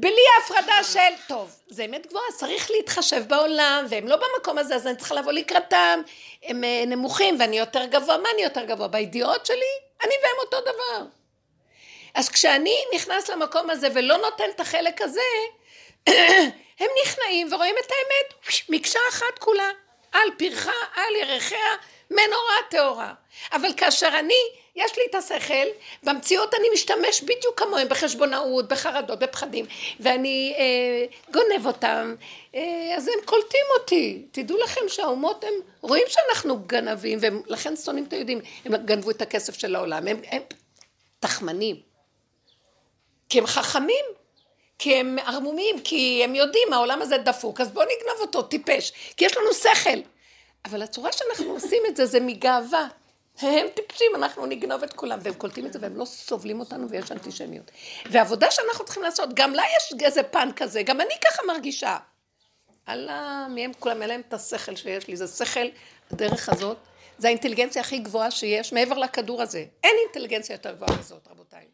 בלי 0.00 0.22
הפרדה 0.38 0.84
של, 0.84 1.22
טוב, 1.28 1.50
זה 1.68 1.84
אמת 1.84 2.06
גבוהה, 2.06 2.32
צריך 2.36 2.70
להתחשב 2.70 3.22
בעולם, 3.28 3.86
והם 3.88 4.08
לא 4.08 4.16
במקום 4.16 4.58
הזה, 4.58 4.74
אז 4.74 4.86
אני 4.86 4.96
צריכה 4.96 5.14
לבוא 5.14 5.32
לקראתם, 5.32 6.00
הם 6.42 6.64
אה, 6.64 6.84
נמוכים 6.86 7.36
ואני 7.40 7.58
יותר 7.58 7.84
גבוה, 7.84 8.18
מה 8.18 8.28
אני 8.34 8.42
יותר 8.42 8.64
גבוה? 8.64 8.88
בידיעות 8.88 9.46
שלי? 9.46 9.72
אני 10.04 10.14
והם 10.22 10.36
אותו 10.44 10.60
דבר. 10.60 11.06
אז 12.14 12.28
כשאני 12.28 12.76
נכנס 12.94 13.28
למקום 13.28 13.70
הזה 13.70 13.88
ולא 13.94 14.16
נותן 14.16 14.50
את 14.54 14.60
החלק 14.60 15.02
הזה, 15.02 15.20
הם 16.80 16.88
נכנעים 17.02 17.52
ורואים 17.52 17.74
את 17.86 17.90
האמת, 17.90 18.54
מקשה 18.68 19.00
אחת 19.08 19.38
כולה, 19.38 19.70
על 20.12 20.28
פרחה, 20.38 20.72
על 20.96 21.16
ירחיה, 21.16 21.76
מנורה 22.10 22.56
טהורה. 22.70 23.12
אבל 23.52 23.68
כאשר 23.76 24.08
אני, 24.18 24.42
יש 24.78 24.98
לי 24.98 25.02
את 25.10 25.14
השכל, 25.14 25.66
במציאות 26.02 26.54
אני 26.54 26.68
משתמש 26.72 27.22
בדיוק 27.22 27.60
כמוהם, 27.60 27.88
בחשבונאות, 27.88 28.68
בחרדות, 28.68 29.18
בפחדים, 29.18 29.66
ואני 30.00 30.54
אה, 30.58 31.32
גונב 31.32 31.66
אותם, 31.66 32.14
אה, 32.54 32.94
אז 32.96 33.08
הם 33.08 33.24
קולטים 33.24 33.64
אותי. 33.80 34.22
תדעו 34.32 34.58
לכם 34.58 34.80
שהאומות 34.88 35.44
הם 35.44 35.54
רואים 35.80 36.06
שאנחנו 36.08 36.58
גנבים, 36.66 37.18
ולכן 37.22 37.76
שונאים 37.76 38.04
את 38.04 38.12
היהודים. 38.12 38.40
הם 38.64 38.76
גנבו 38.76 39.10
את 39.10 39.22
הכסף 39.22 39.58
של 39.58 39.76
העולם, 39.76 40.08
הם, 40.08 40.20
הם 40.30 40.42
תחמנים. 41.20 41.76
כי 43.28 43.38
הם 43.38 43.46
חכמים, 43.46 44.04
כי 44.78 44.94
הם 44.94 45.18
ערמומים, 45.26 45.80
כי 45.80 46.20
הם 46.24 46.34
יודעים, 46.34 46.72
העולם 46.72 47.02
הזה 47.02 47.18
דפוק, 47.18 47.60
אז 47.60 47.70
בואו 47.70 47.84
נגנוב 47.84 48.20
אותו, 48.20 48.42
טיפש, 48.42 48.92
כי 49.16 49.24
יש 49.24 49.36
לנו 49.36 49.54
שכל. 49.54 50.00
אבל 50.64 50.82
הצורה 50.82 51.10
שאנחנו 51.12 51.52
עושים 51.52 51.82
את 51.88 51.96
זה, 51.96 52.06
זה 52.06 52.20
מגאווה. 52.20 52.88
הם 53.40 53.66
טיפשים, 53.74 54.12
אנחנו 54.14 54.46
נגנוב 54.46 54.82
את 54.82 54.92
כולם, 54.92 55.18
והם 55.22 55.34
קולטים 55.34 55.66
את 55.66 55.72
זה 55.72 55.78
והם 55.82 55.96
לא 55.96 56.04
סובלים 56.04 56.60
אותנו 56.60 56.90
ויש 56.90 57.12
אנטישמיות. 57.12 57.70
ועבודה 58.10 58.50
שאנחנו 58.50 58.84
צריכים 58.84 59.02
לעשות, 59.02 59.34
גם 59.34 59.54
לה 59.54 59.62
יש 59.76 60.02
איזה 60.02 60.22
פן 60.22 60.48
כזה, 60.56 60.82
גם 60.82 61.00
אני 61.00 61.14
ככה 61.24 61.42
מרגישה. 61.46 61.96
אללה, 62.88 63.46
מי 63.50 63.64
הם 63.64 63.72
כולם, 63.78 64.02
אין 64.02 64.08
להם 64.08 64.22
את 64.28 64.34
השכל 64.34 64.76
שיש 64.76 65.08
לי, 65.08 65.16
זה 65.16 65.44
שכל, 65.44 65.66
הדרך 66.10 66.48
הזאת, 66.48 66.76
זה 67.18 67.28
האינטליגנציה 67.28 67.82
הכי 67.82 67.98
גבוהה 67.98 68.30
שיש 68.30 68.72
מעבר 68.72 68.98
לכדור 68.98 69.42
הזה. 69.42 69.64
אין 69.84 69.96
אינטליגנציה 70.04 70.54
יותר 70.54 70.72
גבוהה 70.72 70.98
מזאת, 70.98 71.28
רבותיי. 71.30 71.64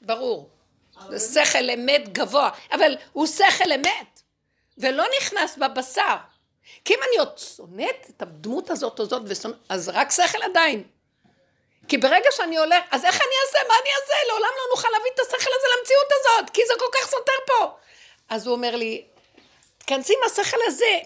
ברור. 0.00 0.48
זה 1.10 1.44
שכל 1.44 1.70
אמת 1.70 2.12
גבוה, 2.12 2.50
אבל 2.72 2.96
הוא 3.12 3.26
שכל 3.26 3.72
אמת, 3.72 4.20
ולא 4.78 5.04
נכנס 5.20 5.58
בבשר. 5.58 6.16
כי 6.84 6.94
אם 6.94 6.98
אני 7.08 7.18
עוד 7.18 7.38
שונאת 7.38 8.10
את 8.16 8.22
הדמות 8.22 8.70
הזאת 8.70 9.00
או 9.00 9.04
זאת, 9.04 9.22
ושונא, 9.26 9.54
אז 9.68 9.88
רק 9.88 10.10
שכל 10.10 10.42
עדיין. 10.42 10.82
כי 11.88 11.98
ברגע 11.98 12.30
שאני 12.30 12.58
הולך, 12.58 12.84
אז 12.90 13.04
איך 13.04 13.14
אני 13.14 13.34
אעשה? 13.46 13.68
מה 13.68 13.74
אני 13.82 13.90
אעשה? 14.00 14.14
לעולם 14.28 14.50
לא 14.56 14.62
נוכל 14.70 14.88
להביא 14.92 15.10
את 15.14 15.20
השכל 15.20 15.50
הזה 15.56 15.66
למציאות 15.78 16.06
הזאת, 16.12 16.50
כי 16.50 16.60
זה 16.66 16.74
כל 16.78 16.86
כך 16.92 17.10
סותר 17.10 17.32
פה. 17.46 17.76
אז 18.28 18.46
הוא 18.46 18.54
אומר 18.54 18.76
לי, 18.76 19.04
תכנסי 19.78 20.12
עם 20.12 20.20
השכל 20.26 20.58
הזה, 20.66 20.98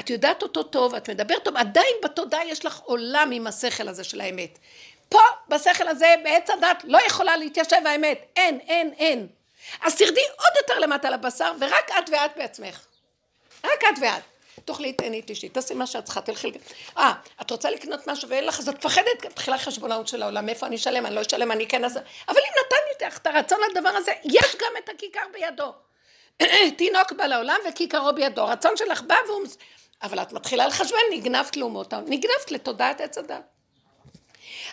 את 0.00 0.10
יודעת 0.10 0.42
אותו 0.42 0.62
טוב, 0.62 0.94
את 0.94 1.10
מדברת 1.10 1.44
טוב, 1.44 1.56
עדיין 1.56 1.96
בתודעה 2.02 2.46
יש 2.46 2.64
לך 2.64 2.78
עולם 2.78 3.30
עם 3.32 3.46
השכל 3.46 3.88
הזה 3.88 4.04
של 4.04 4.20
האמת. 4.20 4.58
פה, 5.08 5.20
בשכל 5.48 5.88
הזה, 5.88 6.14
בעץ 6.24 6.50
הדת, 6.50 6.84
לא 6.84 6.98
יכולה 7.06 7.36
להתיישב 7.36 7.86
האמת. 7.86 8.24
אין, 8.36 8.60
אין, 8.68 8.94
אין. 8.98 9.26
אז 9.80 9.96
תרדי 9.96 10.20
עוד 10.20 10.56
יותר 10.56 10.78
למטה 10.78 11.10
לבשר, 11.10 11.52
ורק 11.60 11.90
את 11.98 12.10
ואת 12.12 12.30
בעצמך. 12.36 12.80
רק 13.64 13.84
את 13.84 13.98
ואת. 14.00 14.22
תאכלי, 14.64 14.92
תהני, 14.92 15.22
תשתי, 15.26 15.48
תעשי 15.48 15.74
מה 15.74 15.86
שאת 15.86 16.04
צריכה, 16.04 16.20
תלכי... 16.20 16.52
אה, 16.98 17.12
את 17.42 17.50
רוצה 17.50 17.70
לקנות 17.70 18.06
משהו 18.06 18.28
ואין 18.28 18.44
לך, 18.44 18.58
אז 18.58 18.68
את 18.68 18.74
מפחדת, 18.74 19.26
תחילה 19.34 19.58
חשבונאות 19.58 20.08
של 20.08 20.22
העולם, 20.22 20.46
מאיפה 20.46 20.66
אני 20.66 20.76
אשלם, 20.76 21.06
אני 21.06 21.14
לא 21.14 21.20
אשלם, 21.20 21.52
אני 21.52 21.66
כן 21.66 21.84
אעשה... 21.84 22.00
אבל 22.28 22.38
אם 22.38 22.52
נתן 22.66 23.06
לך 23.06 23.18
את 23.18 23.26
הרצון 23.26 23.58
לדבר 23.70 23.88
הזה, 23.88 24.12
יש 24.24 24.56
גם 24.60 24.72
את 24.84 24.88
הכיכר 24.88 25.20
בידו. 25.32 25.72
תינוק 26.78 27.12
בא 27.12 27.24
לעולם 27.24 27.56
וכיכרו 27.68 28.12
בידו, 28.14 28.42
הרצון 28.42 28.76
שלך 28.76 29.02
בא 29.02 29.16
והוא... 29.26 29.46
אבל 30.02 30.22
את 30.22 30.32
מתחילה 30.32 30.66
לחשבן, 30.66 30.98
נגנבת 31.12 31.56
לאומות, 31.56 31.94
נגנבת 31.94 32.50
לתודעת 32.50 33.00
עץ 33.00 33.18
הדת. 33.18 33.42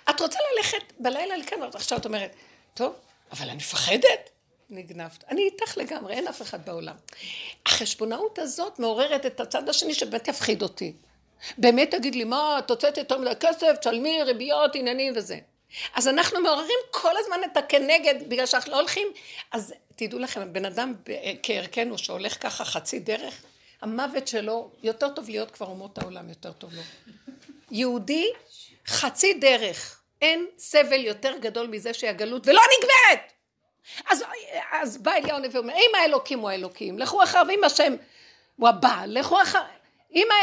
את 0.09 0.21
רוצה 0.21 0.39
ללכת 0.55 0.93
בלילה 0.99 1.37
לכאן, 1.37 1.59
עכשיו 1.73 1.97
את 1.97 2.05
אומרת, 2.05 2.35
טוב, 2.73 2.95
אבל 3.31 3.49
אני 3.49 3.55
מפחדת. 3.55 4.34
נגנבת. 4.69 5.23
אני 5.29 5.41
איתך 5.41 5.77
לגמרי, 5.77 6.13
אין 6.13 6.27
אף 6.27 6.41
אחד 6.41 6.65
בעולם. 6.65 6.95
החשבונאות 7.65 8.39
הזאת 8.39 8.79
מעוררת 8.79 9.25
את 9.25 9.39
הצד 9.39 9.69
השני 9.69 9.93
שבאמת 9.93 10.27
יפחיד 10.27 10.61
אותי. 10.61 10.93
באמת 11.57 11.91
תגיד 11.91 12.15
לי, 12.15 12.23
מה, 12.23 12.59
את 12.59 12.69
הוצאת 12.69 12.97
יותר 12.97 13.17
מדי 13.17 13.35
כסף, 13.39 13.75
תשלמי 13.79 14.23
ריביות, 14.23 14.75
עניינים 14.75 15.13
וזה. 15.15 15.37
אז 15.95 16.07
אנחנו 16.07 16.41
מעוררים 16.41 16.79
כל 16.91 17.17
הזמן 17.17 17.37
את 17.51 17.57
הכנגד, 17.57 18.15
בגלל 18.27 18.45
שאנחנו 18.45 18.71
לא 18.71 18.79
הולכים, 18.79 19.07
אז 19.51 19.73
תדעו 19.95 20.19
לכם, 20.19 20.53
בן 20.53 20.65
אדם 20.65 20.93
כערכנו 21.43 21.97
שהולך 21.97 22.43
ככה 22.43 22.65
חצי 22.65 22.99
דרך, 22.99 23.41
המוות 23.81 24.27
שלו, 24.27 24.71
יותר 24.83 25.09
טוב 25.09 25.29
להיות 25.29 25.51
כבר 25.51 25.65
אומות 25.65 25.97
העולם, 25.97 26.29
יותר 26.29 26.51
טוב 26.51 26.73
לו. 26.73 26.81
יהודי, 27.71 28.31
חצי 28.87 29.33
דרך. 29.33 30.01
אין 30.21 30.45
סבל 30.57 31.05
יותר 31.05 31.37
גדול 31.41 31.67
מזה 31.67 31.93
שהגלות, 31.93 32.47
ולא 32.47 32.61
נגמרת! 32.77 33.34
אז, 34.09 34.23
אז 34.71 34.97
בא 34.97 35.11
אליהו 35.11 35.37
הנביא 35.37 35.59
ואומר, 35.59 35.73
אם 35.73 35.95
האלוקים 35.95 36.39
הוא 36.39 36.49
האלוקים, 36.49 36.99
לכו 36.99 37.23
אחריו, 37.23 37.49
אם 37.49 37.63
השם 37.63 37.95
הוא 38.55 38.69
הבעל, 38.69 39.19
לכו 39.19 39.41
אחריו, 39.41 39.63
אם 40.15 40.27
ה... 40.31 40.35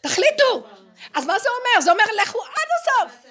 תחליטו. 0.00 0.66
אז 1.14 1.26
מה 1.26 1.38
זה 1.38 1.48
אומר? 1.48 1.80
זה 1.80 1.90
אומר, 1.90 2.04
לכו 2.22 2.42
עד 2.42 2.68
הסוף. 2.80 3.26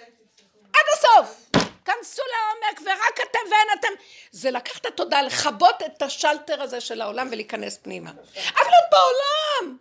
עד 0.74 0.86
הסוף. 0.94 1.52
כנסו 1.86 2.22
לעומק, 2.32 2.82
ורק 2.82 3.20
אתם 3.30 3.40
ואין 3.52 3.80
אתם. 3.80 3.88
זה 4.32 4.52
לקחת 4.52 4.86
תודה, 4.86 5.22
לכבות 5.22 5.76
את 5.86 6.02
השלטר 6.02 6.62
הזה 6.62 6.82
של 6.82 7.02
העולם 7.02 7.28
ולהיכנס 7.32 7.78
פנימה. 7.78 8.12
אבל 8.34 8.70
את 8.70 8.92
בעולם. 8.92 9.78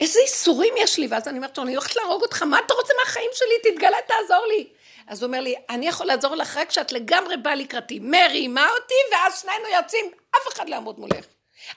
איזה 0.00 0.20
איסורים 0.20 0.74
יש 0.76 0.98
לי, 0.98 1.06
ואז 1.06 1.28
אני 1.28 1.36
אומרת 1.36 1.58
לו, 1.58 1.64
אני 1.64 1.74
הולכת 1.74 1.96
להרוג 1.96 2.22
אותך, 2.22 2.42
מה 2.42 2.58
אתה 2.66 2.74
רוצה 2.74 2.92
מהחיים 3.00 3.30
שלי? 3.32 3.72
תתגלה, 3.72 3.96
תעזור 4.06 4.46
לי. 4.46 4.68
אז 5.06 5.22
הוא 5.22 5.26
אומר 5.26 5.40
לי, 5.40 5.54
אני 5.70 5.88
יכול 5.88 6.06
לעזור 6.06 6.34
לך 6.34 6.56
רק 6.56 6.68
כשאת 6.68 6.92
לגמרי 6.92 7.36
באה 7.36 7.54
לקראתי. 7.54 7.98
מרימה 7.98 8.66
אותי, 8.80 8.94
ואז 9.12 9.40
שנינו 9.40 9.76
יוצאים, 9.76 10.10
אף 10.30 10.54
אחד 10.54 10.68
לא 10.68 10.74
יעמוד 10.74 10.98
מולך. 10.98 11.24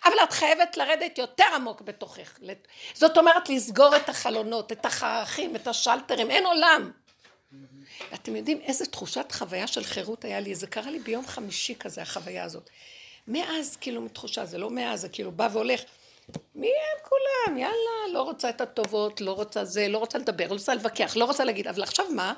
אבל 0.06 0.14
את 0.24 0.32
חייבת 0.32 0.78
לרדת 0.78 1.18
יותר 1.18 1.46
עמוק 1.56 1.82
בתוכך. 1.82 2.40
זאת 2.94 3.18
אומרת, 3.18 3.50
לסגור 3.50 3.96
את 3.96 4.10
החלונות, 4.10 4.72
את 4.72 4.86
החרכים, 4.86 5.56
את 5.56 5.68
השלטרים, 5.68 6.32
אין 6.32 6.46
עולם. 6.46 6.92
אתם 8.14 8.36
יודעים 8.36 8.62
איזה 8.62 8.86
תחושת 8.86 9.32
חוויה 9.32 9.68
של 9.68 9.84
חירות 9.84 10.26
היה 10.26 10.40
לי? 10.40 10.56
זה 10.56 10.68
קרה 10.68 10.92
לי 10.92 11.00
ביום 11.00 11.28
חמישי 11.28 11.76
כזה, 11.76 12.02
החוויה 12.02 12.44
הזאת. 12.44 12.70
מאז, 13.28 13.76
כאילו, 13.82 14.02
מתחושה, 14.02 14.46
זה 14.46 14.58
לא 14.58 14.70
מאז, 14.70 15.02
זה 15.02 15.10
כאילו 15.10 15.32
בא 15.32 15.50
והולך. 15.52 15.82
מי 16.56 16.68
הם 16.68 17.10
כולם? 17.10 17.58
יאללה, 17.58 18.14
לא 18.14 18.22
רוצה 18.22 18.50
את 18.50 18.62
הטובות, 18.62 19.22
לא 19.22 19.32
רוצה 19.32 19.66
זה, 19.66 19.88
לא 19.88 19.98
רוצה 19.98 20.18
לדבר, 20.18 20.48
לא 20.48 20.54
רוצה 20.54 20.76
להתווכח, 20.76 21.18
לא 21.18 21.26
רוצה 21.26 21.44
להגיד, 21.44 21.68
אבל 21.68 21.84
עכשיו 21.84 22.06
מה? 22.16 22.34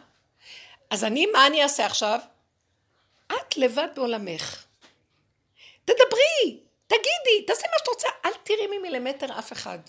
אז 0.90 1.04
אני, 1.04 1.26
מה 1.26 1.48
אני 1.48 1.64
אעשה 1.64 1.86
עכשיו? 1.86 2.20
את 3.28 3.58
לבד 3.58 3.88
בעולמך. 3.96 4.66
תדברי, 5.86 6.60
תגידי, 6.88 7.46
תעשי 7.48 7.62
מה 7.62 7.78
שאת 7.80 7.88
רוצה, 7.88 8.08
אל 8.26 8.32
תראי 8.44 8.78
ממילימטר 8.78 9.40
אף 9.40 9.54
אחד. 9.54 9.80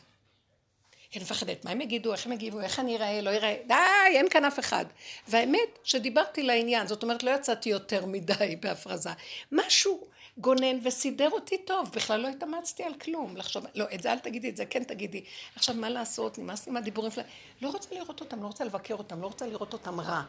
כי 1.11 1.19
אני 1.19 1.25
מפחדת, 1.25 1.65
מה 1.65 1.71
הם 1.71 1.81
יגידו, 1.81 2.13
איך 2.13 2.27
הם 2.27 2.33
יגיבו, 2.33 2.61
איך 2.61 2.79
אני 2.79 2.97
אראה, 2.97 3.21
לא 3.21 3.31
אראה, 3.31 3.57
די, 3.67 3.75
אין 4.17 4.29
כאן 4.29 4.45
אף 4.45 4.59
אחד. 4.59 4.85
והאמת, 5.29 5.79
שדיברתי 5.85 6.43
לעניין, 6.43 6.87
זאת 6.87 7.03
אומרת, 7.03 7.23
לא 7.23 7.31
יצאתי 7.31 7.69
יותר 7.69 8.07
מדי 8.07 8.57
בהפרזה. 8.61 9.11
משהו 9.53 10.07
גונן 10.39 10.79
וסידר 10.83 11.31
אותי 11.31 11.59
טוב, 11.59 11.91
בכלל 11.95 12.21
לא 12.21 12.29
התאמצתי 12.29 12.85
על 12.85 12.95
כלום, 12.95 13.37
לחשוב, 13.37 13.65
לא, 13.75 13.85
את 13.95 14.03
זה 14.03 14.13
אל 14.13 14.19
תגידי, 14.19 14.49
את 14.49 14.57
זה 14.57 14.67
כן 14.67 14.85
תגידי. 14.85 15.25
עכשיו, 15.57 15.75
מה 15.75 15.91
לעשות, 15.91 16.39
נמאס 16.39 16.67
לי 16.67 16.73
מהדיבורים 16.73 17.11
שלהם. 17.11 17.27
לא 17.63 17.69
רוצה 17.69 17.95
לראות 17.95 18.21
אותם, 18.21 18.43
לא 18.43 18.47
רוצה 18.47 18.65
לבקר 18.65 18.95
אותם, 18.95 19.23
לא 19.23 19.27
רוצה 19.27 19.47
לראות 19.47 19.73
אותם 19.73 20.01
רע. 20.01 20.23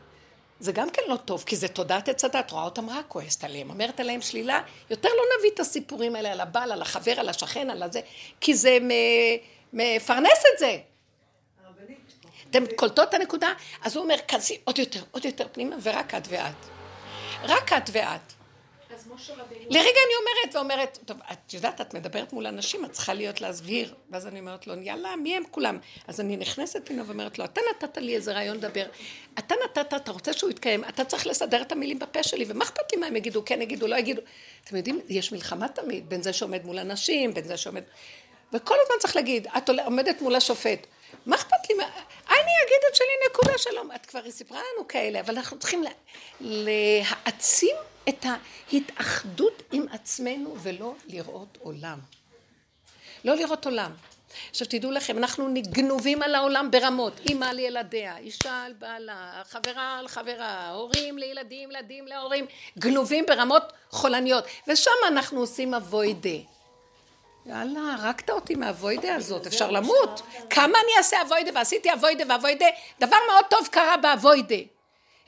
זה 0.62 0.72
גם 0.72 0.90
כן 0.90 1.02
לא 1.08 1.16
טוב, 1.16 1.44
כי 1.46 1.56
זה 1.56 1.68
תודעת 1.68 2.10
עץ 2.10 2.26
הדת, 2.26 2.52
רואה 2.52 2.64
אותם 2.64 2.90
רע, 2.90 3.04
כועסת 3.08 3.44
עליהם, 3.44 3.70
אומרת 3.70 4.00
עליהם 4.00 4.22
שלילה, 4.22 4.62
יותר 4.90 5.10
לא 5.10 5.24
נביא 5.38 5.50
את 5.54 5.60
הסיפורים 5.60 6.16
האלה 6.16 6.32
על 6.32 6.40
הבעל, 6.40 6.72
על 6.72 6.82
החבר, 6.82 7.20
על 7.20 7.30
השכן, 7.30 7.70
על 7.70 7.84
הזה, 7.84 8.02
כי 8.42 8.56
זה 8.56 8.78
מפרנס 9.74 10.44
את 10.54 10.60
זה. 10.60 10.78
אתם 12.50 12.64
קולטות 12.76 13.10
את 13.10 13.14
הנקודה? 13.14 13.54
אז 13.82 13.96
הוא 13.96 14.04
אומר, 14.04 14.16
כנסי 14.28 14.58
עוד 14.64 14.80
יותר, 14.80 15.04
עוד 15.12 15.26
יותר 15.26 15.48
פנימה, 15.52 15.76
ורק 15.84 16.16
את 16.16 16.28
ואת. 16.30 16.66
רק 17.44 17.74
את 17.74 17.90
ואת. 17.92 18.41
לרגע 19.70 20.00
אני 20.06 20.14
אומרת 20.20 20.56
ואומרת, 20.56 20.98
טוב, 21.06 21.18
את 21.32 21.54
יודעת, 21.54 21.82
את 21.82 21.94
מדברת 21.94 22.34
מול 22.34 22.48
אנשים, 22.48 22.86
את 22.86 22.92
צריכה 22.92 23.14
להיות 23.14 23.42
להסביר. 23.42 23.96
ואז 24.12 24.28
אני 24.28 24.40
אומרת 24.40 24.68
לו, 24.68 24.82
יאללה, 24.82 25.16
מי 25.16 25.36
הם 25.36 25.44
כולם? 25.52 25.78
אז 26.08 26.20
אני 26.20 26.38
נכנסת 26.38 26.82
פנימה 26.86 27.04
ואומרת 27.08 27.40
לו, 27.40 27.46
אתה 27.46 27.62
נתת 27.70 27.98
לי 27.98 28.16
איזה 28.16 28.34
רעיון 28.34 28.58
לדבר. 28.58 28.86
אתה 29.40 29.56
נתת, 29.66 29.94
אתה 29.94 30.12
רוצה 30.12 30.34
שהוא 30.34 30.50
יתקיים, 30.50 30.84
אתה 30.84 31.06
צריך 31.06 31.28
לסדר 31.28 31.62
את 31.62 31.72
המילים 31.72 32.00
בפה 32.00 32.24
שלי, 32.24 32.46
ומה 32.48 32.66
אכפת 32.66 32.92
לי 32.92 32.98
מה 32.98 33.06
הם 33.06 33.16
יגידו, 33.16 33.46
כן 33.46 33.62
יגידו, 33.62 33.88
לא 33.88 33.96
יגידו. 33.96 34.22
אתם 34.64 34.76
יודעים, 34.76 35.02
יש 35.10 35.32
מלחמה 35.32 35.68
תמיד, 35.68 36.10
בין 36.10 36.22
זה 36.22 36.34
שעומד 36.34 36.66
מול 36.66 36.80
אנשים, 36.80 37.34
בין 37.34 37.44
זה 37.44 37.58
שעומד... 37.58 37.84
וכל 38.54 38.76
הזמן 38.84 38.96
צריך 39.00 39.16
להגיד, 39.16 39.48
את 39.58 39.70
עומדת 39.70 40.22
מול 40.22 40.36
השופט. 40.36 40.88
מה 41.26 41.36
אכפת 41.36 41.70
לי? 41.70 41.76
אני 41.76 42.52
אגיד 42.66 42.82
את 42.90 42.96
שלי 42.96 43.08
נקודה 43.30 43.58
שלום. 43.58 43.92
את 43.96 44.06
כבר 44.06 44.32
סיפרה 44.32 44.60
לנו 44.60 44.88
כאלה, 44.88 45.20
אבל 45.20 45.36
אנחנו 45.36 45.60
צריכים 45.60 45.84
להעצים 46.40 47.76
את 48.10 48.26
ההתאחדות 48.72 49.64
עם 49.72 49.86
עצמנו 49.92 50.56
ולא 50.62 50.94
לראות 51.08 51.58
עולם. 51.62 52.00
לא 53.24 53.36
לראות 53.36 53.66
עולם. 53.66 53.92
עכשיו 54.50 54.68
תדעו 54.68 54.92
לכם, 54.92 55.18
אנחנו 55.18 55.54
גנובים 55.62 56.22
על 56.22 56.36
העולם 56.36 56.72
ברמות, 56.72 57.20
אימא 57.20 57.46
על 57.46 57.60
ילדיה, 57.60 58.18
אישה 58.18 58.64
על 58.64 58.74
בעלה, 58.74 59.42
חברה 59.50 60.00
על 60.00 60.08
חברה, 60.08 60.70
הורים 60.70 61.18
לילדים, 61.18 61.72
ילדים 61.72 62.08
להורים, 62.08 62.46
גנובים 62.80 63.26
ברמות 63.28 63.64
חולניות, 63.90 64.44
ושם 64.68 64.92
אנחנו 65.08 65.40
עושים 65.40 65.74
אבוידה. 65.74 66.30
יאללה, 67.46 67.96
הרגת 68.00 68.30
אותי 68.30 68.56
מהאבוידה 68.56 69.16
הזאת, 69.16 69.48
אפשר 69.48 69.72
למות. 69.72 70.22
כמה 70.50 70.78
אני 70.84 70.98
אעשה 70.98 71.22
אבוידה, 71.22 71.52
ועשיתי 71.56 71.94
אבוידה 71.94 72.24
ואבוידה, 72.30 72.66
דבר 73.00 73.18
מאוד 73.32 73.46
טוב 73.50 73.68
קרה 73.72 73.98
באבוידה. 73.98 74.56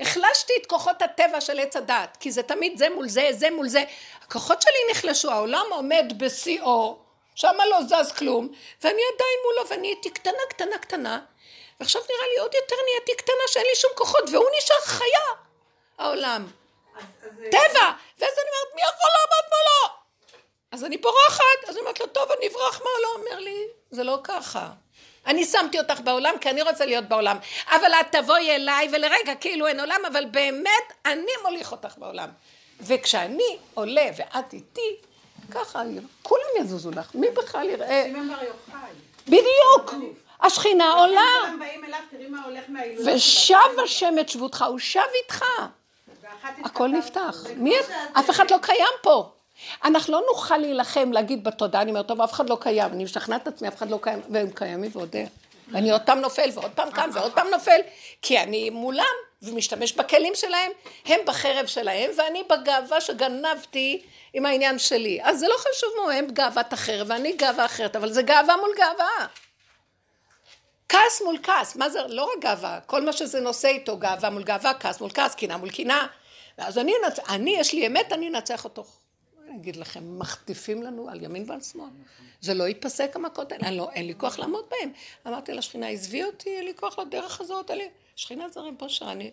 החלשתי 0.04 0.54
את 0.62 0.66
כוחות 0.66 1.02
הטבע 1.02 1.42
של 1.42 1.60
עץ 1.60 1.76
הדת, 1.76 2.18
כי 2.20 2.32
זה 2.32 2.44
תמיד 2.44 2.78
זה 2.78 2.90
מול 2.90 3.08
זה, 3.10 3.30
זה 3.32 3.52
מול 3.52 3.68
זה. 3.68 3.84
הכוחות 4.22 4.62
שלי 4.62 4.92
נחלשו, 4.92 5.32
העולם 5.32 5.66
עומד 5.70 6.14
בשיאו, 6.18 6.98
שמה 7.36 7.66
לא 7.66 7.80
זז 7.84 8.12
כלום, 8.12 8.48
ואני 8.82 9.02
עדיין 9.14 9.40
מולו, 9.46 9.70
ואני 9.70 9.88
הייתי 9.88 10.10
קטנה, 10.10 10.44
קטנה, 10.50 10.78
קטנה, 10.78 11.20
ועכשיו 11.80 12.02
נראה 12.02 12.28
לי 12.34 12.40
עוד 12.40 12.54
יותר 12.54 12.76
נהייתי 12.86 13.16
קטנה 13.16 13.44
שאין 13.48 13.66
לי 13.70 13.76
שום 13.76 13.92
כוחות, 13.96 14.24
והוא 14.32 14.50
נשאר 14.58 14.82
חיה, 14.86 15.26
העולם. 15.98 16.48
טבע! 17.52 17.92
ואז 18.18 18.34
אני 18.34 18.50
אומרת, 18.50 18.76
מי 18.76 18.82
יכול 18.82 19.10
לעמוד 19.16 19.46
מולו? 19.50 19.96
אז 20.72 20.84
אני 20.84 20.98
בורחת, 20.98 21.44
אז 21.68 21.76
אני 21.76 21.80
אומרת 21.80 22.00
לו, 22.00 22.08
טוב, 22.08 22.32
אני 22.32 22.48
אברח 22.48 22.82
מה? 22.82 22.90
לא 23.02 23.14
אומר 23.16 23.40
לי, 23.40 23.68
זה 23.92 24.04
לא 24.04 24.20
ככה. 24.24 24.70
אני 25.28 25.46
שמתי 25.46 25.80
אותך 25.80 26.00
בעולם 26.00 26.34
כי 26.42 26.50
אני 26.50 26.62
רוצה 26.62 26.86
להיות 26.86 27.06
בעולם. 27.06 27.38
אבל 27.70 27.94
את 27.94 28.16
תבואי 28.16 28.56
אליי, 28.56 28.90
ולרגע 28.92 29.36
כאילו 29.36 29.68
אין 29.68 29.80
עולם, 29.80 30.00
אבל 30.12 30.26
באמת 30.26 30.94
אני 31.06 31.32
מוליך 31.44 31.72
אותך 31.72 31.98
בעולם. 31.98 32.30
וכשאני 32.82 33.58
עולה 33.74 34.06
ואת 34.18 34.54
איתי, 34.54 34.96
ככה 35.52 35.82
כולם 36.22 36.46
יזוזו 36.60 36.92
לך. 36.92 37.16
מי 37.16 37.28
בכלל 37.30 37.70
יראה? 37.70 38.06
בדיוק. 39.28 39.94
השכינה 40.42 40.94
עולה. 40.94 41.22
ושב 43.06 43.80
השם 43.84 44.14
את 44.20 44.30
שבותך, 44.30 44.66
הוא 44.68 44.80
שב 44.80 45.02
איתך. 45.24 45.46
הכל 46.64 46.88
נפתח. 46.88 47.44
אף 48.14 48.30
אחד 48.30 48.52
לא 48.52 48.58
קיים 48.62 48.94
פה. 49.02 49.32
אנחנו 49.86 50.14
לא 50.14 50.24
נוכל 50.32 50.58
להילחם, 50.58 51.12
להגיד 51.12 51.44
בתודה, 51.44 51.82
אני 51.82 51.92
אומרת, 51.92 52.08
טוב, 52.08 52.22
אף 52.22 52.34
אחד 52.34 52.50
לא 52.50 52.58
קיים, 52.62 52.92
אני 52.92 53.04
משכנעת 53.04 53.42
את 53.42 53.48
עצמי, 53.48 53.68
אף 53.68 53.78
אחד 53.78 53.90
לא 53.90 54.00
קיים, 54.02 54.22
והם 54.30 54.50
קיימים 54.56 54.92
ועוד 54.94 55.16
איך. 55.16 55.30
ואני 55.72 55.92
עוד 55.92 56.02
פעם 56.02 56.20
נופל, 56.20 56.50
ועוד 56.54 56.72
פעם 56.72 56.92
קם, 56.92 57.10
ועוד 57.14 57.34
פעם 57.34 57.48
נופל, 57.48 57.80
כי 58.22 58.40
אני 58.40 58.70
מולם, 58.70 59.14
ומשתמש 59.42 59.94
בכלים 59.94 60.36
שלהם, 60.36 60.72
הם 61.06 61.20
בחרב 61.26 61.66
שלהם, 61.66 62.12
ואני 62.18 62.44
בגאווה 62.50 63.02
שגנבתי 63.02 64.02
עם 64.34 64.46
העניין 64.46 64.80
שלי. 64.80 65.20
אז 65.24 65.40
זה 65.40 65.48
לא 65.48 65.56
חשוב 65.58 65.90
מו, 66.02 66.10
הם 66.10 66.28
גאוות 66.28 66.74
החרב, 66.74 67.08
ואני 67.10 67.32
גאווה 67.32 67.66
אחרת, 67.66 67.96
אבל 67.96 68.12
זה 68.12 68.22
גאווה 68.22 68.58
מול 68.58 68.72
גאווה. 68.78 69.28
כעס 70.90 71.22
מול 71.26 71.38
כעס, 71.44 71.76
מה 71.76 71.90
זה, 71.90 72.00
לא 72.08 72.24
רק 72.24 72.44
גאווה, 72.44 72.80
כל 72.86 73.06
מה 73.06 73.14
שזה 73.14 73.40
נושא 73.40 73.68
איתו, 73.68 73.98
גאווה 73.98 74.30
מול 74.30 74.44
גאווה, 74.44 74.74
כעס 74.74 75.02
מול 75.02 75.10
כעס, 75.14 75.36
קנאה 75.36 75.58
מול 75.58 75.70
קנאה. 75.70 76.06
ואז 76.58 76.78
אני, 76.78 76.94
אני, 77.30 77.56
יש 77.60 77.74
לי 77.74 77.88
אמת, 77.88 78.14
אני 78.14 78.30
אנצח 78.30 78.64
אותו. 78.64 78.84
אני 79.54 79.62
אגיד 79.62 79.76
לכם, 79.76 80.20
מחטיפים 80.20 80.84
לנו 80.84 81.10
על 81.10 81.24
ימין 81.24 81.44
ועל 81.48 81.62
שמאל. 81.62 81.90
זה 82.42 82.54
לא 82.54 82.64
ייפסק 82.64 83.16
המכות 83.16 83.52
האלה, 83.52 83.72
לא, 83.72 83.90
אין 83.92 84.08
לי 84.08 84.14
כוח 84.18 84.40
לעמוד 84.40 84.66
בהם. 84.70 84.92
אמרתי 85.28 85.54
לשכינה, 85.54 85.88
עזבי 85.88 86.24
אותי, 86.24 86.50
אין 86.50 86.66
לי 86.66 86.74
כוח 86.76 87.00
לדרך 87.00 87.42
הזאת, 87.42 87.70
אין 87.70 87.78
לי... 87.78 87.90
שכינה 88.16 88.50
זרים 88.50 88.78
פה 88.78 88.90
שרה, 88.90 89.12
אני... 89.12 89.32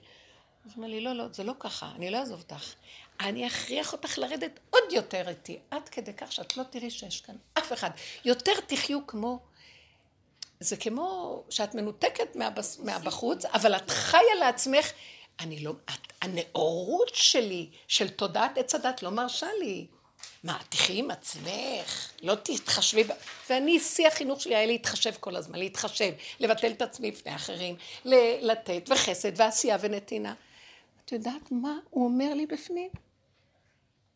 אז 0.66 0.72
אמר 0.78 0.86
לי, 0.86 1.00
לא, 1.00 1.12
לא, 1.12 1.24
זה 1.32 1.44
לא 1.44 1.52
ככה, 1.58 1.90
אני 1.96 2.10
לא 2.10 2.18
אעזוב 2.18 2.40
אותך. 2.40 2.74
אני 3.20 3.46
אכריח 3.46 3.92
אותך 3.92 4.18
לרדת 4.18 4.60
עוד 4.70 4.92
יותר 4.92 5.28
איתי, 5.28 5.58
עד 5.70 5.88
כדי 5.88 6.12
כך 6.12 6.32
שאת 6.32 6.56
לא 6.56 6.62
תראי 6.62 6.90
שיש 6.90 7.20
כאן 7.20 7.34
אף 7.58 7.72
אחד. 7.72 7.90
יותר 8.24 8.60
תחיו 8.66 9.06
כמו... 9.06 9.38
זה 10.60 10.76
כמו 10.76 11.42
שאת 11.50 11.74
מנותקת 11.74 12.36
מהבס... 12.36 12.78
מהבחוץ, 12.78 13.44
אבל 13.44 13.76
את 13.76 13.90
חיה 13.90 14.34
לעצמך. 14.40 14.92
אני 15.40 15.60
לא... 15.60 15.72
את, 15.84 16.12
הנאורות 16.22 17.10
שלי, 17.14 17.70
של 17.88 18.08
תודעת 18.08 18.58
עץ 18.58 18.74
הדת, 18.74 19.02
לא 19.02 19.10
מרשה 19.10 19.48
לי. 19.60 19.86
מה, 20.42 20.58
תחי 20.68 20.98
עם 20.98 21.10
עצמך, 21.10 22.12
לא 22.22 22.34
תתחשבי, 22.34 23.04
ב... 23.04 23.12
ואני, 23.50 23.80
שיא 23.80 24.06
החינוך 24.08 24.40
שלי 24.40 24.56
היה 24.56 24.66
להתחשב 24.66 25.12
כל 25.20 25.36
הזמן, 25.36 25.58
להתחשב, 25.58 26.12
לבטל 26.40 26.70
את 26.70 26.82
עצמי 26.82 27.10
לפני 27.10 27.34
אחרים, 27.34 27.76
לתת, 28.40 28.82
וחסד, 28.88 29.32
ועשייה 29.36 29.76
ונתינה. 29.80 30.34
את 31.04 31.12
יודעת 31.12 31.52
מה 31.52 31.78
הוא 31.90 32.04
אומר 32.04 32.34
לי 32.34 32.46
בפנים? 32.46 32.90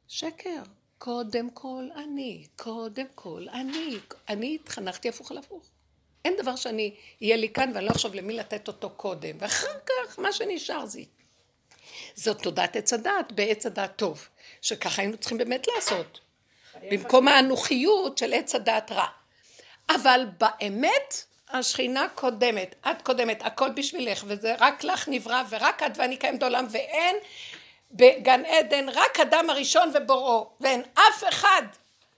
שקר. 0.08 0.62
קודם 0.98 1.50
כל 1.50 1.88
אני, 1.96 2.46
קודם 2.56 3.06
כל 3.14 3.46
אני. 3.52 3.98
אני 4.28 4.54
התחנכתי 4.54 5.08
הפוך 5.08 5.30
על 5.30 5.38
הפוך. 5.38 5.64
אין 6.24 6.34
דבר 6.38 6.56
שאני, 6.56 6.94
יהיה 7.20 7.36
לי 7.36 7.48
כאן 7.48 7.70
ואני 7.74 7.86
לא 7.86 7.90
אחשוב 7.90 8.14
למי 8.14 8.34
לתת 8.34 8.68
אותו 8.68 8.90
קודם, 8.90 9.36
ואחר 9.38 9.78
כך 9.86 10.18
מה 10.18 10.32
שנשאר 10.32 10.86
זה. 10.86 11.02
זאת 12.14 12.42
תודעת 12.42 12.76
עץ 12.76 12.92
הדעת 12.92 13.32
בעץ 13.32 13.66
הדעת 13.66 13.96
טוב. 13.96 14.28
שככה 14.64 15.02
היינו 15.02 15.16
צריכים 15.16 15.38
באמת 15.38 15.66
לעשות, 15.74 16.20
במקום 16.90 17.28
האנוכיות 17.28 18.18
של 18.18 18.32
עץ 18.32 18.54
הדעת 18.54 18.92
רע. 18.92 19.06
אבל 19.90 20.26
באמת 20.38 21.24
השכינה 21.50 22.08
קודמת, 22.14 22.74
את 22.90 23.02
קודמת, 23.02 23.42
הכל 23.42 23.70
בשבילך, 23.70 24.24
וזה 24.26 24.54
רק 24.58 24.84
לך 24.84 25.08
נברא, 25.08 25.42
ורק 25.48 25.82
את 25.82 25.92
ואני 25.96 26.16
קיימת 26.16 26.42
עולם, 26.42 26.66
ואין 26.70 27.16
בגן 27.92 28.44
עדן 28.44 28.88
רק 28.88 29.20
אדם 29.20 29.50
הראשון 29.50 29.90
ובוראו, 29.94 30.50
ואין 30.60 30.82
אף 30.94 31.24
אחד. 31.28 31.62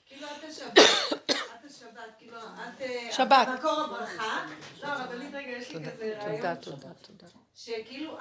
כאילו 0.06 0.26
את 0.26 0.44
השבת, 0.48 0.78
את 0.78 1.70
השבת, 1.70 2.00
כאילו 2.18 2.36
את... 2.38 2.80
אה, 2.80 3.08
שבת. 3.12 3.48
מקור 3.48 3.80
הברכה. 3.80 4.46
לא, 4.82 4.88
רבנית 4.88 5.34
רגע, 5.34 5.50
יש 5.50 5.70
לי 5.70 5.84
כזה 5.84 6.14
רעיון. 6.18 6.36
תודה, 6.36 6.56
תודה, 6.56 6.88
תודה. 7.02 7.45
שכאילו 7.56 8.18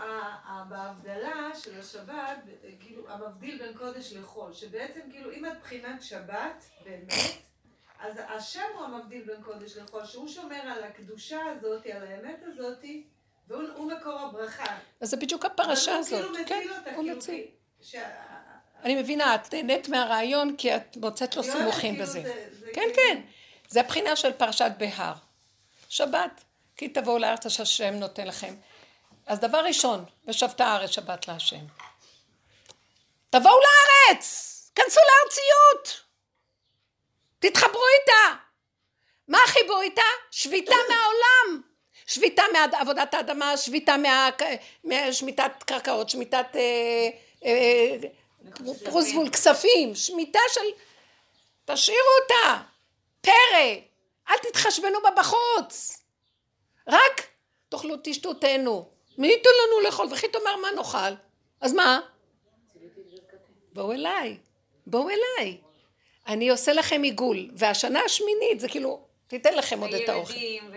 בהבדלה 0.69 1.49
של 1.63 1.79
השבת, 1.79 2.37
כאילו 2.79 3.09
המבדיל 3.09 3.57
בין 3.57 3.77
קודש 3.77 4.13
לחול, 4.13 4.53
שבעצם 4.53 4.99
כאילו 5.11 5.31
אם 5.31 5.45
את 5.45 5.59
בחינת 5.61 6.03
שבת 6.03 6.63
באמת, 6.85 7.35
אז 7.99 8.19
השם 8.29 8.61
הוא 8.75 8.83
המבדיל 8.85 9.23
בין 9.23 9.41
קודש 9.43 9.77
לחול, 9.77 10.05
שהוא 10.05 10.27
שומר 10.27 10.55
על 10.61 10.83
הקדושה 10.83 11.39
הזאת, 11.51 11.85
על 11.85 12.07
האמת 12.07 12.39
הזאת, 12.47 12.83
והוא 13.47 13.91
מקור 13.91 14.19
הברכה. 14.19 14.77
אז 15.01 15.09
זה 15.09 15.17
בדיוק 15.17 15.45
הפרשה 15.45 15.95
הזאת. 15.97 16.19
אבל 16.25 16.27
הוא 16.37 16.45
כאילו 16.45 16.59
מציל 16.61 16.73
אותה, 16.73 16.89
כאילו, 16.95 17.17
מציל. 17.17 17.45
ש... 17.81 17.95
אני 18.83 19.01
מבינה, 19.01 19.35
את 19.35 19.53
נהנית 19.53 19.89
מהרעיון 19.89 20.55
כי 20.57 20.75
את 20.75 20.97
מוצאת 20.97 21.35
לו 21.35 21.43
סימוכים 21.43 21.93
כאילו 21.93 22.05
בזה. 22.05 22.21
זה- 22.23 22.47
זה 22.59 22.65
כן, 22.73 22.81
כאילו- 22.81 22.95
כן. 22.95 23.21
זה 23.67 23.79
הבחינה 23.79 24.15
של 24.15 24.33
פרשת 24.33 24.71
בהר. 24.77 25.13
שבת. 25.89 26.41
כי 26.77 26.89
תבואו 26.89 27.17
לארץ 27.17 27.45
אשר 27.45 27.63
השם 27.63 27.93
נותן 27.93 28.27
לכם. 28.27 28.53
אז 29.25 29.39
דבר 29.39 29.57
ראשון, 29.57 30.05
ושבת 30.27 30.61
הארץ 30.61 30.89
שבת 30.89 31.27
להשם. 31.27 31.65
תבואו 33.29 33.59
לארץ! 33.59 34.51
כנסו 34.75 34.99
לארציות! 34.99 36.01
תתחברו 37.39 37.83
איתה. 37.99 38.41
מה 39.27 39.37
החיבור 39.45 39.81
איתה? 39.81 40.01
שביתה 40.31 40.75
מהעולם. 40.89 41.61
שביתה 42.07 42.43
מעבודת 42.53 43.13
האדמה, 43.13 43.57
שביתה 43.57 43.97
מה... 43.97 44.29
משמיטת 44.83 45.51
קרקעות, 45.65 46.09
שמיטת 46.09 46.45
אה, 46.55 47.09
אה, 47.45 47.95
פרוזבול 48.85 49.29
כספים, 49.29 49.95
שמיטה 49.95 50.39
של... 50.53 50.61
תשאירו 51.65 52.09
אותה, 52.21 52.61
פרא, 53.21 53.75
אל 54.29 54.37
תתחשבנו 54.37 55.01
בה 55.03 55.09
בחוץ. 55.17 56.01
רק 56.87 57.27
תאכלו, 57.69 57.95
תשתו, 58.03 58.33
תהנו. 58.33 58.94
מי 59.17 59.27
ייתן 59.27 59.49
לנו 59.49 59.81
לאכול? 59.81 60.07
וכי 60.11 60.27
תאמר 60.27 60.55
מה 60.61 60.67
נאכל? 60.75 61.15
אז 61.61 61.73
מה? 61.73 61.99
בואו 63.73 63.91
אליי, 63.91 64.37
בואו 64.87 65.09
אליי. 65.09 65.57
אני 66.27 66.49
עושה 66.49 66.73
לכם 66.73 67.01
עיגול, 67.01 67.49
והשנה 67.53 67.99
השמינית 68.05 68.59
זה 68.59 68.69
כאילו, 68.69 69.04
תיתן 69.27 69.53
לכם 69.55 69.79
עוד 69.81 69.93
את 69.93 70.09
האוכל. 70.09 70.33
ילדים 70.33 70.71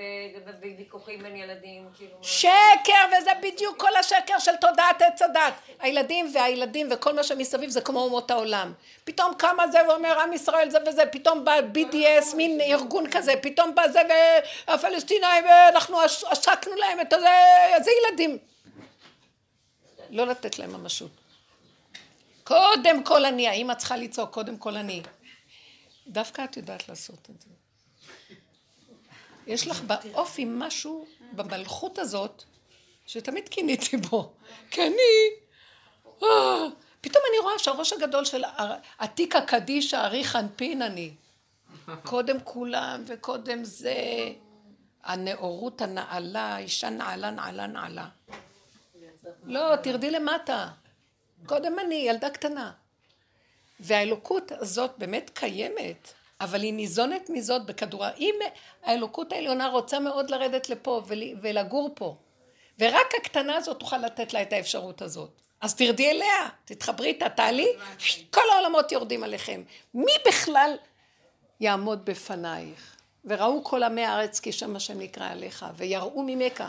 וויכוחים 0.77 1.23
בין 1.23 1.37
ילדים, 1.37 1.89
כאילו... 1.99 2.17
שקר, 2.23 2.93
וזה 3.19 3.31
בדיוק 3.43 3.81
כל 3.81 3.97
השקר 3.97 4.39
של 4.39 4.57
תודעת 4.61 5.03
עץ 5.03 5.23
הדת. 5.23 5.55
הילדים 5.81 6.31
והילדים 6.35 6.89
וכל 6.91 7.15
מה 7.15 7.23
שמסביב 7.23 7.71
זה 7.71 7.81
כמו 7.81 8.01
אומות 8.01 8.31
העולם. 8.31 8.73
פתאום 9.05 9.35
קמה 9.39 9.69
זה 9.69 9.79
ואומר 9.89 10.21
עם 10.21 10.33
ישראל 10.33 10.71
זה 10.71 10.79
וזה, 10.87 11.07
פתאום 11.07 11.45
בא 11.45 11.53
BDS, 11.75 12.37
מין 12.37 12.61
ארגון 12.61 13.11
כזה, 13.11 13.33
פתאום 13.43 13.75
בא 13.75 13.89
זה 13.89 14.01
והפלסטינאים, 14.69 15.45
ואנחנו 15.45 16.01
עש- 16.01 16.25
עשקנו 16.25 16.75
להם 16.77 17.01
את 17.01 17.13
הזה, 17.13 17.29
זה 17.85 17.91
ילדים. 18.09 18.39
לא 20.11 20.27
לתת 20.27 20.59
להם 20.59 20.73
ממשות. 20.73 21.11
קודם 22.45 23.05
כל 23.05 23.25
אני, 23.25 23.49
האמא 23.49 23.75
צריכה 23.75 23.97
לצעוק, 23.97 24.31
קודם 24.35 24.57
כל 24.59 24.77
אני. 24.77 25.03
דווקא 26.07 26.45
את 26.45 26.57
יודעת 26.57 26.89
לעשות 26.89 27.29
את 27.31 27.41
זה. 27.41 27.49
יש 29.49 29.67
לך 29.67 29.81
באופי 29.81 30.45
משהו, 30.49 31.07
במלכות 31.33 31.99
הזאת, 31.99 32.45
שתמיד 33.07 33.49
קיניתי 33.49 33.97
בו. 33.97 34.33
כי 34.71 34.83
אני... 34.83 35.31
אה, 36.23 36.67
פתאום 37.01 37.25
אני 37.31 37.39
רואה 37.43 37.59
שהראש 37.59 37.93
הגדול 37.93 38.25
של 38.25 38.45
עתיקה 38.99 39.41
קדישא, 39.41 39.97
אריך 39.97 40.37
אנפין 40.37 40.83
אני. 40.83 41.15
קודם 42.05 42.37
כולם 42.45 43.05
וקודם 43.07 43.65
זה. 43.65 43.95
הנאורות 45.05 45.81
הנעלה, 45.81 46.59
אישה 46.59 46.91
נעלה, 46.91 47.31
נעלה, 47.31 47.67
נעלה. 47.67 48.09
לא, 49.45 49.77
תרדי 49.83 50.11
למטה. 50.11 50.69
קודם 51.47 51.79
אני, 51.79 51.95
ילדה 51.95 52.31
קטנה. 52.31 52.73
והאלוקות 53.81 54.53
הזאת 54.53 54.91
באמת 54.99 55.31
קיימת, 55.35 56.13
אבל 56.41 56.63
היא 56.63 56.73
ניזונת 56.75 57.31
מזאת 57.31 57.67
בכדור. 57.67 58.05
אם 58.19 58.35
האלוקות 58.85 59.33
העליונה 59.33 59.69
רוצה 59.69 59.99
מאוד 60.01 60.31
לרדת 60.31 60.69
לפה 60.69 61.03
ול- 61.07 61.39
ולגור 61.43 61.91
פה, 61.95 62.17
ורק 62.79 63.15
הקטנה 63.21 63.57
הזאת 63.57 63.79
תוכל 63.79 63.99
לתת 63.99 64.33
לה 64.33 64.43
את 64.43 64.53
האפשרות 64.53 65.03
הזאת. 65.03 65.31
אז 65.61 65.75
תרדי 65.75 66.11
אליה, 66.11 66.49
תתחברי 66.65 67.09
איתה, 67.09 67.29
תעלי, 67.29 67.69
כל 68.31 68.41
העולמות 68.53 68.93
יורדים 68.93 69.25
עליכם. 69.25 69.63
מי 69.95 70.13
בכלל 70.29 70.77
יעמוד 71.61 72.05
בפנייך? 72.05 72.95
וראו 73.25 73.65
כל 73.65 73.83
עמי 73.83 74.05
הארץ 74.05 74.41
כי 74.41 74.53
שם 74.53 74.77
השם 74.77 74.99
נקרא 74.99 75.29
עליך, 75.31 75.67
ויראו 75.77 76.23
ממך. 76.27 76.65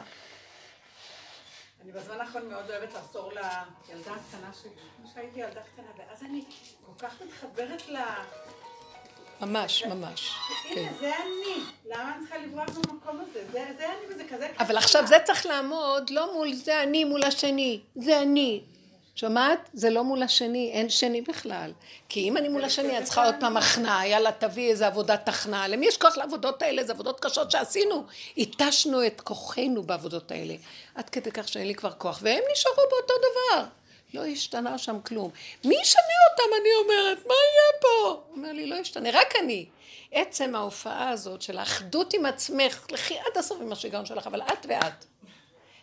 אני 1.83 1.91
בזמן 1.91 2.19
האחרון 2.21 2.49
מאוד 2.49 2.69
אוהבת 2.69 2.93
לחזור 2.93 3.31
לילדה 3.31 4.11
הקטנה 4.11 4.51
שלי, 4.61 4.71
כמו 4.97 5.09
שהייתי 5.13 5.39
ילדה 5.39 5.61
קטנה, 5.61 5.85
ואז 5.97 6.23
אני 6.23 6.43
כל 6.85 7.07
כך 7.07 7.21
מתחברת 7.21 7.87
ל... 7.89 7.97
ממש, 9.41 9.83
ממש. 9.83 10.31
כן. 10.63 10.79
הנה, 10.79 10.91
זה 10.99 11.11
אני. 11.15 11.63
למה 11.85 12.15
אני 12.15 12.25
צריכה 12.25 12.37
לברוח 12.37 12.69
במקום 12.69 13.21
הזה? 13.21 13.45
זה 13.53 13.85
אני 13.85 14.15
וזה 14.15 14.23
כזה. 14.29 14.47
אבל 14.59 14.77
עכשיו 14.77 15.07
זה 15.07 15.15
צריך 15.23 15.45
לעמוד 15.45 16.09
לא 16.09 16.33
מול 16.33 16.53
זה 16.53 16.83
אני 16.83 17.03
מול 17.03 17.23
השני, 17.23 17.79
זה 17.95 18.21
אני. 18.21 18.61
שומעת? 19.15 19.69
זה 19.73 19.89
לא 19.89 20.03
מול 20.03 20.23
השני, 20.23 20.71
אין 20.73 20.89
שני 20.89 21.21
בכלל. 21.21 21.71
כי 22.09 22.19
אם 22.19 22.37
אני 22.37 22.49
מול 22.49 22.63
השני, 22.63 22.97
אני 22.97 23.05
צריכה 23.05 23.25
עוד 23.25 23.35
פעם 23.39 23.57
הכנעה, 23.57 24.07
יאללה 24.07 24.31
תביא 24.31 24.69
איזה 24.69 24.87
עבודת 24.87 25.29
הכנעה. 25.29 25.67
למי 25.67 25.85
יש 25.85 25.97
כוח 25.97 26.17
לעבודות 26.17 26.61
האלה? 26.61 26.83
זה 26.83 26.93
עבודות 26.93 27.19
קשות 27.19 27.51
שעשינו. 27.51 28.03
התשנו 28.37 29.05
את 29.05 29.21
כוחנו 29.21 29.83
בעבודות 29.83 30.31
האלה. 30.31 30.55
עד 30.95 31.09
כדי 31.09 31.31
כך 31.31 31.47
שאין 31.47 31.67
לי 31.67 31.75
כבר 31.75 31.91
כוח. 31.91 32.19
והם 32.21 32.43
נשארו 32.51 32.75
באותו 32.75 33.13
דבר. 33.17 33.65
לא 34.13 34.25
השתנה 34.25 34.77
שם 34.77 35.01
כלום. 35.01 35.31
מי 35.65 35.75
ישנה 35.81 36.01
אותם, 36.31 36.43
אני 36.61 36.69
אומרת? 36.83 37.25
מה 37.27 37.33
יהיה 37.33 37.81
פה? 37.81 38.23
הוא 38.27 38.35
אומר 38.37 38.51
לי, 38.51 38.67
לא 38.67 38.75
ישתנה, 38.75 39.09
רק 39.13 39.33
אני. 39.43 39.65
עצם 40.11 40.55
ההופעה 40.55 41.09
הזאת 41.09 41.41
של 41.41 41.57
האחדות 41.57 42.13
עם 42.13 42.25
עצמך, 42.25 42.87
לכי 42.91 43.17
עד 43.17 43.37
הסוף 43.37 43.61
עם 43.61 43.71
השיגעון 43.71 44.05
שלך, 44.05 44.27
אבל 44.27 44.41
את 44.41 44.65
ואת. 44.69 45.05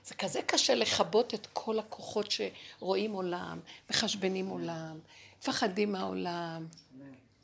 זה 0.04 0.14
כזה 0.14 0.42
קשה 0.42 0.74
לכבות 0.74 1.34
את 1.34 1.46
כל 1.52 1.78
הכוחות 1.78 2.26
שרואים 2.30 3.12
עולם, 3.12 3.60
מחשבנים 3.90 4.48
עולם, 4.48 4.98
מפחדים 5.38 5.92
מהעולם. 5.92 6.66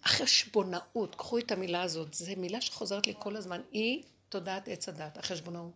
החשבונאות, 0.04 1.14
קחו 1.14 1.38
את 1.38 1.52
המילה 1.52 1.82
הזאת, 1.82 2.14
זו 2.14 2.32
מילה 2.36 2.60
שחוזרת 2.60 3.06
לי 3.06 3.14
כל 3.18 3.36
הזמן, 3.36 3.60
היא 3.72 4.02
תודעת 4.28 4.68
עץ 4.68 4.88
הדת, 4.88 5.18
החשבונאות. 5.18 5.70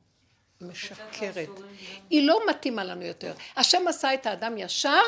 משקרת. 0.61 1.49
היא 2.11 2.27
לא 2.27 2.41
מתאימה 2.51 2.85
לנו 2.85 3.03
יותר. 3.03 3.35
השם 3.57 3.89
עשה 3.89 4.15
את 4.15 4.27
האדם 4.27 4.59
ישר, 4.59 5.03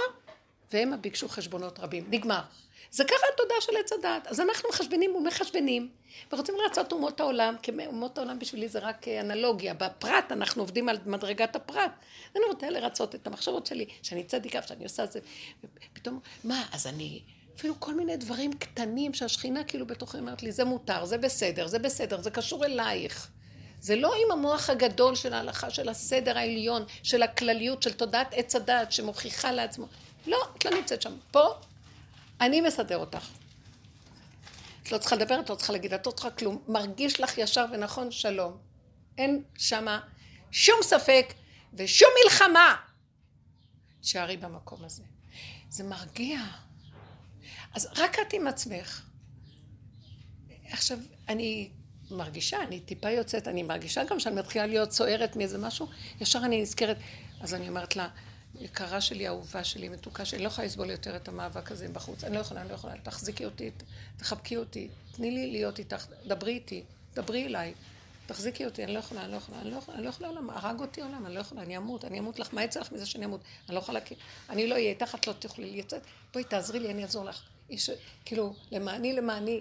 והם 0.73 1.03
ביקשו 1.03 1.29
חשבונות 1.29 1.79
רבים. 1.79 2.07
נגמר. 2.11 2.41
זה 2.91 3.05
ככה 3.05 3.27
התודעה 3.35 3.61
של 3.61 3.73
עץ 3.77 3.93
הדת. 3.93 4.27
אז 4.27 4.41
אנחנו 4.41 4.69
מחשבנים 4.69 5.17
ומחשבנים, 5.17 5.89
ורוצים 6.33 6.55
לרצות 6.65 6.93
אומות 6.93 7.21
העולם, 7.21 7.55
כי 7.63 7.73
אומות 7.87 8.19
העולם 8.19 8.39
בשבילי 8.39 8.69
זה 8.69 8.79
רק 8.79 9.09
אה, 9.09 9.21
אנלוגיה. 9.21 9.75
בפרט, 9.75 10.33
אנחנו 10.33 10.63
עובדים 10.63 10.89
על 10.89 10.99
מדרגת 11.07 11.57
הפרט. 11.57 11.93
אני 12.37 12.45
רוצה 12.49 12.71
לרצות 12.71 13.15
את 13.15 13.27
המחשבות 13.27 13.67
שלי, 13.67 13.87
שאני 14.03 14.25
צדיקה, 14.25 14.63
שאני 14.63 14.85
עושה 14.85 15.05
את 15.05 15.13
זה. 15.13 15.21
ופתאום, 15.93 16.21
מה, 16.45 16.65
אז 16.73 16.87
אני... 16.87 17.23
אפילו 17.57 17.81
כל 17.81 17.95
מיני 17.95 18.17
דברים 18.17 18.53
קטנים 18.53 19.15
שהשכינה 19.15 19.65
כאילו 19.65 19.87
בתוכי 19.87 20.19
אומרת 20.19 20.43
לי, 20.43 20.53
זה 20.53 20.65
מותר, 20.65 21.05
זה 21.05 21.19
בסדר, 21.19 21.67
זה 21.67 21.79
בסדר, 21.79 22.21
זה 22.21 22.31
קשור 22.31 22.65
אלייך. 22.65 23.31
זה 23.81 23.97
לא 23.97 24.12
עם 24.14 24.33
המוח 24.33 24.70
הגדול 24.70 25.14
של 25.14 25.35
ההלכה, 25.35 25.70
של 25.70 25.89
הסדר 25.89 26.39
העליון, 26.39 26.85
של 27.03 27.22
הכלליות, 27.22 27.83
של 27.83 27.93
תודעת 27.93 28.29
עץ 28.33 28.57
הדעת 28.57 28.93
שמוכיחה 28.93 29.53
לעצמו. 29.53 29.87
לא, 30.26 30.39
את 30.59 30.64
לא 30.64 30.70
נמצאת 30.70 31.03
שם. 31.03 31.16
פה, 31.31 31.55
אני 32.41 32.61
מסדר 32.61 32.97
אותך. 32.97 33.29
את 34.83 34.93
לא 34.93 34.99
צריכה 34.99 35.16
לדבר, 35.16 35.41
את 35.41 35.51
לא 35.51 35.55
צריכה 35.55 35.72
להגיד, 35.72 35.95
את 35.95 36.07
לא 36.07 36.12
צריכה 36.12 36.31
כלום. 36.31 36.62
מרגיש 36.68 37.20
לך 37.20 37.39
ישר 37.39 37.64
ונכון, 37.72 38.11
שלום. 38.11 38.57
אין 39.18 39.43
שמה 39.59 40.01
שום 40.51 40.76
ספק 40.83 41.35
ושום 41.74 42.09
מלחמה. 42.24 42.76
תשארי 44.01 44.37
במקום 44.37 44.85
הזה. 44.85 45.03
זה 45.68 45.85
מרגיע. 45.85 46.41
אז 47.74 47.89
רק 47.97 48.18
את 48.18 48.33
עם 48.33 48.47
עצמך. 48.47 49.03
עכשיו, 50.70 50.99
אני 51.29 51.70
מרגישה, 52.11 52.63
אני 52.63 52.81
טיפה 52.81 53.11
יוצאת, 53.11 53.49
אני 53.49 53.63
מרגישה 53.63 54.05
גם 54.05 54.21
שאני 54.21 54.37
מתחילה 54.37 54.67
להיות 54.67 54.93
סוערת 54.93 55.37
מאיזה 55.37 55.59
משהו, 55.59 55.87
ישר 56.21 56.41
אני 56.45 56.63
נזכרת, 56.63 56.97
אז 57.41 57.55
אני 57.55 57.69
אומרת 57.69 57.97
לה, 57.97 58.09
יקרה 58.61 59.01
שלי, 59.01 59.29
אהובה 59.29 59.65
שלי, 59.65 59.89
מתוקה 59.89 60.25
שלי, 60.25 60.37
אני 60.37 60.45
לא 60.45 60.49
יכולה 60.49 60.67
לסבול 60.67 60.91
יותר 60.91 61.17
את 61.17 61.29
המאבק 61.29 61.73
הזה 61.73 61.89
בחוץ, 61.89 62.25
אני 62.25 62.35
לא 62.35 62.41
יכולה, 62.41 62.61
אני 62.61 62.69
לא 62.69 62.75
יכולה, 62.75 62.95
תחזיקי 63.03 63.45
אותי, 63.45 63.71
תחבקי 64.17 64.57
אותי, 64.57 64.89
תני 65.13 65.31
לי 65.31 65.51
להיות 65.51 65.79
איתך, 65.79 66.07
דברי 66.27 66.53
איתי, 66.53 66.83
דברי 67.15 67.47
אליי, 67.47 67.75
תחזיקי 68.27 68.65
אותי, 68.65 68.85
אני 68.85 68.95
לא 68.95 68.99
יכולה, 68.99 69.25
אני 69.25 69.33
לא 69.33 69.37
יכולה, 69.37 69.61
אני 69.61 69.71
לא 69.71 69.77
יכולה, 69.77 69.97
אני 69.97 70.05
לא 70.05 70.11
יכולה 70.11 70.29
עולם, 70.29 70.51
הרג 70.51 70.81
אותי 70.81 71.01
עולם, 71.01 71.27
אני 71.27 71.35
לא 71.35 71.41
יכולה, 71.41 71.63
אני 71.63 71.77
אמות, 71.77 72.05
אני 72.05 72.19
אמות 72.19 72.39
לך, 72.39 72.55
מה 72.55 72.65
יצא 72.65 72.81
לך 72.81 72.93
מזה 72.93 73.07
שאני 73.07 73.25
אמות? 73.25 73.41
אני 73.69 73.75
לא 73.75 73.81
יכולה, 73.81 74.01
אני 74.51 74.67
לא 74.67 74.75
אהיה 74.75 74.91
איתך, 74.91 75.15
את 75.15 75.27
לא 75.27 75.33
תוכלי 75.33 75.77
לצאת, 75.77 76.03
בואי 76.33 76.45
תעזרי 76.45 76.81
לי, 76.81 76.91
אני 76.91 77.03
אעזור 77.03 77.25
לך. 77.25 77.43
איש, 77.71 77.91
כאילו, 78.25 78.55
למעני, 78.71 79.13
למעני, 79.13 79.61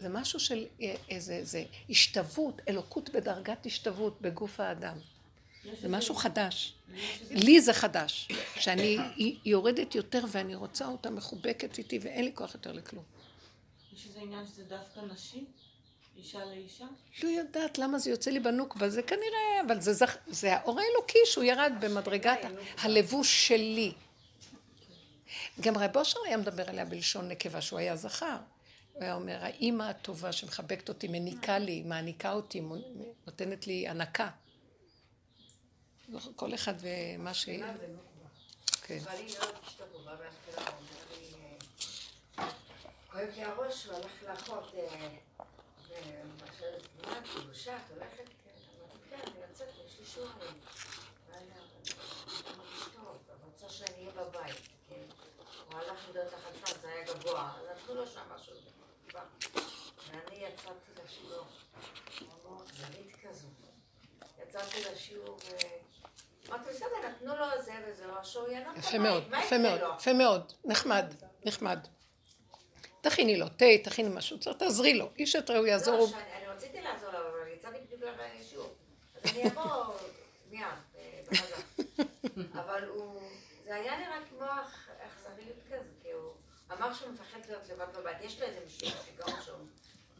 זה 0.00 0.08
משהו 0.08 0.40
של 0.40 0.66
איזה, 1.08 1.32
איזה 1.32 1.64
השתוות, 1.90 2.62
אלוקות 2.68 3.10
בדרגת 3.10 3.66
השתוות 3.66 4.20
בגוף 4.20 4.60
האדם. 4.60 4.96
זה 5.80 5.88
משהו 5.88 6.14
חדש. 6.14 6.74
לי 7.30 7.60
זה 7.60 7.72
חדש, 7.72 8.28
שאני 8.56 8.98
יורדת 9.44 9.94
יותר 9.94 10.24
ואני 10.28 10.54
רוצה 10.54 10.86
אותה 10.86 11.10
מחובקת 11.10 11.78
איתי 11.78 11.98
ואין 12.02 12.24
לי 12.24 12.30
כוח 12.34 12.54
יותר 12.54 12.72
לכלום. 12.72 13.04
יש 13.96 14.06
איזה 14.06 14.20
עניין 14.20 14.46
שזה 14.46 14.64
דווקא 14.64 15.00
נשים? 15.12 15.44
אישה 16.18 16.44
לאישה? 16.44 16.84
לא 17.22 17.28
יודעת 17.28 17.78
למה 17.78 17.98
זה 17.98 18.10
יוצא 18.10 18.30
לי 18.30 18.40
בנוקבה, 18.40 18.88
זה 18.88 19.02
כנראה, 19.02 19.60
אבל 19.66 19.80
זה, 19.80 19.92
זכ... 19.92 20.16
זה 20.26 20.54
האור 20.54 20.80
האלוקי 20.80 21.18
שהוא 21.24 21.44
ירד 21.44 21.72
במדרגת 21.80 22.38
הלבוש 22.78 23.48
שלי. 23.48 23.92
גם 25.60 25.78
רב 25.78 25.96
אושר 25.96 26.18
היה 26.26 26.36
מדבר 26.36 26.70
עליה 26.70 26.84
בלשון 26.84 27.28
נקבה, 27.28 27.60
שהוא 27.60 27.78
היה 27.78 27.96
זכר. 27.96 28.36
הוא 28.98 29.04
היה 29.04 29.14
אומר, 29.14 29.38
האימא 29.40 29.82
הטובה 29.82 30.32
שמחבקת 30.32 30.88
אותי, 30.88 31.08
מניקה 31.08 31.58
לי, 31.58 31.82
מעניקה 31.82 32.32
אותי, 32.32 32.62
נותנת 33.26 33.66
לי 33.66 33.88
הנקה. 33.88 34.30
כל 36.36 36.54
אחד 36.54 36.74
ומה 36.80 37.34
ש... 37.34 37.48
כן. 38.82 38.98
אבל 39.04 39.16
היא 39.16 39.36
מאוד 39.38 39.54
השתגעה 39.62 40.16
בהתחלה, 40.16 40.70
כואב 43.12 43.28
לי 43.36 43.44
הראש 43.44 43.86
והלך 43.86 44.22
לאחות 44.28 44.74
בשלט 46.36 46.82
תמונה, 47.00 47.20
קדושה, 47.34 47.76
את 47.76 47.90
הולכת? 47.90 48.16
כן. 48.16 48.50
אמרתי, 48.80 48.98
כן, 49.10 49.18
אני 49.26 49.40
יוצאת, 49.48 49.68
יש 49.86 49.98
לי 50.00 50.06
שיעור 50.06 50.28
היום. 50.40 50.54
ואז 51.30 51.42
אני 51.42 51.50
מרגיש 52.58 52.82
טוב, 52.94 53.18
רוצה 53.44 53.68
שאני 53.68 53.94
אהיה 53.96 54.10
בבית, 54.10 54.68
כן. 54.88 54.94
הוא 55.70 55.80
הלך 55.80 56.08
לדעת 56.10 56.32
החלפן, 56.32 56.80
זה 56.80 56.88
היה 56.88 57.04
גבוה, 57.14 57.52
אז 57.58 57.82
נתנו 57.82 57.94
לו 57.94 58.06
שם 58.06 58.22
משהו. 58.34 58.54
ואני 60.10 60.36
יצאתי 60.36 61.02
לשיעור. 61.04 61.44
מאוד 62.44 62.62
אכזרית 62.66 63.16
כזו. 63.28 63.48
יצאתי 64.42 64.92
לשיעור 64.92 65.36
ו... 65.36 65.48
אמרתי, 66.48 66.70
בסדר, 66.70 67.08
נתנו 67.08 67.36
לו 67.36 67.62
זה 67.62 67.72
וזה, 67.86 68.06
או 68.06 68.24
שהוא. 68.24 68.48
יפה 68.76 68.98
מאוד, 68.98 69.24
יפה 69.44 69.58
מאוד? 69.58 69.80
יפה 69.98 70.12
מאוד, 70.12 70.52
נחמד, 70.64 71.14
נחמד. 71.44 71.78
תכיני 73.00 73.36
לו 73.36 73.48
תה, 73.48 73.64
תכיני 73.84 74.08
משהו, 74.14 74.40
צריך 74.40 74.56
תעזרי 74.56 74.94
לו, 74.94 75.10
איש 75.18 75.36
את 75.36 75.50
רעהו 75.50 75.66
יעזור. 75.66 75.98
לא, 76.12 76.18
אני 76.36 76.46
רציתי 76.46 76.80
לעזור 76.80 77.10
לו, 77.10 77.18
אבל 77.18 77.48
יצאתי 77.56 77.78
בדיוק 77.84 78.02
לשיעור. 78.40 78.74
אז 79.14 79.30
אני 79.32 79.46
אבוא 79.48 79.84
מיד, 80.50 80.62
אה, 80.96 81.20
בחזרה. 81.30 81.58
אבל 82.64 82.84
הוא... 82.88 83.22
זה 83.64 83.74
היה 83.74 83.98
נראה 83.98 84.18
כמו 84.30 84.44
אכ- 84.46 84.88
אכזריות 85.06 85.56
כזה, 85.66 85.88
כי 86.02 86.12
הוא 86.12 86.32
אמר 86.72 86.94
שהוא 86.94 87.12
מפחד 87.12 87.38
להיות 87.48 87.68
לבד 87.68 87.86
בבית. 87.96 88.16
יש 88.20 88.40
לו 88.40 88.46
איזה 88.46 88.60
משהו 88.66 88.78
שיגעון 89.04 89.42
שם. 89.44 89.66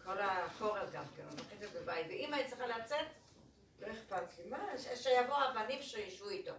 כל 0.05 0.20
החורף 0.20 0.90
גם 0.92 1.05
כן, 1.16 1.22
הוא 1.22 1.32
מפחד 1.32 1.57
להיות 1.61 1.72
בבית. 1.72 2.07
ואם 2.09 2.34
היית 2.34 2.49
צריכה 2.49 2.66
לצאת, 2.66 3.07
לא 3.80 3.86
אכפת 3.86 4.38
לי. 4.38 4.51
מה, 4.51 4.59
שיבואו 4.96 5.42
הבנים 5.42 5.82
שישבו 5.82 6.28
איתו. 6.28 6.53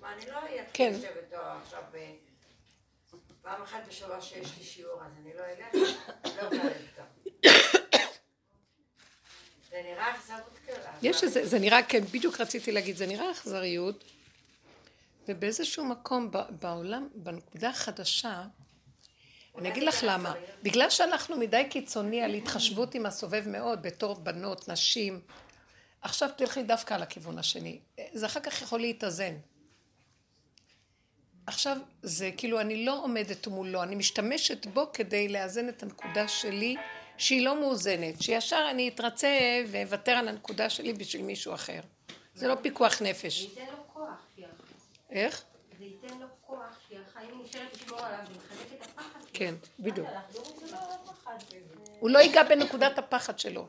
מה, 0.00 0.12
אני 0.12 0.30
לא 0.30 0.38
אתחיל 0.38 0.68
כן. 0.72 0.92
לשבת 0.98 1.32
איתו 1.32 1.36
עכשיו... 1.36 1.82
אה, 1.94 2.12
פעם 3.46 3.62
אחת 3.62 3.78
בשבוע 3.88 4.20
שיש 4.20 4.58
לי 4.58 4.64
שיעור, 4.64 5.02
אז 5.02 5.12
אני 5.22 5.34
לא 5.34 5.42
אלך, 5.44 5.96
לא 6.24 6.42
יכולה 6.42 6.62
איתו. 6.62 7.02
זה 9.70 9.82
נראה 9.84 10.16
אכזרות 10.16 10.58
כזאת. 10.66 10.80
יש 11.02 11.24
איזה, 11.24 11.46
זה 11.46 11.58
נראה, 11.58 11.82
כן, 11.82 12.04
בדיוק 12.04 12.40
רציתי 12.40 12.72
להגיד, 12.72 12.96
זה 12.96 13.06
נראה 13.06 13.30
אכזריות, 13.30 14.04
ובאיזשהו 15.28 15.84
מקום 15.84 16.30
בעולם, 16.50 17.08
בנקודה 17.14 17.68
החדשה, 17.68 18.44
אני 19.58 19.68
אגיד 19.68 19.82
לך 19.82 20.00
למה. 20.02 20.34
בגלל 20.62 20.90
שאנחנו 20.90 21.36
מדי 21.36 21.62
קיצוני 21.70 22.22
על 22.22 22.34
התחשבות 22.34 22.94
עם 22.94 23.06
הסובב 23.06 23.48
מאוד, 23.48 23.82
בתור 23.82 24.14
בנות, 24.14 24.68
נשים, 24.68 25.20
עכשיו 26.02 26.30
תלכי 26.36 26.62
דווקא 26.62 26.94
על 26.94 27.02
הכיוון 27.02 27.38
השני. 27.38 27.78
זה 28.12 28.26
אחר 28.26 28.40
כך 28.40 28.62
יכול 28.62 28.80
להתאזן. 28.80 29.34
עכשיו, 31.46 31.76
זה 32.02 32.30
כאילו, 32.36 32.60
אני 32.60 32.84
לא 32.84 33.02
עומדת 33.02 33.46
מולו, 33.46 33.82
אני 33.82 33.94
משתמשת 33.94 34.66
בו 34.66 34.92
כדי 34.92 35.28
לאזן 35.28 35.68
את 35.68 35.82
הנקודה 35.82 36.28
שלי, 36.28 36.76
שהיא 37.18 37.44
לא 37.44 37.60
מאוזנת, 37.60 38.22
שישר 38.22 38.68
אני 38.70 38.88
אתרצה 38.88 39.28
ואוותר 39.66 40.12
על 40.12 40.28
הנקודה 40.28 40.70
שלי 40.70 40.92
בשביל 40.92 41.22
מישהו 41.22 41.54
אחר. 41.54 41.80
זה 42.34 42.48
לא 42.48 42.54
פיקוח 42.62 43.02
נפש. 43.02 43.40
זה 43.40 43.60
ייתן 43.60 43.72
לו 43.72 43.82
כוח, 43.92 44.26
איך? 45.10 45.44
זה 45.78 45.84
ייתן 45.84 46.18
לו 46.18 46.26
כוח, 46.46 46.78
כי 46.88 46.94
החיים 46.98 47.42
נשארת 47.44 47.74
לשמור 47.74 48.00
עליו 48.00 48.18
ולחזק 48.30 48.72
את 48.74 48.82
הפחד. 48.82 49.15
כן, 49.36 49.54
בדיוק. 49.78 50.08
לא. 50.08 50.40
הוא 52.00 52.10
לא 52.10 52.18
ייגע 52.18 52.42
בנקודת 52.42 52.98
הפחד 52.98 53.38
שלו. 53.38 53.66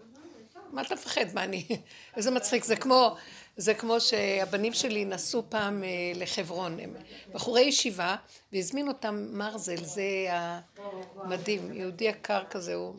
מה 0.72 0.82
אתה 0.82 0.96
מפחד? 0.96 1.26
מה 1.34 1.44
אני... 1.44 1.66
איזה 2.16 2.32
מצחיק. 2.32 2.64
זה 2.64 2.76
כמו, 2.76 3.16
זה 3.58 3.74
כמו 3.74 4.02
שהבנים 4.02 4.74
שלי 4.74 5.06
נסעו 5.06 5.44
פעם 5.50 5.84
אה, 5.84 5.90
לחברון. 6.16 6.80
הם 6.80 6.96
בחורי 7.34 7.62
ישיבה, 7.62 8.16
והזמין 8.54 8.88
אותם 8.88 9.28
מרזל, 9.32 9.84
זה 9.84 10.04
המדהים, 10.30 11.74
יהודי 11.74 12.04
יקר 12.04 12.44
כזה 12.50 12.74
הוא. 12.74 12.96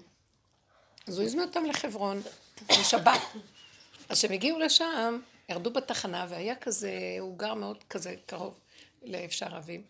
אז 1.07 1.19
הוא 1.19 1.27
הזמין 1.27 1.45
אותם 1.49 1.65
לחברון, 1.65 2.23
בשבת. 2.69 3.21
אז 4.09 4.19
כשהם 4.19 4.33
הגיעו 4.33 4.59
לשם, 4.59 5.19
ירדו 5.49 5.71
בתחנה, 5.71 6.27
והיה 6.29 6.55
כזה, 6.57 6.91
הוא 7.21 7.39
גר 7.39 7.55
מאוד 7.55 7.85
כזה 7.91 8.15
קרוב 8.27 8.61
לאפשר 9.03 9.47
ערבים. 9.47 9.83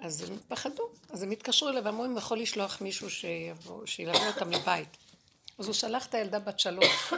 אז 0.00 0.22
הם 0.22 0.38
פחדו, 0.48 0.88
אז 1.10 1.22
הם 1.22 1.30
התקשרו 1.30 1.68
אליו 1.68 1.84
ואמרו 1.84 2.04
אם 2.04 2.16
יכול 2.16 2.38
לשלוח 2.38 2.80
מישהו 2.80 3.10
שיבוא, 3.10 3.86
שילווה 3.86 4.26
אותם 4.26 4.50
לבית. 4.50 4.96
אז 5.58 5.66
הוא 5.66 5.74
שלח 5.74 6.06
את 6.06 6.14
הילדה 6.14 6.38
בת 6.38 6.60
שלוש. 6.60 7.12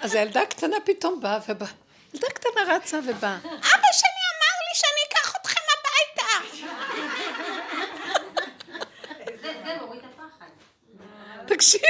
אז 0.00 0.14
הילדה 0.14 0.42
הקטנה 0.42 0.76
פתאום 0.84 1.20
באה 1.20 1.38
ובאה. 1.48 1.68
ילדה 2.14 2.26
קטנה 2.34 2.76
רצה 2.76 2.98
ובאה. 2.98 3.36
אבא 3.44 3.92
שלי 3.92 4.22
אמר 4.32 4.56
לי 4.66 4.74
שאני 4.74 5.02
אקח 5.08 5.36
אתכם 5.36 5.60
הביתה. 5.76 6.32
תקשיבו. 11.46 11.84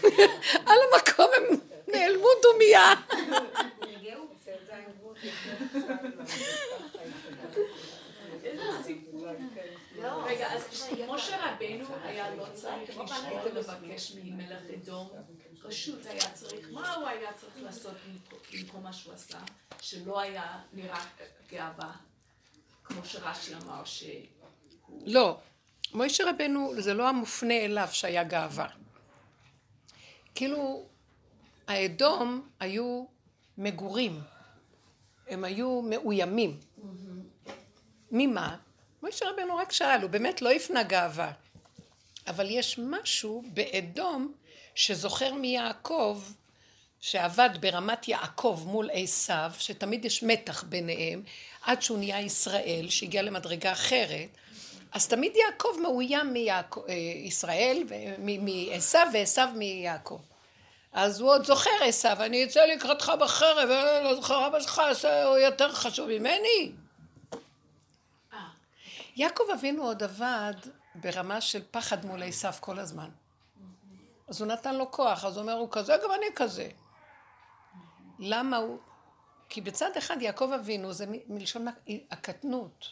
על 0.66 0.78
המקום 0.92 1.30
הם 1.36 1.58
נעלמו 1.88 2.28
דומייה. 2.42 2.94
רגע, 10.24 10.52
אז 10.52 10.88
משה 11.08 11.36
רבנו 11.46 11.86
היה 12.02 12.34
לא 12.34 12.46
צריך 12.54 12.98
לשאול 12.98 13.52
לבקש 13.54 14.12
ממלך 14.24 14.62
אדום 14.74 15.08
רשות, 15.62 16.06
היה 16.06 16.30
צריך, 16.34 16.68
מה 16.72 16.94
הוא 16.94 17.08
היה 17.08 17.32
צריך 17.32 17.54
לעשות 17.62 17.94
במקום 18.52 18.82
מה 18.82 18.92
שהוא 18.92 19.14
עשה, 19.14 19.38
שלא 19.80 20.20
היה 20.20 20.62
נראה 20.72 21.04
גאווה, 21.50 21.92
כמו 22.84 23.04
שרש"י 23.04 23.54
אמר 23.54 23.84
שהוא... 23.84 25.02
לא. 25.06 25.38
מוישה 25.94 26.24
רבנו, 26.30 26.72
זה 26.78 26.94
לא 26.94 27.08
המופנה 27.08 27.54
אליו 27.54 27.88
שהיה 27.92 28.24
גאווה. 28.24 28.68
כאילו, 30.34 30.86
האדום 31.68 32.48
היו 32.60 33.04
מגורים. 33.58 34.20
הם 35.28 35.44
היו 35.44 35.82
מאוימים. 35.82 36.60
ממה? 38.10 38.56
מוישה 39.02 39.26
רבנו 39.30 39.56
רק 39.56 39.72
שאל, 39.72 40.02
הוא 40.02 40.10
באמת 40.10 40.42
לא 40.42 40.50
הפנה 40.50 40.82
גאווה. 40.82 41.32
אבל 42.26 42.50
יש 42.50 42.78
משהו 42.78 43.42
באדום 43.46 44.32
שזוכר 44.74 45.34
מיעקב, 45.34 46.22
שעבד 47.00 47.50
ברמת 47.60 48.08
יעקב 48.08 48.62
מול 48.66 48.90
עשיו, 48.92 49.52
שתמיד 49.58 50.04
יש 50.04 50.22
מתח 50.22 50.62
ביניהם, 50.62 51.22
עד 51.62 51.82
שהוא 51.82 51.98
נהיה 51.98 52.20
ישראל, 52.20 52.86
שהגיע 52.88 53.22
למדרגה 53.22 53.72
אחרת, 53.72 54.28
אז 54.92 55.08
תמיד 55.08 55.32
יעקב 55.36 55.68
מאוים 55.82 56.34
מישראל, 56.34 57.82
מעשיו 58.18 59.06
ועשיו 59.12 59.48
מיעקב. 59.54 60.18
אז 60.92 61.20
הוא 61.20 61.30
עוד 61.30 61.44
זוכר 61.44 61.70
עשיו, 61.82 62.16
אני 62.20 62.44
אצא 62.44 62.64
לקראתך 62.64 63.12
בחרב, 63.20 63.68
לא 64.04 64.14
זוכר 64.14 64.46
אבא 64.46 64.60
שלך, 64.60 64.82
הוא 65.26 65.36
יותר 65.36 65.72
חשוב 65.72 66.08
ממני. 66.08 66.72
יעקב 69.20 69.44
אבינו 69.54 69.82
עוד 69.82 70.02
עבד 70.02 70.54
ברמה 70.94 71.40
של 71.40 71.62
פחד 71.70 72.06
מול 72.06 72.22
עשיו 72.22 72.52
כל 72.60 72.78
הזמן. 72.78 73.10
אז 74.28 74.40
הוא 74.40 74.48
נתן 74.48 74.74
לו 74.74 74.90
כוח, 74.90 75.24
אז 75.24 75.36
הוא 75.36 75.42
אומר, 75.42 75.52
הוא 75.52 75.68
כזה, 75.70 75.96
גם 76.04 76.10
אני 76.18 76.26
כזה. 76.36 76.68
למה 78.18 78.56
הוא... 78.56 78.78
כי 79.48 79.60
בצד 79.60 79.90
אחד 79.98 80.22
יעקב 80.22 80.52
אבינו 80.54 80.92
זה 80.92 81.06
מלשון 81.28 81.66
הקטנות. 82.10 82.86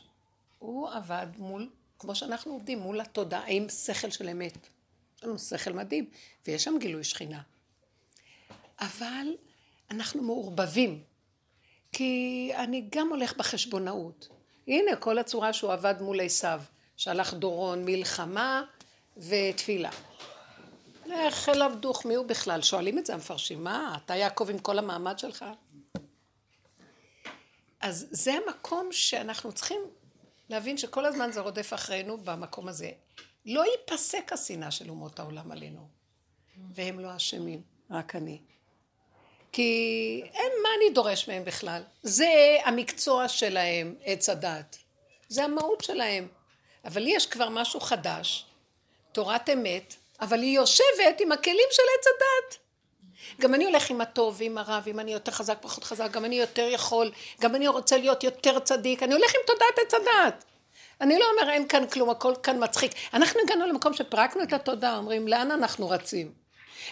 הוא 0.59 0.91
עבד 0.91 1.27
מול, 1.39 1.71
כמו 1.99 2.15
שאנחנו 2.15 2.53
עובדים, 2.53 2.79
מול 2.79 3.01
התודעה 3.01 3.45
עם 3.47 3.69
שכל 3.69 4.11
של 4.11 4.29
אמת. 4.29 4.69
יש 5.17 5.25
לנו 5.25 5.39
שכל 5.39 5.73
מדהים, 5.73 6.11
ויש 6.47 6.65
שם 6.65 6.79
גילוי 6.81 7.05
שכינה. 7.05 7.41
אבל 8.81 9.27
אנחנו 9.91 10.23
מעורבבים, 10.23 11.03
כי 11.93 12.53
אני 12.55 12.89
גם 12.91 13.09
הולך 13.09 13.37
בחשבונאות. 13.37 14.38
הנה 14.69 14.97
כל 14.97 15.19
הצורה 15.19 15.53
שהוא 15.53 15.73
עבד 15.73 15.95
מול 16.01 16.21
עשיו, 16.21 16.63
שהלך 16.97 17.35
דורון 17.35 17.85
מלחמה 17.85 18.63
ותפילה. 19.17 19.91
לך 21.07 21.49
אליו 21.49 21.73
דוך, 21.81 22.07
מי 22.07 22.15
הוא 22.15 22.27
בכלל? 22.27 22.63
שואלים 22.63 22.99
את 22.99 23.07
זה 23.07 23.15
המפרשים, 23.15 23.65
מה, 23.65 23.99
אתה 24.05 24.17
יעקב 24.17 24.51
עם 24.51 24.59
כל 24.59 24.79
המעמד 24.79 25.19
שלך? 25.19 25.45
אז 27.81 28.07
זה 28.11 28.33
המקום 28.33 28.89
שאנחנו 28.93 29.53
צריכים 29.53 29.81
להבין 30.49 30.79
שכל 30.79 31.05
הזמן 31.05 31.33
זה 31.33 31.41
רודף 31.41 31.75
אחרינו 31.75 32.19
במקום 32.19 32.69
הזה. 32.69 32.91
לא 33.47 33.65
ייפסק 33.67 34.33
השנאה 34.33 34.71
של 34.71 34.91
אומות 34.91 35.19
העולם 35.19 35.53
עלינו, 35.53 35.89
והם 36.75 37.01
לא 37.01 37.17
אשמים, 37.17 37.63
רק 37.91 38.17
אני. 38.17 38.41
כי 39.53 40.23
הם, 40.35 40.51
מה 40.63 40.69
אני 40.77 40.91
דורש 40.95 41.29
מהם 41.29 41.45
בכלל? 41.45 41.83
זה 42.03 42.57
המקצוע 42.65 43.29
שלהם, 43.29 43.95
עץ 44.05 44.29
הדת. 44.29 44.77
זה 45.29 45.45
המהות 45.45 45.81
שלהם. 45.85 46.29
אבל 46.85 47.03
לי 47.03 47.11
יש 47.11 47.27
כבר 47.27 47.49
משהו 47.49 47.81
חדש, 47.81 48.45
תורת 49.13 49.49
אמת, 49.51 49.95
אבל 50.21 50.43
היא 50.43 50.57
יושבת 50.57 51.21
עם 51.21 51.33
הכלים 51.33 51.69
של 51.71 51.83
עץ 51.99 52.07
הדת. 52.07 52.59
גם 53.41 53.55
אני 53.55 53.65
הולך 53.65 53.91
עם 53.91 54.01
הטוב 54.01 54.37
ועם 54.39 54.59
הרע, 54.59 54.81
ואם 54.85 55.01
אני 55.01 55.13
יותר 55.13 55.33
חזק, 55.33 55.59
פחות 55.61 55.85
חזק, 55.85 56.11
גם 56.11 56.25
אני 56.25 56.39
יותר 56.39 56.69
יכול, 56.71 57.11
גם 57.41 57.55
אני 57.55 57.69
רוצה 57.69 57.97
להיות 57.97 58.25
יותר 58.25 58.59
צדיק, 58.59 59.03
אני 59.03 59.15
הולך 59.15 59.35
עם 59.35 59.41
תודעת 59.47 59.79
עץ 59.87 59.95
הדת. 59.95 60.45
אני 61.01 61.19
לא 61.19 61.25
אומר 61.31 61.53
אין 61.53 61.69
כאן 61.69 61.87
כלום, 61.87 62.11
הכל 62.11 62.35
כאן 62.43 62.65
מצחיק. 62.65 62.93
אנחנו 63.15 63.41
הגענו 63.41 63.67
למקום 63.67 63.95
שפרקנו 63.95 64.43
את 64.43 64.53
התודעה, 64.53 64.97
אומרים 64.97 65.29
לאן 65.29 65.51
אנחנו 65.51 65.89
רצים? 65.89 66.33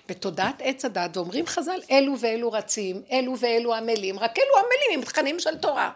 בתודעת 0.09 0.55
עץ 0.59 0.84
הדת, 0.84 1.16
ואומרים 1.16 1.47
חז"ל, 1.47 1.80
אלו 1.91 2.18
ואלו 2.20 2.53
רצים, 2.53 3.03
אלו 3.12 3.39
ואלו 3.39 3.74
עמלים, 3.74 4.18
רק 4.18 4.39
אלו 4.39 4.57
עמלים 4.57 4.91
עם 4.93 5.03
תכנים 5.03 5.41
של 5.41 5.57
תורה. 5.57 5.91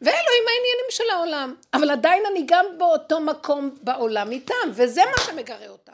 ואלו 0.00 0.16
עם 0.16 0.48
העניינים 0.48 0.86
של 0.90 1.10
העולם. 1.10 1.54
אבל 1.74 1.90
עדיין 1.90 2.22
אני 2.26 2.42
גם 2.46 2.64
באותו 2.78 3.20
מקום 3.20 3.76
בעולם 3.82 4.30
איתם, 4.30 4.70
וזה 4.72 5.02
מה 5.04 5.24
שמגרה 5.26 5.68
אותם. 5.68 5.92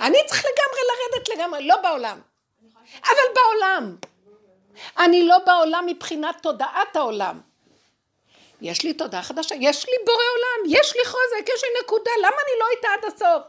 אני 0.00 0.18
צריך 0.26 0.44
לגמרי 0.44 0.80
לרדת 0.88 1.28
לגמרי, 1.28 1.66
לא 1.66 1.76
בעולם, 1.76 2.20
אבל 3.04 3.34
בעולם. 3.34 3.96
אני 4.98 5.26
לא 5.26 5.38
בעולם 5.38 5.84
מבחינת 5.86 6.36
תודעת 6.42 6.96
העולם. 6.96 7.40
יש 8.60 8.82
לי 8.82 8.94
תודעה 8.94 9.22
חדשה, 9.22 9.54
יש 9.54 9.86
לי 9.88 9.94
בורא 10.06 10.24
עולם, 10.34 10.78
יש 10.78 10.96
לי 10.96 11.04
חוזק, 11.04 11.48
יש 11.54 11.64
לי 11.64 11.70
נקודה, 11.84 12.10
למה 12.18 12.28
אני 12.28 12.58
לא 12.60 12.66
איתה 12.76 12.88
עד 12.98 13.12
הסוף? 13.12 13.42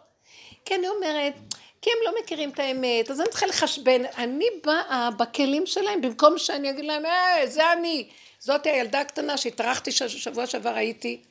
כי 0.65 0.75
אני 0.75 0.87
אומרת, 0.87 1.33
כי 1.81 1.89
הם 1.89 1.97
לא 2.05 2.21
מכירים 2.21 2.49
את 2.49 2.59
האמת, 2.59 3.11
אז 3.11 3.21
אני 3.21 3.29
צריכה 3.29 3.45
לחשבן, 3.45 4.05
אני 4.17 4.45
באה 4.63 5.09
בכלים 5.17 5.65
שלהם, 5.65 6.01
במקום 6.01 6.37
שאני 6.37 6.69
אגיד 6.69 6.85
להם, 6.85 7.05
אה, 7.05 7.41
זה 7.47 7.73
אני, 7.73 8.09
זאת 8.39 8.65
הילדה 8.65 8.99
הקטנה 9.01 9.37
שהתארחתי 9.37 9.91
שבוע 9.91 10.47
שעבר 10.47 10.69
הייתי, 10.69 11.21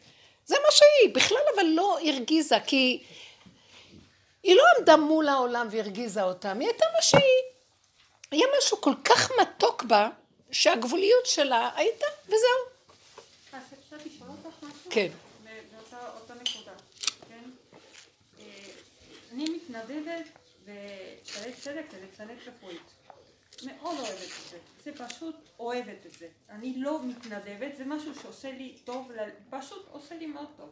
זה 0.47 0.57
מה 0.65 0.71
שהיא, 0.71 1.15
בכלל 1.15 1.39
אבל 1.55 1.67
לא 1.67 1.99
הרגיזה, 2.07 2.57
כי 2.67 3.03
היא 4.43 4.57
לא 4.57 4.63
עמדה 4.79 4.97
מול 4.97 5.29
העולם 5.29 5.69
והרגיזה 5.71 6.23
אותם, 6.23 6.61
היא 6.61 6.69
הייתה 6.69 6.85
מה 6.97 7.03
שהיא. 7.03 7.43
היה 8.31 8.47
משהו 8.59 8.81
כל 8.81 8.95
כך 9.05 9.31
מתוק 9.41 9.83
בה, 9.83 10.09
שהגבוליות 10.51 11.27
שלה 11.27 11.71
הייתה, 11.75 12.07
וזהו. 12.27 12.39
אז 13.53 13.63
אפשר 13.63 13.97
לשאול 14.07 14.29
אותך 14.29 14.57
משהו? 14.63 14.91
כן. 14.91 15.09
באותה 15.91 16.35
נקודה, 16.35 16.73
כן? 17.29 17.51
אה, 18.41 18.45
אני 19.33 19.45
מתנדבת 19.45 20.40
בשערי 20.71 21.53
צדק 21.53 21.85
ובצדק 21.95 22.37
רפואית. 22.47 22.95
מאוד 23.67 23.99
אוהבת 23.99 24.13
את 24.23 24.51
זה. 24.51 24.59
זה 24.85 25.07
פשוט 25.07 25.37
אוהבת 25.59 26.07
את 26.07 26.13
זה. 26.13 26.29
אני 26.51 26.75
לא 26.77 27.07
מתנדבת, 27.07 27.77
זה 27.77 27.85
משהו 27.85 28.15
שעושה 28.15 28.53
לי 28.53 28.77
טוב, 28.85 29.11
פשוט 29.51 29.89
עושה 29.91 30.15
לי 30.15 30.27
מאוד 30.27 30.49
טוב. 30.57 30.71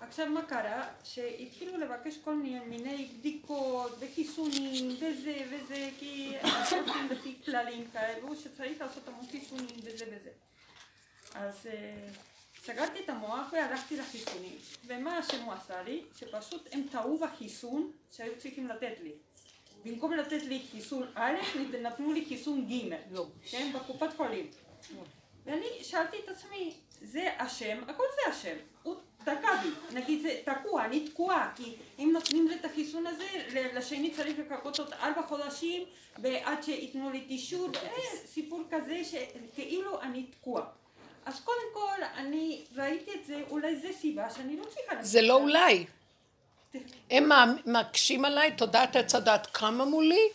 עכשיו 0.00 0.26
מה 0.26 0.42
קרה? 0.42 0.88
שהתחילו 1.04 1.78
לבקש 1.78 2.18
כל 2.24 2.34
מיני 2.34 3.10
בדיקות 3.18 3.96
וחיסונים 3.98 4.96
וזה 4.96 5.36
וזה, 5.50 5.90
כי 5.98 6.32
עושים 6.42 6.84
לפי 7.10 7.34
כללים 7.44 7.90
כאלו 7.92 8.36
שצריך 8.36 8.80
לעשות 8.80 9.08
המון 9.08 9.26
חיסונים 9.30 9.76
וזה 9.82 10.04
וזה. 10.12 10.30
אז 11.34 11.66
uh, 11.66 12.33
סגרתי 12.64 12.98
את 13.04 13.08
המוח 13.08 13.52
והלכתי 13.52 13.96
לחיסונים. 13.96 14.56
ומה 14.86 15.18
השם 15.18 15.42
הוא 15.42 15.52
עשה 15.52 15.82
לי? 15.82 16.02
שפשוט 16.16 16.68
הם 16.72 16.82
טעו 16.90 17.18
בחיסון 17.18 17.92
שהיו 18.10 18.32
צריכים 18.38 18.68
לתת 18.68 18.94
לי. 19.02 19.12
במקום 19.84 20.12
לתת 20.12 20.42
לי 20.42 20.62
חיסון 20.70 21.06
א', 21.14 21.36
נתנו 21.82 22.12
לי 22.12 22.24
חיסון 22.24 22.66
ג', 22.68 22.94
לא. 23.10 23.26
כן, 23.50 23.72
בקופת 23.74 24.16
חולים. 24.16 24.50
ואני 25.46 25.66
שאלתי 25.82 26.16
את 26.24 26.28
עצמי, 26.28 26.74
זה 27.02 27.28
השם, 27.38 27.82
הכל 27.88 28.04
זה 28.14 28.30
השם, 28.30 28.56
הוא 28.82 28.96
תקע 29.18 29.56
בי, 29.62 30.00
נגיד 30.00 30.22
זה 30.22 30.40
תקוע, 30.44 30.84
אני 30.84 31.08
תקועה, 31.08 31.52
כי 31.56 31.76
אם 31.98 32.10
נותנים 32.12 32.48
לי 32.48 32.54
את 32.54 32.64
החיסון 32.64 33.06
הזה, 33.06 33.26
לשני 33.74 34.10
צריך 34.10 34.38
לחכות 34.38 34.78
עוד 34.78 34.92
ארבע 34.92 35.22
חודשים 35.26 35.82
ועד 36.18 36.62
שייתנו 36.62 37.10
לי 37.10 37.20
תישור, 37.20 37.68
סיפור 38.26 38.62
כזה 38.70 39.02
שכאילו 39.04 40.02
אני 40.02 40.22
תקועה. 40.22 40.83
אז 41.26 41.40
קודם 41.40 41.66
כל, 41.72 42.04
אני 42.16 42.64
ראיתי 42.76 43.10
את 43.20 43.26
זה, 43.26 43.40
אולי 43.50 43.76
זה 43.76 43.88
סיבה 44.00 44.30
שאני 44.36 44.56
לא 44.56 44.64
צריכה... 44.64 45.02
זה 45.02 45.22
לא 45.22 45.34
אולי. 45.34 45.84
הם 47.10 47.30
מקשים 47.66 48.24
עליי, 48.24 48.52
תודעת 48.56 48.96
עץ 48.96 49.14
הדת 49.14 49.46
קמה 49.52 49.84
מולי. 49.84 50.28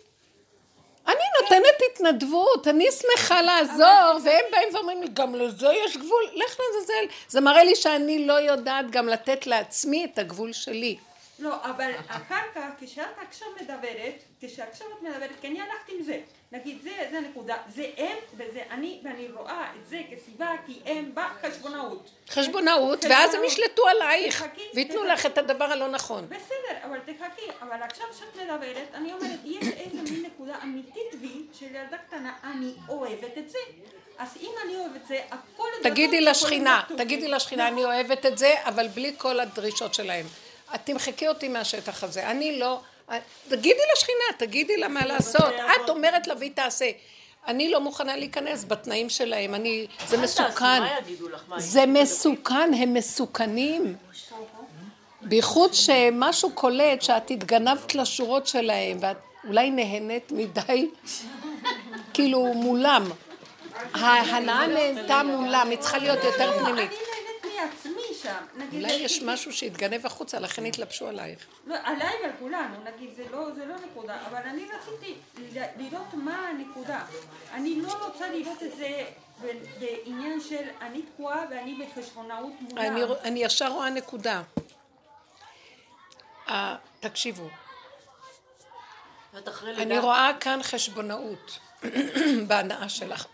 אני 1.07 1.23
נותנת 1.41 1.81
התנדבות, 1.91 2.67
אני 2.67 2.87
שמחה 2.91 3.41
לעזור, 3.41 4.23
והם 4.23 4.45
באים 4.51 4.75
ואומרים 4.75 5.01
לי, 5.01 5.07
גם 5.13 5.35
לזה 5.35 5.67
יש 5.85 5.97
גבול, 5.97 6.23
לך 6.35 6.59
לעזאזל. 6.59 7.15
זה 7.27 7.41
מראה 7.41 7.63
לי 7.63 7.75
שאני 7.75 8.27
לא 8.27 8.33
יודעת 8.33 8.91
גם 8.91 9.07
לתת 9.07 9.47
לעצמי 9.47 10.05
את 10.05 10.19
הגבול 10.19 10.53
שלי. 10.53 10.97
לא, 11.39 11.65
אבל 11.65 11.91
אחר 12.07 12.41
כך, 12.55 12.69
כשאת 12.79 13.17
עכשיו 13.27 13.47
מדברת, 13.61 14.23
כשעכשיו 14.41 14.87
את 14.97 15.01
מדברת, 15.01 15.29
כי 15.41 15.47
אני 15.47 15.61
הלכתי 15.61 15.91
עם 15.97 16.03
זה. 16.03 16.19
נגיד, 16.51 16.81
זה, 16.81 17.07
זה 17.11 17.19
נקודה, 17.19 17.55
זה 17.67 17.85
הם 17.97 18.17
וזה 18.33 18.63
אני, 18.71 19.01
ואני 19.03 19.27
רואה 19.31 19.71
את 19.79 19.89
זה 19.89 20.01
כסיבה, 20.11 20.51
כי 20.65 20.79
הם 20.85 21.11
בחשבונאות. 21.13 22.09
חשבונאות, 22.29 23.05
ואז 23.09 23.33
הם 23.33 23.43
ישלטו 23.43 23.87
עלייך, 23.87 24.45
וייתנו 24.73 25.03
לך 25.03 25.25
את 25.25 25.37
הדבר 25.37 25.65
הלא 25.65 25.87
נכון. 25.87 26.29
בסדר, 26.29 26.77
אבל 26.83 26.99
תחכי, 26.99 27.45
אבל 27.61 27.83
עכשיו 27.83 28.07
כשאת 28.11 28.35
מדברת, 28.35 28.87
אני 28.93 29.13
אומרת, 29.13 29.39
יש 29.45 29.67
איזה 29.67 30.01
מין 30.11 30.25
נקודה 30.25 30.55
אמיתית 30.63 31.15
בי, 31.21 31.45
של 31.53 31.65
ילדה 31.65 31.97
קטנה, 31.97 32.33
אני 32.43 32.73
אוהבת 32.89 33.37
את 33.37 33.49
זה. 33.49 33.59
אז 34.17 34.37
אם 34.41 34.51
אני 34.65 34.75
אוהבת 34.75 34.95
את 34.95 35.07
זה, 35.07 35.19
הכל... 35.31 35.67
תגידי 35.83 36.21
לשכינה, 36.21 36.81
תגידי 36.97 37.27
לשכינה, 37.27 37.67
אני 37.67 37.85
אוהבת 37.85 38.25
את 38.25 38.37
זה, 38.37 38.53
אבל 38.63 38.87
בלי 38.87 39.13
כל 39.17 39.39
הדרישות 39.39 39.93
שלהם. 39.93 40.25
את 40.75 40.79
תמחקי 40.83 41.27
אותי 41.27 41.47
מהשטח 41.47 42.03
הזה, 42.03 42.31
אני 42.31 42.59
לא... 42.59 42.79
תגידי 43.47 43.81
לשכינה, 43.93 44.37
תגידי 44.37 44.77
לה 44.77 44.87
מה 44.87 45.05
לעשות. 45.05 45.53
את 45.75 45.89
אומרת 45.89 46.27
לה 46.27 46.33
והיא 46.39 46.51
תעשה. 46.55 46.91
אני 47.47 47.71
לא 47.71 47.81
מוכנה 47.81 48.15
להיכנס 48.15 48.65
בתנאים 48.67 49.09
שלהם, 49.09 49.55
אני, 49.55 49.87
זה 50.07 50.17
מסוכן. 50.17 50.81
זה 51.57 51.85
מסוכן, 51.85 52.71
הם 52.73 52.93
מסוכנים. 52.93 53.95
בייחוד 55.21 55.73
שמשהו 55.73 56.51
קולט 56.51 57.01
שאת 57.01 57.31
התגנבת 57.31 57.95
לשורות 57.95 58.47
שלהם, 58.47 58.97
ואת 59.01 59.17
אולי 59.47 59.71
נהנית 59.71 60.31
מדי, 60.31 60.89
כאילו 62.13 62.53
מולם. 62.53 63.03
ההנאה 63.93 64.67
נהנתה 64.67 65.23
מולם, 65.23 65.69
היא 65.69 65.77
צריכה 65.77 65.97
להיות 65.97 66.23
יותר 66.23 66.59
פנימית. 66.59 66.91
שם. 68.21 68.45
נגיד, 68.55 68.83
אולי 68.83 68.93
יש 68.93 69.21
משהו 69.21 69.53
שהתגנב 69.53 70.05
החוצה, 70.05 70.39
לכן 70.39 70.65
התלבשו 70.65 71.07
עלייך. 71.07 71.47
לא, 71.65 71.75
עליי 71.83 72.13
ועל 72.23 72.31
כולנו, 72.39 72.75
נגיד, 72.83 73.09
זה 73.15 73.23
לא, 73.31 73.51
זה 73.55 73.65
לא 73.65 73.75
נקודה, 73.75 74.17
אבל 74.29 74.41
אני 74.45 74.65
רציתי 74.65 75.15
לראות 75.77 76.13
מה 76.13 76.47
הנקודה. 76.47 77.05
אני 77.53 77.81
לא 77.81 78.07
רוצה 78.07 78.29
לראות 78.29 78.63
את 78.63 78.77
זה 78.77 79.05
בעניין 79.79 80.41
של 80.41 80.69
אני 80.81 81.01
תקועה 81.01 81.45
ואני 81.51 81.85
בחשבונאות 81.85 82.53
מולה. 82.59 82.87
אני, 82.87 83.01
אני 83.23 83.43
ישר 83.43 83.67
רואה 83.67 83.89
נקודה. 83.89 84.41
Uh, 86.47 86.51
תקשיבו. 86.99 87.49
אני 89.63 89.99
רואה 89.99 90.31
כאן 90.39 90.59
חשבונאות 90.63 91.59
בהנאה 92.47 92.89
שלך. 92.89 93.25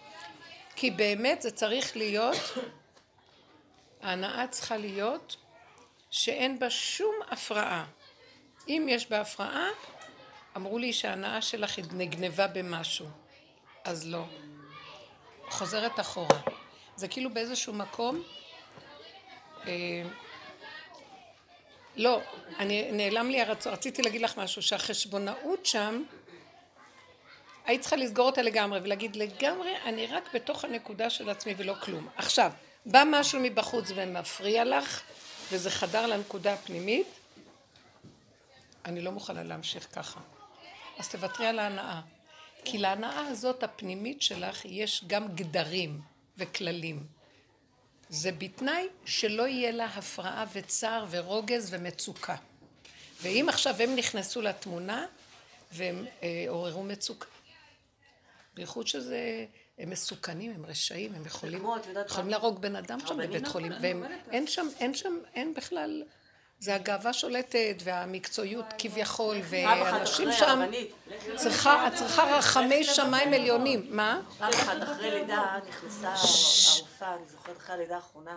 כי 0.76 0.90
באמת 0.90 1.42
זה 1.42 1.50
צריך 1.50 1.96
להיות 1.96 2.36
ההנאה 4.02 4.46
צריכה 4.50 4.76
להיות 4.76 5.36
שאין 6.10 6.58
בה 6.58 6.70
שום 6.70 7.14
הפרעה. 7.30 7.84
אם 8.68 8.86
יש 8.88 9.10
בה 9.10 9.20
הפרעה, 9.20 9.68
אמרו 10.56 10.78
לי 10.78 10.92
שההנאה 10.92 11.42
שלך 11.42 11.78
נגנבה 11.92 12.46
במשהו, 12.46 13.06
אז 13.84 14.08
לא. 14.08 14.24
חוזרת 15.48 16.00
אחורה. 16.00 16.40
זה 16.96 17.08
כאילו 17.08 17.30
באיזשהו 17.34 17.72
מקום, 17.72 18.22
אה, 19.66 20.02
לא, 21.96 22.20
אני, 22.58 22.92
נעלם 22.92 23.30
לי 23.30 23.40
הרצון, 23.40 23.72
רציתי 23.72 24.02
להגיד 24.02 24.22
לך 24.22 24.38
משהו, 24.38 24.62
שהחשבונאות 24.62 25.66
שם, 25.66 26.02
היית 27.64 27.80
צריכה 27.80 27.96
לסגור 27.96 28.26
אותה 28.26 28.42
לגמרי 28.42 28.80
ולהגיד 28.82 29.16
לגמרי, 29.16 29.76
אני 29.84 30.06
רק 30.06 30.34
בתוך 30.34 30.64
הנקודה 30.64 31.10
של 31.10 31.30
עצמי 31.30 31.54
ולא 31.56 31.74
כלום. 31.82 32.08
עכשיו, 32.16 32.52
בא 32.86 33.02
משהו 33.06 33.40
מבחוץ 33.42 33.92
ומפריע 33.94 34.64
לך, 34.64 35.02
וזה 35.52 35.70
חדר 35.70 36.06
לנקודה 36.06 36.52
הפנימית, 36.52 37.06
אני 38.84 39.00
לא 39.00 39.12
מוכנה 39.12 39.42
להמשיך 39.42 39.88
ככה. 39.92 40.20
אז 40.98 41.08
תוותרי 41.08 41.46
על 41.46 41.58
ההנאה. 41.58 42.00
כי 42.64 42.78
להנאה 42.78 43.26
הזאת 43.26 43.62
הפנימית 43.62 44.22
שלך 44.22 44.64
יש 44.64 45.04
גם 45.06 45.34
גדרים 45.34 46.00
וכללים. 46.36 47.06
זה 48.08 48.32
בתנאי 48.32 48.88
שלא 49.04 49.48
יהיה 49.48 49.70
לה 49.70 49.84
הפרעה 49.84 50.44
וצער 50.52 51.06
ורוגז 51.10 51.68
ומצוקה. 51.70 52.36
ואם 53.22 53.46
עכשיו 53.48 53.82
הם 53.82 53.96
נכנסו 53.96 54.42
לתמונה 54.42 55.06
והם 55.72 56.06
אה, 56.22 56.44
עוררו 56.48 56.82
מצוקה, 56.82 57.26
בייחוד 58.54 58.86
שזה 58.86 59.46
הם 59.78 59.90
מסוכנים, 59.90 60.52
הם 60.54 60.66
רשעים, 60.66 61.14
הם 61.14 61.26
יכולים, 61.26 61.66
יכולים 62.06 62.30
להרוג 62.30 62.62
בן 62.62 62.76
אדם 62.76 62.98
שם 63.06 63.16
בבית 63.16 63.48
חולים, 63.48 63.72
ואין 63.80 64.46
שם, 64.46 64.66
אין 64.80 64.94
שם, 64.94 65.18
אין 65.34 65.54
בכלל, 65.54 66.02
זה 66.58 66.74
הגאווה 66.74 67.12
שולטת 67.12 67.76
והמקצועיות 67.84 68.64
כביכול, 68.78 69.36
ואנשים 69.44 70.32
שם, 70.32 70.60
צריכה, 71.36 71.88
צריכה 71.94 72.36
רחמי 72.38 72.84
שמיים 72.84 73.32
עליונים, 73.32 73.86
מה? 73.90 74.20
פעם 74.38 74.52
אחת 74.52 74.82
אחרי 74.82 75.10
לידה 75.10 75.58
נכנסה 75.68 76.14
הרופאה, 76.14 77.14
אני 77.14 77.26
זוכרת 77.28 77.56
אחרי 77.56 77.74
הלידה 77.74 77.96
האחרונה, 77.96 78.36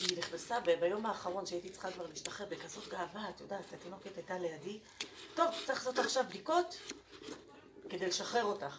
היא 0.00 0.18
נכנסה 0.18 0.60
ביום 0.80 1.06
האחרון 1.06 1.46
שהייתי 1.46 1.68
צריכה 1.68 1.90
כבר 1.90 2.06
להשתחרר 2.06 2.46
בכזאת 2.46 2.88
גאווה, 2.88 3.28
את 3.28 3.40
יודעת, 3.40 3.72
התינוקת 3.72 4.16
הייתה 4.16 4.38
לידי. 4.38 4.78
טוב, 5.34 5.46
צריך 5.66 5.78
לעשות 5.78 5.98
עכשיו 5.98 6.24
בדיקות 6.28 6.76
כדי 7.90 8.06
לשחרר 8.06 8.44
אותך. 8.44 8.78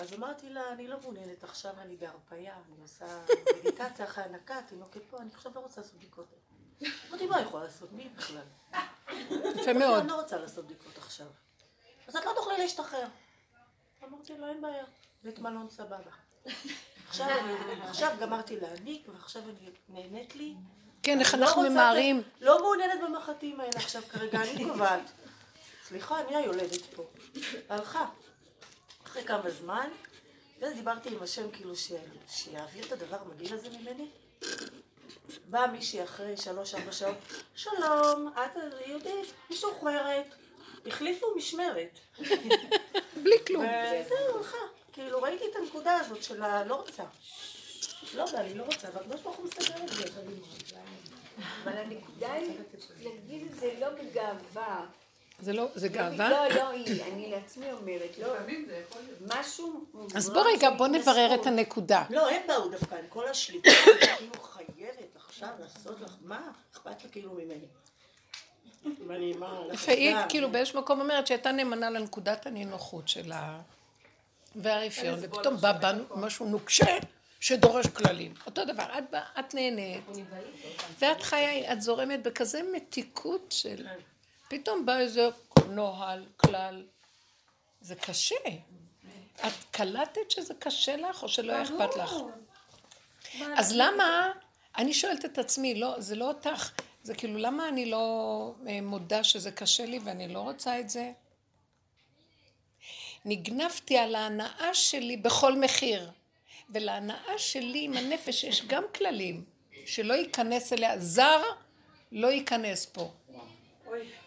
אז 0.00 0.12
אמרתי 0.14 0.50
לה, 0.50 0.72
אני 0.72 0.88
לא 0.88 1.00
מעוניינת 1.00 1.44
עכשיו, 1.44 1.74
אני 1.80 1.96
בהרפאיה, 1.96 2.54
אני 2.54 2.82
עושה 2.82 3.06
מדיטציה 3.58 4.04
אחרי 4.04 4.24
הנקה, 4.24 4.58
התינוקת 4.58 5.00
פה, 5.10 5.18
אני 5.18 5.30
עכשיו 5.34 5.52
לא 5.54 5.60
רוצה 5.60 5.80
לעשות 5.80 5.94
בדיקות. 5.96 6.26
אמרתי, 7.10 7.26
מה 7.26 7.40
יכולה 7.40 7.64
לעשות? 7.64 7.92
מי 7.92 8.08
בכלל? 8.16 8.42
יפה 9.54 9.72
מאוד. 9.72 9.98
אני 10.00 10.08
לא 10.08 10.20
רוצה 10.20 10.38
לעשות 10.38 10.64
בדיקות 10.64 10.98
עכשיו. 10.98 11.26
אז 12.08 12.16
את 12.16 12.24
לא 12.24 12.32
תוכלי 12.36 12.58
להשתחרר. 12.58 13.06
אמרתי 14.08 14.38
לו, 14.38 14.48
אין 14.48 14.60
בעיה, 14.60 14.84
בית 15.24 15.38
מלון 15.38 15.70
סבבה. 15.70 16.10
עכשיו, 17.88 18.16
גמרתי 18.20 18.60
להעניק, 18.60 19.08
ועכשיו 19.12 19.42
אני 19.42 19.70
נהנית 19.88 20.36
לי. 20.36 20.54
כן, 21.02 21.20
איך 21.20 21.34
לא 21.34 21.46
אנחנו 21.46 21.62
ממהרים. 21.62 22.22
לא 22.40 22.58
מעוניינת 22.58 23.00
במחטים 23.04 23.60
האלה 23.60 23.72
עכשיו 23.76 24.02
כרגע, 24.08 24.42
אני 24.42 24.64
קובעת. 24.64 25.10
סליחה, 25.84 26.20
אני 26.20 26.36
היולדת 26.36 26.94
פה. 26.94 27.06
הלכה. 27.68 28.08
אחרי 29.08 29.24
כמה 29.24 29.50
זמן, 29.50 29.88
ואז 30.60 30.74
דיברתי 30.74 31.08
עם 31.08 31.22
השם 31.22 31.50
כאילו 31.50 31.76
ש... 31.76 31.92
שיעביר 32.28 32.86
את 32.86 32.92
הדבר 32.92 33.16
המגעיל 33.20 33.54
הזה 33.54 33.68
ממני. 33.70 34.08
באה 35.50 35.66
מישהי 35.66 36.04
אחרי 36.04 36.36
שלוש-ארבע 36.36 36.92
שעות, 36.92 37.16
שלום, 37.54 38.32
את 38.34 38.58
יהודית, 38.86 39.32
משוחררת. 39.50 40.34
החליפו 40.86 41.26
משמרת. 41.36 41.98
בלי 43.22 43.36
כלום. 43.46 43.64
וזהו, 43.64 44.38
הלכה. 44.38 44.56
כאילו, 44.92 45.22
ראיתי 45.22 45.44
את 45.50 45.56
הנקודה 45.56 45.96
הזאת 45.96 46.22
של 46.22 46.42
הלא 46.42 46.74
רוצה. 46.74 47.04
לא 48.14 48.32
בא 48.32 48.40
לי, 48.40 48.54
לא 48.54 48.62
רוצה, 48.62 48.88
והקדוש 48.94 49.20
ברוך 49.20 49.36
הוא 49.36 49.46
מסדר 49.46 49.84
את 49.84 49.88
זה. 49.88 50.20
אבל 51.64 51.72
הנקודה 51.72 52.32
היא 52.32 52.58
להגיד 53.02 53.46
את 53.46 53.54
זה 53.54 53.74
לא 53.80 53.88
בגאווה. 53.88 54.86
זה 55.40 55.52
לא, 55.52 55.66
זה 55.74 55.88
גאווה? 55.88 56.30
לא, 56.30 56.48
לא 56.48 56.68
היא, 56.68 57.02
אני 57.02 57.30
לעצמי 57.30 57.72
אומרת, 57.72 58.18
לא. 58.18 58.34
לפעמים 58.34 58.66
זה 58.68 58.82
יכול 58.88 59.02
להיות. 59.02 59.38
משהו 59.38 59.84
אז 60.14 60.30
בוא 60.30 60.42
רגע, 60.54 60.70
בוא 60.70 60.86
נברר 60.86 61.34
את 61.34 61.46
הנקודה. 61.46 62.04
לא, 62.10 62.30
הם 62.30 62.42
באו 62.46 62.68
דווקא 62.68 62.94
עם 62.94 63.04
כל 63.08 63.28
השליטה, 63.28 63.70
כאילו 64.18 64.32
חייבת 64.42 65.16
עכשיו 65.16 65.48
לעשות 65.60 66.00
לך, 66.00 66.12
מה 66.20 66.50
אכפת 66.72 67.04
לה 67.04 67.10
כאילו 67.10 67.32
ממני? 67.32 67.66
והיא 69.86 70.16
כאילו 70.28 70.50
באיזשהו 70.50 70.80
מקום 70.80 71.00
אומרת 71.00 71.26
שהייתה 71.26 71.52
נאמנה 71.52 71.90
לנקודת 71.90 72.46
הנינוחות 72.46 73.08
שלה 73.08 73.60
והרפיון, 74.56 75.18
ופתאום 75.22 75.56
בא 75.56 75.72
בנו 75.72 76.04
משהו 76.16 76.46
נוקשה 76.46 76.98
שדורש 77.40 77.86
כללים. 77.86 78.34
אותו 78.46 78.64
דבר, 78.64 78.84
את, 78.98 79.14
את 79.38 79.54
נהנית, 79.54 80.04
ואת 80.98 81.22
חיה, 81.22 81.72
את 81.72 81.82
זורמת 81.82 82.22
בכזה 82.22 82.60
מתיקות 82.72 83.46
של... 83.50 83.86
פתאום 84.48 84.86
בא 84.86 84.98
איזה 84.98 85.28
נוהל, 85.68 86.26
כלל. 86.36 86.86
זה 87.80 87.94
קשה. 87.94 88.34
את 89.46 89.52
קלטת 89.70 90.30
שזה 90.30 90.54
קשה 90.58 90.96
לך, 90.96 91.22
או 91.22 91.28
שלא 91.28 91.52
היה 91.52 91.62
אכפת 91.62 91.96
לך? 91.96 92.12
אז 93.56 93.72
למה, 93.76 94.32
אני 94.78 94.94
שואלת 94.94 95.24
את 95.24 95.38
עצמי, 95.38 95.74
לא, 95.74 96.00
זה 96.00 96.16
לא 96.16 96.28
אותך, 96.28 96.72
זה 97.02 97.14
כאילו, 97.14 97.38
למה 97.38 97.68
אני 97.68 97.86
לא 97.86 98.54
אה, 98.68 98.80
מודה 98.80 99.24
שזה 99.24 99.50
קשה 99.50 99.86
לי 99.86 99.98
ואני 100.04 100.28
לא 100.28 100.38
רוצה 100.38 100.80
את 100.80 100.90
זה? 100.90 101.12
נגנבתי 103.24 103.98
על 103.98 104.14
ההנאה 104.14 104.74
שלי 104.74 105.16
בכל 105.16 105.58
מחיר. 105.58 106.10
ולהנאה 106.70 107.38
שלי 107.38 107.84
עם 107.84 107.96
הנפש 107.96 108.44
יש 108.44 108.66
גם 108.66 108.84
כללים, 108.94 109.44
שלא 109.86 110.14
ייכנס 110.14 110.72
אליה, 110.72 110.98
זר 110.98 111.42
לא 112.12 112.26
ייכנס 112.26 112.86
פה. 112.86 113.12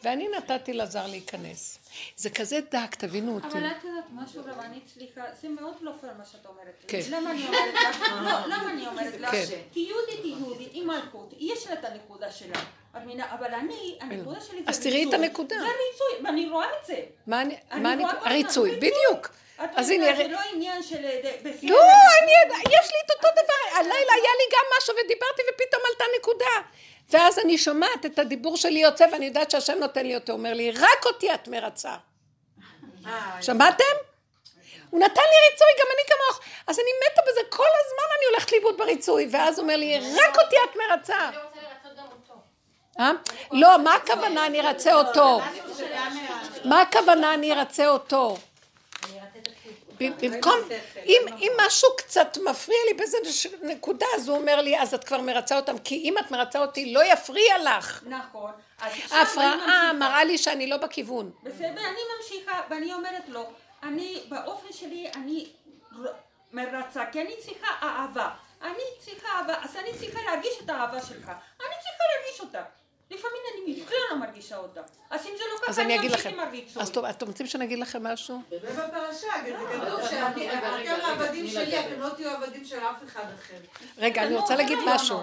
ואני 0.04 0.28
נתתי 0.28 0.74
לזר 0.74 1.08
להיכנס. 1.08 1.80
זה 2.16 2.30
כזה 2.30 2.60
דק, 2.72 2.96
תבינו 2.96 3.36
אותי. 3.36 3.48
אבל 3.48 3.68
את 3.68 3.84
יודעת 3.84 4.06
משהו 4.12 4.42
רבנית, 4.46 4.84
סליחה, 4.94 5.22
זה 5.42 5.50
מאוד 5.50 5.76
לא 5.82 5.92
פייר 6.02 6.14
מה 6.18 6.26
שאת 6.26 6.46
אומרת. 6.46 6.84
כן. 6.88 7.00
למה 7.10 7.32
אני 7.32 7.48
אומרת 7.48 7.74
לך? 7.90 8.02
לא, 8.26 8.32
למה 8.46 8.72
אני 8.72 8.88
אומרת 8.88 9.20
לך? 9.20 9.32
כן. 9.32 9.46
כי 9.74 9.80
יהודית 9.80 10.24
היא 10.24 10.36
יהודית, 10.36 10.74
היא 10.74 10.86
מלכות, 10.86 11.34
יש 11.38 11.68
לה 11.68 11.74
את 11.74 11.86
הנקודה 11.86 12.32
שלה. 12.32 12.60
את 12.92 13.02
מבינה? 13.04 13.34
אבל 13.34 13.54
אני, 13.54 13.98
הנקודה 14.02 14.42
שלי 14.42 14.64
זה 14.64 14.70
אז 14.70 14.80
תראי 14.80 15.04
את 15.04 15.08
ריצוי. 15.08 15.26
הנקודה. 15.26 15.56
זה 15.60 15.66
ריצוי, 15.66 16.26
ואני 16.26 16.50
רואה 16.50 16.68
את 16.82 16.86
זה. 16.86 17.00
מה 17.28 17.42
אני, 17.42 17.56
אני 17.72 17.82
מה 17.82 17.94
אני, 17.94 18.04
רואה 18.04 18.30
הריצוי, 18.30 18.76
בדיוק. 18.76 19.30
אז 19.58 19.90
הנה, 19.90 20.16
זה 20.16 20.28
לא 20.28 20.40
עניין 20.54 20.84
של... 20.84 21.06
אה. 21.06 21.22
לא, 21.64 21.82
אני, 22.22 22.32
יש 22.58 22.88
לי 22.92 23.00
את 23.06 23.12
אותו 23.12 23.28
דבר, 23.34 23.78
הלילה 23.80 24.14
היה 24.14 24.34
לי 24.40 24.46
גם 24.52 24.66
משהו 24.78 24.94
ודיברתי 24.94 25.42
ופתאום 25.50 25.82
עלתה 25.90 26.04
נקודה. 26.20 26.70
ואז 27.12 27.40
אני 27.40 27.58
שומעת 27.58 28.06
את 28.06 28.20
הדיבור 28.20 28.58
שלי 28.58 28.80
יוצא 28.80 29.06
ואני 29.12 29.26
יודעת 29.26 29.52
שהשם 29.52 29.78
נותן 29.80 30.06
לי 30.06 30.16
אותו, 30.16 30.32
הוא 30.32 30.38
אומר 30.38 30.54
לי, 30.54 30.72
רק 30.72 31.06
אותי 31.06 31.34
את 31.34 31.48
מרצה. 31.48 31.94
שמעתם? 33.42 33.84
הוא 34.90 35.00
נתן 35.00 35.22
לי 35.22 35.50
ריצוי, 35.50 35.68
גם 35.80 35.88
אני 35.96 36.04
כמוך. 36.08 36.40
אז 36.68 36.80
אני 36.80 36.90
מתה 37.04 37.22
בזה, 37.32 37.40
כל 37.50 37.64
הזמן 37.64 38.16
אני 38.18 38.26
הולכת 38.32 38.52
לאיבוד 38.52 38.78
בריצוי. 38.78 39.28
ואז 39.32 39.60
הוא 39.60 39.64
אומר 39.64 39.76
לי, 39.76 40.00
רק 40.00 40.38
אותי 40.44 40.56
את 40.64 40.76
מרצה. 40.76 41.30
אה? 43.00 43.12
לא, 43.52 43.78
מה 43.78 43.96
הכוונה 43.96 44.46
אני 44.46 44.62
ארצה 44.62 44.94
אותו? 44.94 45.40
מה 46.66 46.82
הכוונה 46.82 47.34
אני 47.34 47.54
ארצה 47.54 47.88
אותו? 47.88 48.38
במקום, 50.10 50.60
אם, 51.06 51.22
אם 51.40 51.52
משהו 51.68 51.90
קצת 51.98 52.38
מפריע 52.46 52.78
לי 52.88 52.94
באיזה 52.94 53.18
נקודה, 53.62 54.06
אז 54.16 54.28
הוא 54.28 54.38
אומר 54.38 54.62
לי, 54.62 54.80
אז 54.80 54.94
את 54.94 55.04
כבר 55.04 55.22
מרצה 55.22 55.56
אותם, 55.56 55.78
כי 55.78 55.96
אם 55.96 56.18
את 56.18 56.32
מרצה 56.32 56.60
אותי, 56.60 56.94
לא 56.94 57.04
יפריע 57.06 57.58
לך. 57.64 58.04
נכון. 58.06 58.52
ההפרעה. 59.12 59.92
מראה 59.94 60.24
לי 60.24 60.38
שאני 60.38 60.68
לא 60.68 60.78
בכיוון. 60.78 61.32
בסדר, 61.44 61.82
אני 61.82 62.00
ממשיכה, 62.18 62.62
ואני 62.70 62.94
אומרת 62.94 63.30
לו, 63.30 63.50
אני, 63.84 64.24
באופן 64.30 64.74
שלי, 64.74 65.10
אני 65.16 65.48
מרצה, 66.52 67.06
כי 67.12 67.22
אני 67.22 67.34
צריכה 67.40 67.68
אהבה. 67.84 68.30
אני 68.62 68.84
צריכה 69.00 69.28
אהבה, 69.28 69.54
אז 69.64 69.76
אני 69.76 69.90
צריכה 70.00 70.20
להרגיש 70.26 70.54
את 70.64 70.70
האהבה 70.70 71.02
שלך. 71.02 71.32
אני 71.60 71.76
צריכה 71.84 72.04
להרגיש 72.16 72.42
אותה. 72.42 72.64
לפעמים 73.12 73.42
אני 73.66 73.82
בכלל 73.82 73.98
לא 74.12 74.18
מרגישה 74.18 74.58
אותה. 74.58 74.82
אז 75.10 75.26
אם 75.26 75.32
זה 75.38 75.44
לא 75.54 75.68
ככה, 75.74 75.82
אני 75.82 75.96
אגיד 76.00 76.12
אמשיך 76.12 76.26
לכם. 76.26 76.40
עם 76.40 76.48
הריצוי. 76.48 76.82
אז 76.84 76.92
טוב, 76.92 77.06
אתם 77.06 77.28
רוצים 77.28 77.48
שאני 77.48 77.66
אגיד 77.66 77.80
לכם 77.80 78.04
משהו? 78.04 78.42
זה 78.50 78.58
בפרשה, 78.60 79.28
זה 79.46 79.56
אה, 79.56 79.86
כתוב 79.86 80.10
שאתם- 80.10 80.40
רגע, 80.40 80.52
שאתם 80.52 80.74
רגע, 80.74 80.94
העבדים 80.96 81.48
שלי. 81.48 81.80
אתם 81.80 82.00
לא 82.00 82.10
תהיו 82.10 82.30
עבדים 82.30 82.66
של 82.66 82.80
אף 82.80 83.04
אחד 83.08 83.24
אחר. 83.40 83.54
רגע, 83.98 84.24
אני 84.24 84.34
לא, 84.34 84.40
רוצה 84.40 84.56
זה 84.56 84.62
להגיד 84.64 84.78
לא 84.78 84.96
משהו. 84.96 85.20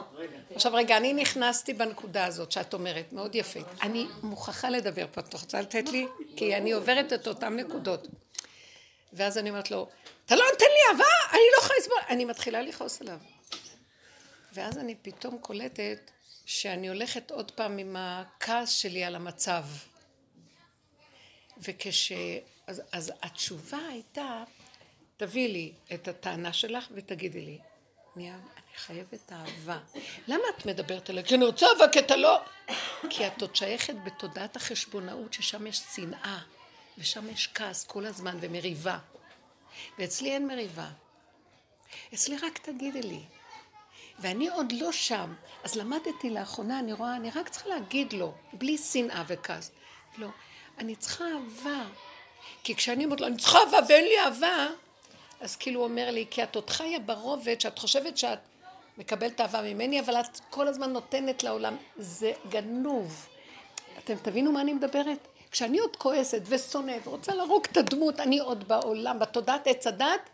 עכשיו 0.54 0.74
רגע, 0.74 0.96
אני 0.96 1.12
נכנסתי 1.12 1.72
בנקודה 1.72 2.24
הזאת 2.26 2.52
שאת 2.52 2.74
אומרת, 2.74 3.12
מאוד 3.12 3.34
יפה. 3.34 3.60
אני 3.82 4.06
מוכרחה 4.22 4.70
לדבר 4.70 5.06
פה, 5.12 5.20
את 5.20 5.34
רוצה 5.34 5.60
לתת 5.60 5.88
לי? 5.88 6.06
כי 6.36 6.56
אני 6.56 6.72
עוברת 6.72 7.12
את 7.12 7.26
אותן 7.28 7.56
נקודות. 7.56 8.06
ואז 9.12 9.38
אני 9.38 9.50
אומרת 9.50 9.70
לו, 9.70 9.88
אתה 10.26 10.36
לא 10.36 10.44
נותן 10.52 10.64
לי 10.66 10.92
אהבה? 10.92 11.10
אני 11.32 11.40
לא 11.56 11.62
יכולה 11.62 11.78
לסבול. 11.80 11.98
אני 12.08 12.24
מתחילה 12.24 12.62
לכעוס 12.62 13.00
עליו. 13.00 13.18
ואז 14.52 14.78
אני 14.78 14.94
פתאום 15.02 15.38
קולטת 15.38 16.10
שאני 16.48 16.88
הולכת 16.88 17.30
עוד 17.30 17.50
פעם 17.50 17.78
עם 17.78 17.96
הכעס 17.98 18.70
שלי 18.70 19.04
על 19.04 19.14
המצב. 19.14 19.64
וכש... 21.58 22.12
אז, 22.66 22.82
אז 22.92 23.12
התשובה 23.22 23.78
הייתה, 23.88 24.44
תביאי 25.16 25.48
לי 25.48 25.72
את 25.94 26.08
הטענה 26.08 26.52
שלך 26.52 26.88
ותגידי 26.94 27.40
לי, 27.40 27.58
אני, 28.16 28.30
אני 28.30 28.40
חייבת 28.76 29.32
אהבה. 29.32 29.78
למה 30.28 30.42
את 30.56 30.66
מדברת 30.66 31.10
עליה? 31.10 31.22
כי 31.22 31.34
אני 31.34 31.44
רוצה 31.44 31.66
אהבה, 31.66 31.92
כי 31.92 31.98
אתה 31.98 32.16
לא... 32.16 32.40
כי 33.10 33.26
את 33.26 33.42
עוד 33.42 33.56
שייכת 33.56 33.94
בתודעת 34.04 34.56
החשבונאות 34.56 35.32
ששם 35.32 35.66
יש 35.66 35.82
שנאה, 35.94 36.38
ושם 36.98 37.30
יש 37.30 37.48
כעס 37.54 37.84
כל 37.84 38.06
הזמן 38.06 38.38
ומריבה. 38.40 38.98
ואצלי 39.98 40.32
אין 40.32 40.46
מריבה. 40.46 40.88
אצלי 42.14 42.36
רק 42.36 42.58
תגידי 42.58 43.02
לי. 43.02 43.20
ואני 44.18 44.48
עוד 44.48 44.72
לא 44.72 44.92
שם. 44.92 45.34
אז 45.64 45.74
למדתי 45.74 46.30
לאחרונה, 46.30 46.78
אני 46.78 46.92
רואה, 46.92 47.16
אני 47.16 47.30
רק 47.30 47.48
צריכה 47.48 47.68
להגיד 47.68 48.12
לו, 48.12 48.32
בלי 48.52 48.78
שנאה 48.78 49.22
וכעס. 49.26 49.70
לא, 50.18 50.28
אני 50.78 50.96
צריכה 50.96 51.24
אהבה. 51.24 51.84
כי 52.64 52.74
כשאני 52.74 53.04
אומרת 53.04 53.20
לו, 53.20 53.26
אני 53.26 53.36
צריכה 53.36 53.58
אהבה 53.58 53.78
ואין 53.88 54.04
לי 54.04 54.18
אהבה, 54.18 54.66
אז 55.40 55.56
כאילו 55.56 55.80
הוא 55.80 55.88
אומר 55.88 56.10
לי, 56.10 56.26
כי 56.30 56.42
את 56.42 56.56
עוד 56.56 56.70
חיה 56.70 56.98
ברובד 56.98 57.60
שאת 57.60 57.78
חושבת 57.78 58.18
שאת 58.18 58.38
מקבלת 58.98 59.40
אהבה 59.40 59.62
ממני, 59.62 60.00
אבל 60.00 60.20
את 60.20 60.40
כל 60.50 60.68
הזמן 60.68 60.92
נותנת 60.92 61.42
לעולם. 61.42 61.76
זה 61.96 62.32
גנוב. 62.48 63.26
אתם 63.98 64.14
תבינו 64.22 64.52
מה 64.52 64.60
אני 64.60 64.72
מדברת? 64.72 65.28
כשאני 65.50 65.78
עוד 65.78 65.96
כועסת 65.96 66.42
ושונאת 66.46 67.06
ורוצה 67.06 67.34
להרוג 67.34 67.66
את 67.72 67.76
הדמות, 67.76 68.20
אני 68.20 68.38
עוד 68.38 68.68
בעולם, 68.68 69.18
בתודעת 69.18 69.66
עץ 69.66 69.86
הדת, 69.86 70.30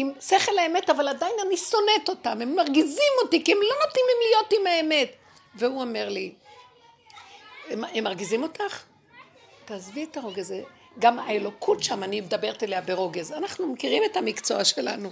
עם 0.00 0.12
שכל 0.20 0.58
האמת, 0.58 0.90
אבל 0.90 1.08
עדיין 1.08 1.34
אני 1.46 1.56
שונאת 1.56 2.08
אותם, 2.08 2.42
הם 2.42 2.56
מרגיזים 2.56 3.12
אותי, 3.22 3.44
כי 3.44 3.52
הם 3.52 3.58
לא 3.58 3.74
נותנים 3.86 4.04
לי 4.08 4.26
להיות 4.30 4.52
עם 4.52 4.66
האמת. 4.66 5.12
והוא 5.54 5.80
אומר 5.80 6.08
לי, 6.08 6.32
הם, 7.70 7.84
הם 7.84 8.04
מרגיזים 8.04 8.42
אותך? 8.42 8.84
תעזבי 9.64 10.04
את 10.04 10.16
הרוגז 10.16 10.50
הזה. 10.50 10.62
גם 10.98 11.18
האלוקות 11.18 11.82
שם, 11.82 12.02
אני 12.02 12.20
מדברת 12.20 12.62
אליה 12.62 12.80
ברוגז. 12.80 13.32
אנחנו 13.32 13.66
מכירים 13.66 14.02
את 14.10 14.16
המקצוע 14.16 14.64
שלנו. 14.64 15.10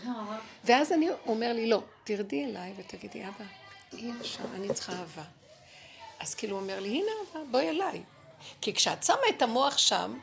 ואז 0.64 0.92
אני, 0.92 1.08
אומר 1.26 1.52
לי, 1.52 1.66
לא, 1.66 1.80
תרדי 2.04 2.44
אליי 2.44 2.72
ותגידי, 2.76 3.22
אבא, 3.22 3.44
אי 3.92 4.10
אפשר, 4.20 4.44
אני 4.54 4.74
צריכה 4.74 4.92
אהבה. 4.92 5.22
אז 6.20 6.34
כאילו 6.34 6.56
הוא 6.56 6.62
אומר 6.62 6.80
לי, 6.80 6.88
הנה 6.88 7.10
אהבה, 7.20 7.50
בואי 7.50 7.68
אליי. 7.68 8.02
כי 8.60 8.74
כשאת 8.74 9.02
שמה 9.04 9.16
את 9.28 9.42
המוח 9.42 9.78
שם, 9.78 10.18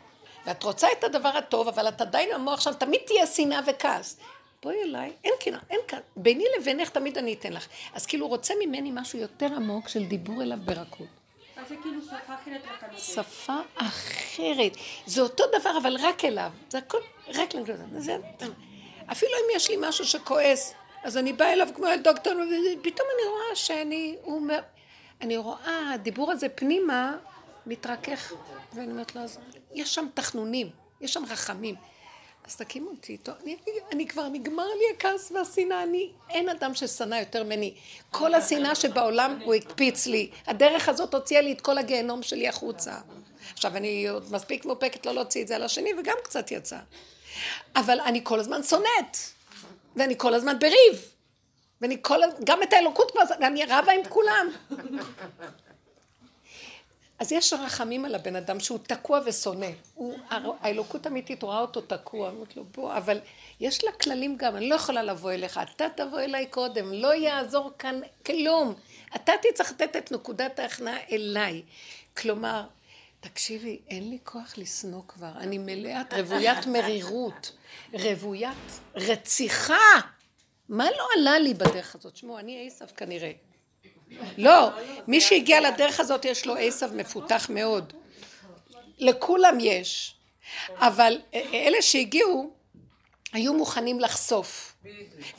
ואת 0.45 0.63
רוצה 0.63 0.87
את 0.99 1.03
הדבר 1.03 1.37
הטוב, 1.37 1.67
אבל 1.67 1.87
את 1.87 2.01
עדיין 2.01 2.31
המוח 2.31 2.61
שם, 2.61 2.73
תמיד 2.73 3.01
תהיה 3.05 3.27
שנאה 3.27 3.59
וכעס. 3.67 4.17
בואי 4.63 4.83
אליי, 4.83 5.11
אין 5.23 5.33
קנאה, 5.39 5.59
אין 5.69 5.79
כאן. 5.87 5.99
ביני 6.15 6.45
לבינך 6.59 6.89
תמיד 6.89 7.17
אני 7.17 7.33
אתן 7.33 7.53
לך. 7.53 7.67
אז 7.93 8.05
כאילו 8.05 8.25
הוא 8.25 8.29
רוצה 8.29 8.53
ממני 8.65 8.91
משהו 8.93 9.19
יותר 9.19 9.45
עמוק 9.55 9.87
של 9.87 10.05
דיבור 10.05 10.41
אליו 10.43 10.57
ברכות. 10.65 11.07
אז 11.55 11.69
זה 11.69 11.75
כאילו 11.81 12.01
שפה 12.01 12.15
אחרת 12.35 12.61
לחלוטין. 12.65 12.99
שפה 12.99 13.57
אחרת. 13.75 14.77
זה 15.05 15.21
אותו 15.21 15.43
דבר, 15.59 15.77
אבל 15.81 15.97
רק 15.99 16.25
אליו. 16.25 16.51
זה 16.69 16.77
הכל 16.77 16.97
רק 17.27 17.55
לנקודה. 17.55 17.83
זה... 17.97 18.17
אפילו 19.11 19.31
אם 19.31 19.55
יש 19.55 19.69
לי 19.69 19.75
משהו 19.79 20.05
שכועס, 20.05 20.73
אז 21.03 21.17
אני 21.17 21.33
באה 21.33 21.53
אליו 21.53 21.67
כמו 21.75 21.85
אל 21.87 21.99
דוקטור, 21.99 22.33
ופתאום 22.33 23.07
אני 23.15 23.29
רואה 23.29 23.55
שאני... 23.55 24.15
הוא 24.21 24.35
אומר... 24.35 24.59
אני 25.21 25.37
רואה, 25.37 25.93
הדיבור 25.93 26.31
הזה 26.31 26.49
פנימה 26.49 27.17
מתרכך, 27.65 28.33
ואני 28.73 28.91
אומרת 28.91 29.15
לו, 29.15 29.21
אז 29.21 29.39
יש 29.73 29.95
שם 29.95 30.05
תחנונים, 30.13 30.69
יש 31.01 31.13
שם 31.13 31.23
רחמים. 31.29 31.75
אז 32.47 32.55
תקימו 32.55 32.89
אותי 32.89 33.13
איתו, 33.13 33.31
אני, 33.43 33.57
אני 33.91 34.07
כבר 34.07 34.27
נגמר 34.27 34.67
לי 34.67 34.83
הכעס 34.97 35.31
והשנאה, 35.31 35.83
אני, 35.83 36.11
אין 36.29 36.49
אדם 36.49 36.75
ששנא 36.75 37.15
יותר 37.15 37.43
ממני. 37.43 37.73
כל 38.11 38.33
השנאה 38.33 38.75
שבעולם 38.75 39.39
הוא 39.43 39.53
הקפיץ 39.53 40.05
לי. 40.05 40.29
הדרך 40.47 40.89
הזאת 40.89 41.13
הוציאה 41.13 41.41
לי 41.41 41.51
את 41.51 41.61
כל 41.61 41.77
הגיהנום 41.77 42.23
שלי 42.23 42.47
החוצה. 42.47 42.95
עכשיו, 43.53 43.77
אני 43.77 44.07
עוד 44.07 44.31
מספיק 44.31 44.65
מאופקת 44.65 45.05
לא 45.05 45.13
להוציא 45.13 45.41
את 45.41 45.47
זה 45.47 45.55
על 45.55 45.63
השני, 45.63 45.89
וגם 45.99 46.15
קצת 46.23 46.51
יצא. 46.51 46.77
אבל 47.75 47.99
אני 47.99 48.21
כל 48.23 48.39
הזמן 48.39 48.63
שונאת, 48.63 49.17
ואני 49.95 50.15
כל 50.17 50.33
הזמן 50.33 50.59
בריב. 50.59 51.13
ואני 51.81 51.97
כל, 52.01 52.19
גם 52.43 52.63
את 52.63 52.73
האלוקות 52.73 53.11
כבר, 53.11 53.21
ואני 53.41 53.65
רבה 53.65 53.91
עם 53.91 54.01
כולם. 54.09 54.47
אז 57.19 57.31
יש 57.31 57.53
רחמים 57.53 58.05
על 58.05 58.15
הבן 58.15 58.35
אדם 58.35 58.59
שהוא 58.59 58.79
תקוע 58.83 59.19
ושונא. 59.25 59.67
הוא, 59.93 60.17
האלוקות 60.61 61.05
האמיתית 61.05 61.43
רואה 61.43 61.59
אותו 61.59 61.81
תקוע, 61.81 62.29
אומרת 62.29 62.57
לו 62.57 62.63
בוא, 62.63 62.97
אבל 62.97 63.19
יש 63.59 63.83
לה 63.83 63.91
כללים 63.91 64.37
גם, 64.37 64.55
אני 64.55 64.69
לא 64.69 64.75
יכולה 64.75 65.03
לבוא 65.03 65.31
אליך, 65.31 65.59
אתה 65.75 65.85
תבוא 65.95 66.19
אליי 66.19 66.47
קודם, 66.47 66.93
לא 66.93 67.15
יעזור 67.15 67.71
כאן 67.79 67.99
כלום. 68.25 68.73
אתה 69.15 69.31
תצטרך 69.41 69.71
לתת 69.71 69.95
את 69.95 70.11
נקודת 70.11 70.59
ההכנעה 70.59 70.97
אליי. 71.11 71.61
כלומר, 72.17 72.63
תקשיבי, 73.19 73.79
אין 73.89 74.09
לי 74.09 74.17
כוח 74.23 74.53
לשנוא 74.57 75.01
כבר, 75.07 75.31
אני 75.37 75.57
מלאת 75.57 76.13
רוויית 76.13 76.67
מרירות, 76.73 77.51
רוויית 77.93 78.79
רציחה. 78.95 79.75
מה 80.69 80.85
לא 80.97 81.07
עלה 81.17 81.39
לי 81.39 81.53
בדרך 81.53 81.95
הזאת? 81.95 82.17
שמעו, 82.17 82.39
אני 82.39 82.67
עשב 82.67 82.85
כנראה. 82.85 83.31
לא, 84.37 84.69
מי 85.07 85.21
שהגיע 85.21 85.61
לדרך 85.61 85.99
הזאת 85.99 86.25
יש 86.25 86.45
לו 86.45 86.55
עשב 86.55 86.89
מפותח 86.93 87.47
מאוד. 87.49 87.93
לכולם 88.97 89.57
יש. 89.59 90.15
אבל 90.79 91.19
אלה 91.53 91.81
שהגיעו, 91.81 92.53
היו 93.33 93.53
מוכנים 93.53 93.99
לחשוף. 93.99 94.75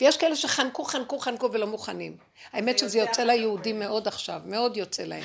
ויש 0.00 0.16
כאלה 0.16 0.36
שחנקו, 0.36 0.84
חנקו, 0.84 1.18
חנקו 1.18 1.52
ולא 1.52 1.66
מוכנים. 1.66 2.16
האמת 2.52 2.78
שזה 2.78 2.98
יוצא 2.98 3.22
ליהודים 3.22 3.78
מאוד 3.78 4.08
עכשיו, 4.08 4.40
מאוד 4.44 4.76
יוצא 4.76 5.02
להם. 5.02 5.24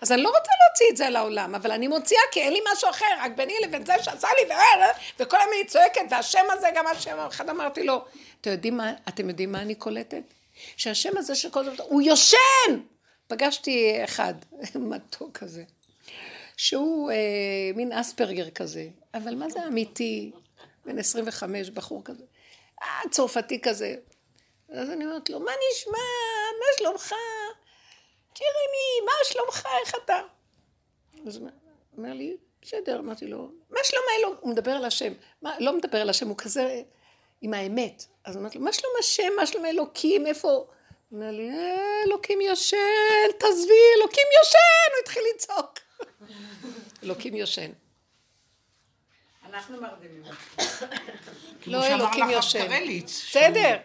אז 0.00 0.12
אני 0.12 0.22
לא 0.22 0.28
רוצה 0.28 0.50
להוציא 0.66 0.86
את 0.90 0.96
זה 0.96 1.10
לעולם, 1.10 1.54
אבל 1.54 1.72
אני 1.72 1.88
מוציאה 1.88 2.20
כי 2.32 2.40
אין 2.40 2.52
לי 2.52 2.60
משהו 2.72 2.90
אחר, 2.90 3.06
רק 3.20 3.32
ביני 3.36 3.54
לבין 3.62 3.86
זה 3.86 3.92
שעשה 4.02 4.28
לי, 4.40 4.54
וכל 5.20 5.36
הזמן 5.36 5.52
היא 5.60 5.66
צועקת, 5.68 6.00
והשם 6.10 6.44
הזה 6.50 6.68
גם 6.74 6.86
השם, 6.86 7.18
אחד 7.28 7.48
אמרתי 7.48 7.84
לו, 7.84 8.04
אתם 8.40 8.50
יודעים 8.50 8.76
מה, 8.76 8.92
אתם 9.08 9.28
יודעים 9.28 9.52
מה 9.52 9.62
אני 9.62 9.74
קולטת? 9.74 10.22
שהשם 10.76 11.16
הזה 11.16 11.34
שכל 11.34 11.60
הזמן, 11.60 11.84
הוא 11.88 12.02
יושן! 12.02 12.80
פגשתי 13.26 14.04
אחד, 14.04 14.34
מתוק 14.90 15.38
כזה, 15.38 15.64
שהוא 16.56 17.10
אה, 17.10 17.16
מין 17.74 17.92
אספרגר 17.92 18.50
כזה, 18.50 18.88
אבל 19.14 19.34
מה 19.34 19.50
זה 19.50 19.66
אמיתי? 19.66 20.32
בן 20.84 20.98
25, 20.98 21.70
בחור 21.70 22.04
כזה, 22.04 22.24
אה, 22.82 23.00
צרפתי 23.10 23.60
כזה. 23.60 23.96
אז 24.68 24.90
אני 24.90 25.04
אומרת 25.04 25.30
לו, 25.30 25.40
מה 25.40 25.52
נשמע? 25.70 25.98
מה 26.58 26.66
שלומך? 26.78 27.14
ג'רמי, 28.38 29.06
מה 29.06 29.12
שלומך? 29.24 29.68
איך 29.80 29.94
אתה? 30.04 30.20
אז 31.26 31.36
הוא 31.36 31.48
אומר 31.96 32.12
לי, 32.12 32.36
בסדר, 32.62 32.98
אמרתי 32.98 33.26
לו, 33.26 33.50
מה 33.70 33.78
שלום 33.84 34.02
האלוהים? 34.14 34.36
הוא 34.40 34.50
מדבר 34.50 34.70
על 34.70 34.84
השם. 34.84 35.12
מה, 35.42 35.60
לא 35.60 35.76
מדבר 35.76 35.98
על 35.98 36.10
השם, 36.10 36.28
הוא 36.28 36.36
כזה 36.36 36.82
עם 37.40 37.54
האמת. 37.54 38.06
אז 38.24 38.36
אמרתי 38.36 38.58
לו, 38.58 38.64
מה 38.64 38.72
שלום 38.72 38.92
השם? 38.98 39.32
מה 39.36 39.46
שלום 39.46 39.64
האלוקים? 39.64 40.26
איפה? 40.26 40.48
הוא 40.48 40.66
אומר 41.12 41.30
לי, 41.30 41.50
אה, 41.50 42.02
אלוקים 42.06 42.40
יושן, 42.40 42.76
תעזבי, 43.38 43.72
אלוקים 43.98 44.26
יושן! 44.40 44.90
הוא 44.92 45.02
התחיל 45.02 45.22
לצעוק. 45.34 45.78
אלוקים 47.04 47.36
יושן. 47.36 47.70
אנחנו 49.50 49.80
מרדימים. 49.80 50.22
לא 51.66 51.86
אלוקים 51.86 52.30
יושן. 52.30 52.66
בסדר. 53.04 53.76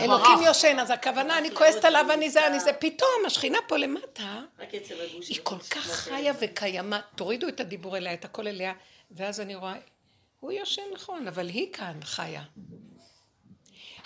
אלוקים 0.00 0.42
יושן, 0.46 0.78
אז 0.78 0.90
הכוונה, 0.90 1.38
אני 1.38 1.54
כועסת 1.54 1.84
עליו, 1.84 2.06
אני 2.12 2.30
זה, 2.30 2.46
אני 2.46 2.60
זה. 2.60 2.72
פתאום 2.72 3.10
השכינה 3.26 3.58
פה 3.68 3.76
למטה, 3.76 4.40
היא 5.28 5.40
כל 5.42 5.58
כך 5.70 5.86
חיה 5.86 6.32
וקיימה. 6.40 7.00
תורידו 7.16 7.48
את 7.48 7.60
הדיבור 7.60 7.96
אליה, 7.96 8.14
את 8.14 8.24
הכל 8.24 8.48
אליה, 8.48 8.72
ואז 9.10 9.40
אני 9.40 9.54
רואה, 9.54 9.74
הוא 10.42 10.52
יושן 10.52 10.82
נכון, 10.94 11.28
אבל 11.28 11.48
היא 11.48 11.72
כאן 11.72 11.98
חיה. 12.02 12.42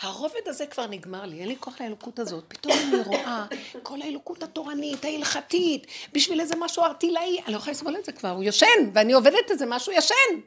הרובד 0.01 0.41
הזה 0.47 0.67
כבר 0.67 0.87
נגמר 0.87 1.27
לי, 1.27 1.41
אין 1.41 1.49
לי 1.49 1.57
כוח 1.61 1.81
לאלוקות 1.81 2.19
הזאת. 2.19 2.45
פתאום 2.49 2.73
אני 2.73 3.03
רואה 3.03 3.47
כל 3.83 4.03
האלוקות 4.03 4.43
התורנית, 4.43 5.05
ההלכתית, 5.05 5.87
בשביל 6.13 6.41
איזה 6.41 6.55
משהו 6.59 6.83
ארטילאי, 6.83 7.41
אני 7.45 7.53
לא 7.53 7.59
יכולה 7.59 7.73
לסבול 7.73 7.97
את 7.97 8.05
זה 8.05 8.13
כבר, 8.13 8.31
הוא 8.31 8.45
יושן, 8.45 8.91
ואני 8.95 9.13
עובדת 9.13 9.51
את 9.53 9.59
זה, 9.59 9.67
משהו 9.67 9.93
ישן. 9.93 10.41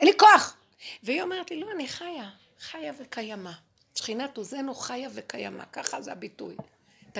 אין 0.00 0.08
לי 0.08 0.18
כוח. 0.18 0.56
והיא 1.02 1.22
אומרת 1.22 1.50
לי, 1.50 1.60
לא, 1.60 1.70
אני 1.74 1.88
חיה, 1.88 2.30
חיה 2.60 2.92
וקיימה. 2.98 3.52
שכינת 3.94 4.36
עוזנו 4.36 4.74
חיה 4.74 5.08
וקיימה, 5.14 5.64
ככה 5.64 6.02
זה 6.02 6.12
הביטוי. 6.12 6.56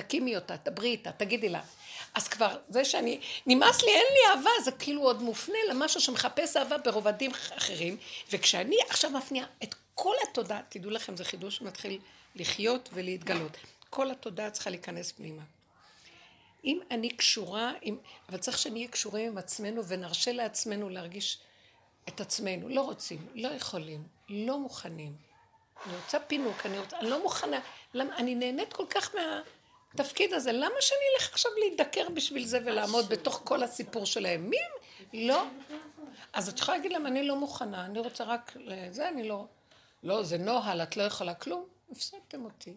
תקימי 0.01 0.35
אותה, 0.35 0.55
דברי 0.65 0.89
איתה, 0.89 1.11
תגידי 1.11 1.49
לה. 1.49 1.61
אז 2.13 2.27
כבר, 2.27 2.57
זה 2.69 2.85
שאני, 2.85 3.19
נמאס 3.45 3.81
לי, 3.81 3.89
אין 3.89 4.05
לי 4.13 4.37
אהבה, 4.37 4.49
זה 4.63 4.71
כאילו 4.71 5.01
עוד 5.01 5.21
מופנה 5.21 5.57
למשהו 5.69 6.01
שמחפש 6.01 6.57
אהבה 6.57 6.77
ברובדים 6.77 7.31
אחרים, 7.57 7.97
וכשאני 8.31 8.75
עכשיו 8.89 9.11
מפניעה 9.11 9.47
את 9.63 9.75
כל 9.95 10.15
התודעה, 10.29 10.61
תדעו 10.69 10.91
לכם, 10.91 11.17
זה 11.17 11.25
חידוש 11.25 11.57
שמתחיל 11.57 11.99
לחיות 12.35 12.89
ולהתגלות. 12.93 13.57
כל 13.89 14.11
התודעה 14.11 14.49
צריכה 14.51 14.69
להיכנס 14.69 15.11
פנימה. 15.11 15.43
אם 16.65 16.79
אני 16.91 17.09
קשורה, 17.09 17.73
עם, 17.81 17.97
אבל 18.29 18.37
צריך 18.37 18.57
שנהיה 18.57 18.87
קשורים 18.87 19.31
עם 19.31 19.37
עצמנו 19.37 19.85
ונרשה 19.85 20.31
לעצמנו 20.31 20.89
להרגיש 20.89 21.39
את 22.07 22.21
עצמנו. 22.21 22.69
לא 22.69 22.81
רוצים, 22.81 23.27
לא 23.35 23.47
יכולים, 23.47 24.03
לא 24.29 24.59
מוכנים. 24.59 25.13
אני 25.85 25.95
רוצה 25.95 26.19
פינוק, 26.19 26.65
אני, 26.65 26.79
רוצה, 26.79 26.99
אני 26.99 27.09
לא 27.09 27.23
מוכנה. 27.23 27.59
למה? 27.93 28.17
אני 28.17 28.35
נהנית 28.35 28.73
כל 28.73 28.85
כך 28.89 29.15
מהתפקיד 29.93 30.33
הזה. 30.33 30.51
למה 30.51 30.75
שאני 30.79 30.99
אלך 31.15 31.29
עכשיו 31.31 31.51
להידקר 31.59 32.09
בשביל 32.13 32.45
זה 32.45 32.59
ולעמוד 32.65 33.09
בתוך 33.09 33.41
כל 33.43 33.63
הסיפור 33.63 34.05
שלהם? 34.05 34.49
מי 34.49 34.57
הם? 34.57 34.71
לא. 35.13 35.43
אז 36.33 36.49
את 36.49 36.59
יכולה 36.59 36.77
להגיד 36.77 36.91
להם, 36.91 37.07
אני 37.07 37.27
לא 37.27 37.35
מוכנה, 37.35 37.85
אני 37.85 37.99
רוצה 37.99 38.23
רק 38.23 38.51
לזה, 38.55 39.09
אני 39.09 39.29
לא... 39.29 39.45
לא, 40.03 40.23
זה 40.23 40.37
נוהל, 40.37 40.81
את 40.81 40.97
לא 40.97 41.03
יכולה 41.03 41.33
כלום, 41.33 41.65
הפסדתם 41.91 42.45
אותי. 42.45 42.73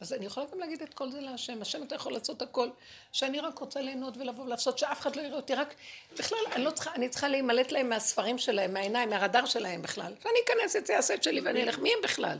אז 0.00 0.12
אני 0.12 0.26
יכולה 0.26 0.46
גם 0.52 0.58
להגיד 0.58 0.82
את 0.82 0.94
כל 0.94 1.10
זה 1.10 1.20
להשם, 1.20 1.62
השם 1.62 1.82
אתה 1.82 1.94
יכול 1.94 2.12
לעשות 2.12 2.42
הכל, 2.42 2.68
שאני 3.12 3.40
רק 3.40 3.58
רוצה 3.58 3.80
ליהנות 3.80 4.16
ולבוא 4.16 4.44
ולעשות, 4.44 4.78
שאף 4.78 5.00
אחד 5.00 5.16
לא 5.16 5.22
יראה 5.22 5.36
אותי, 5.36 5.54
רק 5.54 5.74
בכלל, 6.18 6.38
אני 6.52 6.64
לא 6.64 6.70
צריכה, 6.70 6.94
אני 6.94 7.08
צריכה 7.08 7.28
להימלט 7.28 7.72
להם 7.72 7.88
מהספרים 7.88 8.38
שלהם, 8.38 8.74
מהעיניים, 8.74 9.10
מהרדאר 9.10 9.46
שלהם 9.46 9.82
בכלל. 9.82 10.12
ואני 10.24 10.38
אכנס 10.44 10.76
את 10.76 10.86
זה, 10.86 10.96
אעשה 10.96 11.14
את 11.14 11.22
שלי 11.22 11.40
ואני 11.40 11.62
אלך, 11.62 11.78
מי 11.78 11.92
הם 11.92 11.98
בכלל? 12.02 12.38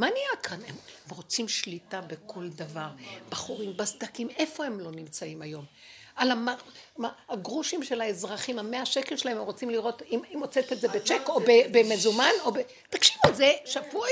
מה 0.00 0.06
נהיה 0.06 0.36
כאן? 0.42 0.58
הם 0.68 0.74
רוצים 1.08 1.48
שליטה 1.48 2.00
בכל 2.00 2.48
דבר. 2.48 2.88
בחורים 3.28 3.76
בסדקים, 3.76 4.30
איפה 4.30 4.64
הם 4.64 4.80
לא 4.80 4.90
נמצאים 4.90 5.42
היום? 5.42 5.64
על 6.16 6.30
המ... 6.30 6.46
הגרושים 7.28 7.82
של 7.82 8.00
האזרחים, 8.00 8.58
המאה 8.58 8.86
שקל 8.86 9.16
שלהם, 9.16 9.36
הם 9.36 9.42
רוצים 9.42 9.70
לראות 9.70 10.02
אם 10.10 10.20
היא 10.28 10.38
מוצאת 10.38 10.72
את 10.72 10.80
זה 10.80 10.88
בצ'ק 10.88 11.28
או 11.28 11.40
במזומן 11.46 12.30
או 12.44 12.52
ב... 12.52 12.58
תקשיבו, 12.90 13.34
זה 13.34 13.52
שפוי. 13.64 14.10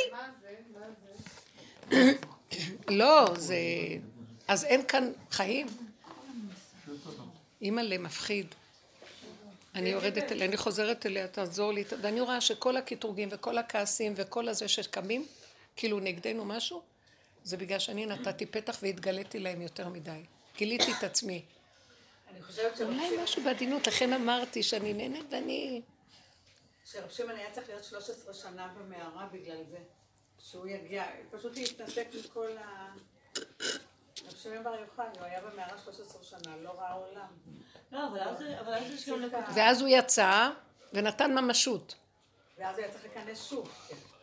לא, 3.00 3.24
זה... 3.36 3.56
אז 4.48 4.64
אין 4.64 4.86
כאן 4.86 5.12
חיים. 5.30 5.66
אימא'לה, 7.62 7.98
מפחיד. 7.98 8.46
אני 9.74 9.88
יורדת 9.88 10.32
אליה, 10.32 10.46
אני 10.46 10.56
חוזרת 10.56 11.06
אליה, 11.06 11.28
תעזור 11.28 11.72
לי, 11.72 11.84
ואני 12.02 12.20
רואה 12.20 12.40
שכל 12.40 12.76
הקטרוגים 12.76 13.28
וכל 13.32 13.58
הכעסים 13.58 14.12
וכל 14.16 14.48
הזה 14.48 14.68
שקמים, 14.68 15.26
כאילו 15.78 16.00
נגדנו 16.00 16.44
משהו, 16.44 16.82
זה 17.44 17.56
בגלל 17.56 17.78
שאני 17.78 18.06
נתתי 18.06 18.46
פתח 18.46 18.78
והתגליתי 18.82 19.38
להם 19.38 19.62
יותר 19.62 19.88
מדי. 19.88 20.24
גיליתי 20.56 20.92
את 20.98 21.04
עצמי. 21.04 21.44
אני 22.30 22.42
חושבת 22.42 22.76
שרב 22.76 22.88
אולי 22.88 23.22
משהו 23.22 23.44
בעדינות, 23.44 23.86
לכן 23.86 24.12
אמרתי 24.12 24.62
שאני 24.62 24.92
נהנית 24.92 25.26
ואני... 25.30 25.82
שרב 26.84 27.10
שמעון 27.10 27.36
היה 27.36 27.50
צריך 27.50 27.68
להיות 27.68 27.84
13 27.84 28.34
שנה 28.34 28.68
במערה 28.78 29.26
בגלל 29.32 29.64
זה. 29.70 29.78
שהוא 30.38 30.66
יגיע, 30.66 31.04
פשוט 31.30 31.56
להתנתק 31.56 32.06
מכל 32.24 32.56
ה... 32.56 32.92
רב 34.26 34.36
שמעון 34.42 34.64
בר 34.64 34.74
יוחאי, 34.80 35.06
הוא 35.18 35.24
היה 35.24 35.40
במערה 35.40 35.78
13 35.84 36.24
שנה, 36.24 36.56
לא 36.56 36.70
ראה 36.70 36.92
עולם. 36.92 37.28
לא, 37.92 38.06
אבל 38.06 38.20
אז 38.20 38.42
אבל 38.60 38.74
אז 38.74 38.92
יש 38.92 39.08
גם. 39.08 39.42
ואז 39.54 39.80
הוא 39.80 39.88
יצא 39.88 40.50
ונתן 40.92 41.38
ממשות. 41.38 41.94
ואז 42.58 42.76
הוא 42.76 42.84
היה 42.84 42.92
צריך 42.92 43.04
להיכנס 43.04 43.48
שוב. 43.48 43.70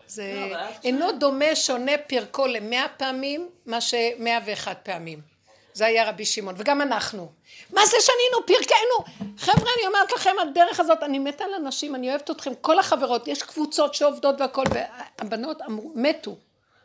זה 0.08 0.48
לא, 0.52 0.58
אינו 0.84 1.12
דומה 1.12 1.56
שונה 1.56 1.98
פרקו 2.08 2.48
למאה 2.48 2.88
פעמים, 2.98 3.50
מה 3.66 3.82
שמאה 3.82 4.40
ואחת 4.46 4.80
פעמים. 4.84 5.36
זה 5.74 5.86
היה 5.86 6.10
רבי 6.10 6.26
שמעון, 6.26 6.56
וגם 6.58 6.82
אנחנו. 6.82 7.32
מה 7.74 7.86
זה 7.86 7.98
שנינו 8.00 8.46
פרקנו? 8.46 9.26
חבר'ה, 9.38 9.72
אני 9.78 9.88
אומרת 9.88 10.12
לכם, 10.12 10.36
הדרך 10.42 10.80
הזאת, 10.80 11.04
אני 11.04 11.20
מתה 11.20 11.44
על 11.44 11.54
אנשים, 11.54 11.96
אני 11.96 12.10
אוהבת 12.10 12.32
אתכם, 12.32 12.52
כל 12.62 12.80
החברות, 12.80 13.28
יש 13.28 13.44
קבוצות 13.44 13.96
שעובדות 13.96 14.42
והכל, 14.42 14.64
והבנות 14.74 15.62
אמרו, 15.62 15.92
מתו. 15.96 16.38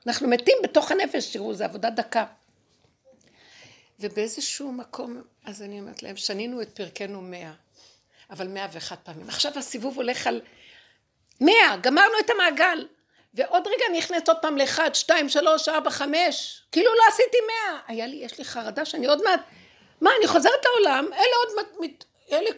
אנחנו 0.07 0.29
מתים 0.29 0.57
בתוך 0.63 0.93
הנפש, 0.93 1.33
תראו, 1.33 1.55
זו 1.55 1.65
עבודה 1.65 1.91
דקה. 1.91 2.25
ובאיזשהו 4.01 4.73
מקום, 4.73 5.23
אז 5.45 5.63
אני 5.63 5.81
אומרת 5.81 6.03
להם, 6.03 6.17
שנינו 6.17 6.63
את 6.63 6.69
פרקנו 6.69 7.23
מאה, 7.23 7.53
אבל 8.31 8.49
מאה 8.49 8.67
ואחת 8.73 8.99
פעמים. 9.05 9.29
עכשיו 9.29 9.53
הסיבוב 9.57 9.97
הולך 9.97 10.27
על 10.27 10.41
מאה, 11.41 11.77
גמרנו 11.81 12.15
את 12.25 12.31
המעגל. 12.31 12.87
ועוד 13.35 13.67
רגע 13.67 13.85
אני 13.89 13.99
אכנס 13.99 14.29
עוד 14.29 14.37
פעם 14.43 14.57
לאחד, 14.57 14.95
שתיים, 14.95 15.29
שלוש, 15.29 15.69
ארבע, 15.69 15.91
חמש, 15.91 16.63
כאילו 16.73 16.95
לא 16.95 17.03
עשיתי 17.09 17.37
מאה. 17.47 17.79
היה 17.87 18.07
לי, 18.07 18.17
יש 18.17 18.39
לי 18.39 18.45
חרדה 18.45 18.85
שאני 18.85 19.07
עוד 19.07 19.23
מעט, 19.23 19.41
מה, 20.01 20.11
אני 20.19 20.27
חוזרת 20.27 20.65
לעולם, 20.65 21.13
אלה 21.13 21.37
עוד 21.47 21.57
מעט, 21.57 22.05
אלה 22.33 22.51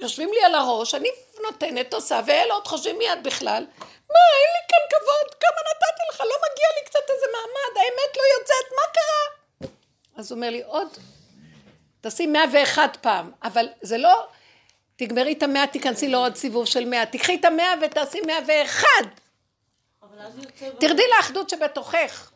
יושבים 0.00 0.32
לי 0.32 0.44
על 0.44 0.54
הראש, 0.54 0.94
אני 0.94 1.08
נותנת, 1.42 1.94
עושה, 1.94 2.20
ואלה 2.26 2.54
עוד 2.54 2.66
חושבים 2.66 2.98
מיד 2.98 3.22
בכלל, 3.22 3.66
מה, 4.10 4.20
אין 4.38 4.50
לי 4.54 4.62
כאן 4.68 4.98
כבוד, 4.98 5.34
כמה 5.40 5.60
נתתי 5.70 6.02
לך, 6.10 6.20
לא 6.20 6.36
מגיע 6.36 6.68
לי 6.78 6.84
קצת 6.84 7.10
איזה 7.10 7.26
מעמד, 7.32 7.76
האמת 7.76 8.16
לא 8.16 8.22
יוצאת, 8.38 8.72
מה 8.76 8.82
קרה? 8.92 9.68
אז 10.16 10.30
הוא 10.30 10.36
אומר 10.36 10.50
לי, 10.50 10.62
עוד, 10.62 10.88
תעשי 12.00 12.26
101 12.26 12.96
פעם, 13.00 13.30
אבל 13.42 13.68
זה 13.82 13.98
לא, 13.98 14.26
תגמרי 14.96 15.32
את 15.32 15.42
המאה, 15.42 15.66
תיכנסי 15.66 16.08
לעוד 16.08 16.36
סיבוב 16.36 16.66
של 16.66 16.84
מאה, 16.84 17.06
תקחי 17.06 17.34
את 17.40 17.44
המאה 17.44 17.74
ותעשי 17.82 18.20
101. 18.20 18.88
תרדי 20.78 21.02
לאחדות 21.16 21.50
שבתוכך. 21.50 22.30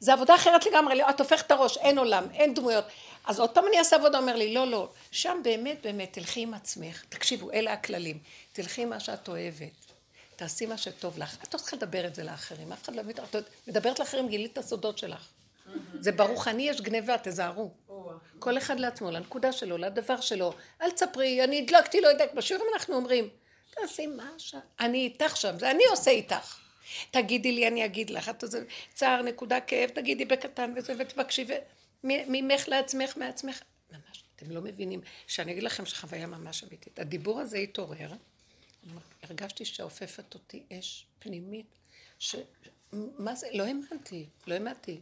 זה 0.00 0.12
עבודה 0.12 0.34
אחרת 0.34 0.66
לגמרי, 0.66 0.94
לא, 0.94 1.10
את 1.10 1.20
הופכת 1.20 1.46
את 1.46 1.50
הראש, 1.50 1.76
אין 1.76 1.98
עולם, 1.98 2.26
אין 2.34 2.54
דמויות. 2.54 2.84
אז 3.24 3.40
עוד 3.40 3.50
פעם 3.50 3.64
אני 3.68 3.78
אעשה 3.78 3.96
עבודה, 3.96 4.18
אומר 4.18 4.36
לי, 4.36 4.54
לא, 4.54 4.66
לא, 4.66 4.88
שם 5.10 5.40
באמת, 5.44 5.82
באמת, 5.82 6.12
תלכי 6.12 6.40
עם 6.40 6.54
עצמך, 6.54 7.04
תקשיבו, 7.08 7.50
אלה 7.50 7.72
הכללים, 7.72 8.18
תלכי 8.52 8.82
עם 8.82 8.90
מה 8.90 9.00
שאת 9.00 9.28
אוהבת, 9.28 9.72
תעשי 10.36 10.66
מה 10.66 10.76
שטוב 10.76 11.18
לך, 11.18 11.36
את 11.42 11.54
לא 11.54 11.58
צריכה 11.58 11.76
לדבר 11.76 12.06
את 12.06 12.14
זה 12.14 12.24
לאחרים, 12.24 12.72
אף 12.72 12.82
אחד 12.82 12.94
לא 12.94 13.02
מבין, 13.02 13.16
את 13.16 13.36
מדברת 13.68 13.98
לאחרים, 13.98 14.28
גילית 14.28 14.52
את 14.52 14.58
הסודות 14.58 14.98
שלך. 14.98 15.28
זה 16.00 16.12
ברוחני, 16.12 16.68
יש 16.68 16.80
גניבה, 16.80 17.16
תזהרו. 17.22 17.70
כל 18.38 18.58
אחד 18.58 18.80
לעצמו, 18.80 19.10
לנקודה 19.10 19.52
שלו, 19.52 19.78
לדבר 19.78 20.20
שלו. 20.20 20.52
אל 20.82 20.90
תספרי, 20.90 21.44
אני 21.44 21.62
הדלקתי, 21.62 22.00
לא 22.00 22.08
יודעת, 22.08 22.34
בשיעורים 22.34 22.70
אנחנו 22.74 22.94
אומרים, 22.94 23.28
תעשי 23.70 24.06
מה 24.06 24.30
ש... 24.38 24.54
אני 24.80 24.98
איתך 24.98 25.36
שם, 25.36 25.58
זה 25.58 25.70
אני 25.70 25.82
עושה 25.90 26.10
איתך. 26.10 26.58
תגידי 27.10 27.52
לי, 27.52 27.68
אני 27.68 27.84
אגיד 27.84 28.10
לך. 28.10 28.28
את 28.28 28.44
זה 28.46 28.64
צער, 28.94 29.22
נקודה, 29.22 29.60
כאב, 29.60 29.90
תגידי 29.90 30.24
בקטן 30.24 30.72
וזה, 30.76 30.94
ותבקשי, 30.98 31.44
ממך 32.04 32.68
לעצמך, 32.68 33.16
מעצמך. 33.16 33.62
ממש, 33.92 34.24
אתם 34.36 34.50
לא 34.50 34.60
מבינים. 34.60 35.00
שאני 35.26 35.52
אגיד 35.52 35.62
לכם 35.62 35.86
שחוויה 35.86 36.26
ממש 36.26 36.64
אמיתית. 36.64 36.98
הדיבור 36.98 37.40
הזה 37.40 37.58
התעורר, 37.58 38.12
הרגשתי 39.22 39.64
שעופפת 39.64 40.34
אותי 40.34 40.62
אש 40.72 41.06
פנימית, 41.18 41.78
ש... 42.18 42.36
מה 42.92 43.34
זה? 43.34 43.46
לא 43.52 43.64
האמנתי, 43.64 44.26
לא 44.46 44.54
האמנתי. 44.54 45.00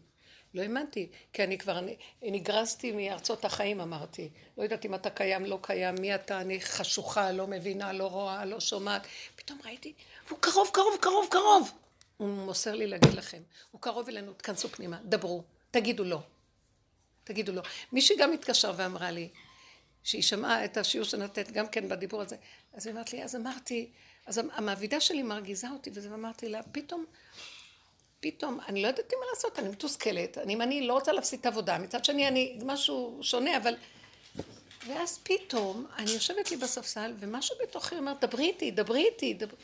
לא 0.54 0.62
האמנתי, 0.62 1.08
כי 1.32 1.44
אני 1.44 1.58
כבר 1.58 1.78
אני, 1.78 1.96
נגרזתי 2.22 2.92
מארצות 2.92 3.44
החיים, 3.44 3.80
אמרתי. 3.80 4.28
לא 4.58 4.62
יודעת 4.62 4.84
אם 4.84 4.94
אתה 4.94 5.10
קיים, 5.10 5.44
לא 5.44 5.58
קיים, 5.62 5.94
מי 6.00 6.14
אתה, 6.14 6.40
אני 6.40 6.60
חשוכה, 6.60 7.32
לא 7.32 7.46
מבינה, 7.46 7.92
לא 7.92 8.06
רואה, 8.06 8.44
לא 8.44 8.60
שומעת. 8.60 9.06
פתאום 9.36 9.58
ראיתי, 9.64 9.92
הוא 10.28 10.38
קרוב, 10.40 10.70
קרוב, 10.72 10.96
קרוב, 11.00 11.26
קרוב. 11.30 11.72
הוא 12.16 12.28
מוסר 12.28 12.74
לי 12.74 12.86
להגיד 12.86 13.14
לכם, 13.14 13.42
הוא 13.70 13.80
קרוב 13.80 14.08
אלינו, 14.08 14.32
תכנסו 14.32 14.68
פנימה, 14.68 14.98
דברו, 15.04 15.42
תגידו 15.70 16.04
לא. 16.04 16.18
תגידו 17.24 17.52
לא. 17.52 17.62
מישהי 17.92 18.16
גם 18.16 18.32
התקשרה 18.32 18.72
ואמרה 18.76 19.10
לי, 19.10 19.28
שהיא 20.04 20.22
שמעה 20.22 20.64
את 20.64 20.76
השיעור 20.76 21.06
שנתת 21.06 21.50
גם 21.50 21.68
כן 21.68 21.88
בדיבור 21.88 22.22
הזה, 22.22 22.36
אז 22.74 22.86
היא 22.86 22.94
אמרת 22.94 23.12
לי, 23.12 23.24
אז 23.24 23.36
אמרתי, 23.36 23.90
אז 24.26 24.40
המעבידה 24.52 25.00
שלי 25.00 25.22
מרגיזה 25.22 25.70
אותי, 25.70 25.90
וזה 25.94 26.14
אמרתי 26.14 26.48
לה, 26.48 26.62
פתאום 26.62 27.04
פתאום, 28.20 28.60
אני 28.68 28.82
לא 28.82 28.88
יודעת 28.88 29.12
מה 29.12 29.26
לעשות, 29.30 29.58
אני 29.58 29.68
מתוסכלת, 29.68 30.38
אני, 30.38 30.54
אני 30.54 30.86
לא 30.86 30.92
רוצה 30.92 31.12
להפסיד 31.12 31.40
את 31.40 31.46
העבודה, 31.46 31.78
מצד 31.78 32.04
שני 32.04 32.28
אני 32.28 32.58
משהו 32.64 33.18
שונה, 33.22 33.56
אבל... 33.56 33.74
ואז 34.86 35.18
פתאום, 35.22 35.86
אני 35.98 36.10
יושבת 36.10 36.50
לי 36.50 36.56
בספסל, 36.56 37.12
ומשהו 37.18 37.56
בתוכי 37.62 37.94
אומר, 37.94 38.12
דברי 38.20 38.46
איתי, 38.46 38.70
דברי 38.70 39.04
איתי, 39.04 39.34
דברי... 39.34 39.56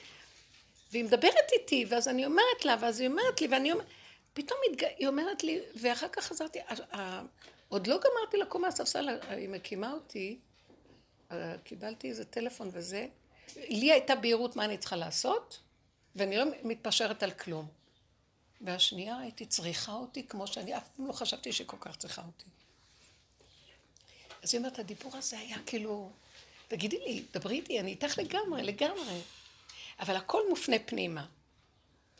והיא 0.92 1.04
מדברת 1.04 1.52
איתי, 1.52 1.84
ואז 1.88 2.08
אני 2.08 2.26
אומרת 2.26 2.64
לה, 2.64 2.76
ואז 2.80 3.00
היא 3.00 3.08
אומרת 3.08 3.40
לי, 3.40 3.46
ואני 3.46 3.72
אומרת, 3.72 3.86
פתאום. 4.34 4.58
היא 4.98 5.08
אומרת 5.08 5.44
לי, 5.44 5.60
ואחר 5.80 6.08
כך 6.08 6.24
חזרתי, 6.24 6.58
עוד 7.68 7.86
לא 7.86 7.96
גמרתי 7.96 8.36
לקום 8.36 8.62
מהספסל, 8.62 9.08
היא 9.28 9.48
מקימה 9.48 9.92
אותי, 9.92 10.38
קיבלתי 11.64 12.08
איזה 12.08 12.24
טלפון 12.24 12.70
וזה, 12.72 13.06
לי 13.56 13.92
הייתה 13.92 14.14
בהירות 14.14 14.56
מה 14.56 14.64
אני 14.64 14.78
צריכה 14.78 14.96
לעשות, 14.96 15.58
ואני 16.16 16.36
לא 16.36 16.44
מתפשרת 16.62 17.22
על 17.22 17.30
כלום. 17.30 17.66
והשנייה 18.60 19.18
הייתי 19.18 19.46
צריכה 19.46 19.92
אותי 19.92 20.26
כמו 20.26 20.46
שאני 20.46 20.76
אף 20.76 20.88
פעם 20.96 21.06
לא 21.06 21.12
חשבתי 21.12 21.52
שכל 21.52 21.76
כך 21.80 21.96
צריכה 21.96 22.22
אותי. 22.26 22.44
אז 24.42 24.54
היא 24.54 24.58
אומרת, 24.58 24.78
הדיבור 24.78 25.16
הזה 25.16 25.38
היה 25.38 25.56
כאילו, 25.66 26.10
תגידי 26.68 26.98
לי, 26.98 27.24
דברי 27.32 27.56
איתי, 27.56 27.80
אני 27.80 27.90
איתך 27.90 28.18
לגמרי, 28.18 28.62
לגמרי. 28.62 29.20
אבל 30.00 30.16
הכל 30.16 30.42
מופנה 30.48 30.76
פנימה. 30.86 31.26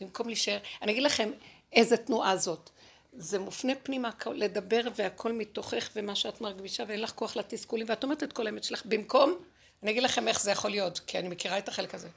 במקום 0.01 0.27
להישאר, 0.27 0.57
אני 0.81 0.91
אגיד 0.91 1.03
לכם 1.03 1.31
איזה 1.73 1.97
תנועה 1.97 2.37
זאת. 2.37 2.69
זה 3.13 3.39
מופנה 3.39 3.73
פנימה 3.83 4.09
לדבר 4.35 4.81
והכל 4.95 5.31
מתוכך 5.31 5.89
ומה 5.95 6.15
שאת 6.15 6.41
מרגישה 6.41 6.83
ואין 6.87 7.01
לך 7.01 7.11
כוח 7.11 7.35
לתסכולים 7.35 7.85
ואת 7.89 8.03
אומרת 8.03 8.23
את 8.23 8.33
כל 8.33 8.47
האמת 8.47 8.63
שלך 8.63 8.85
במקום, 8.85 9.37
אני 9.83 9.91
אגיד 9.91 10.03
לכם 10.03 10.27
איך 10.27 10.41
זה 10.41 10.51
יכול 10.51 10.71
להיות, 10.71 10.99
כי 10.99 11.19
אני 11.19 11.27
מכירה 11.27 11.57
את 11.57 11.67
החלק 11.67 11.95
הזה. 11.95 12.09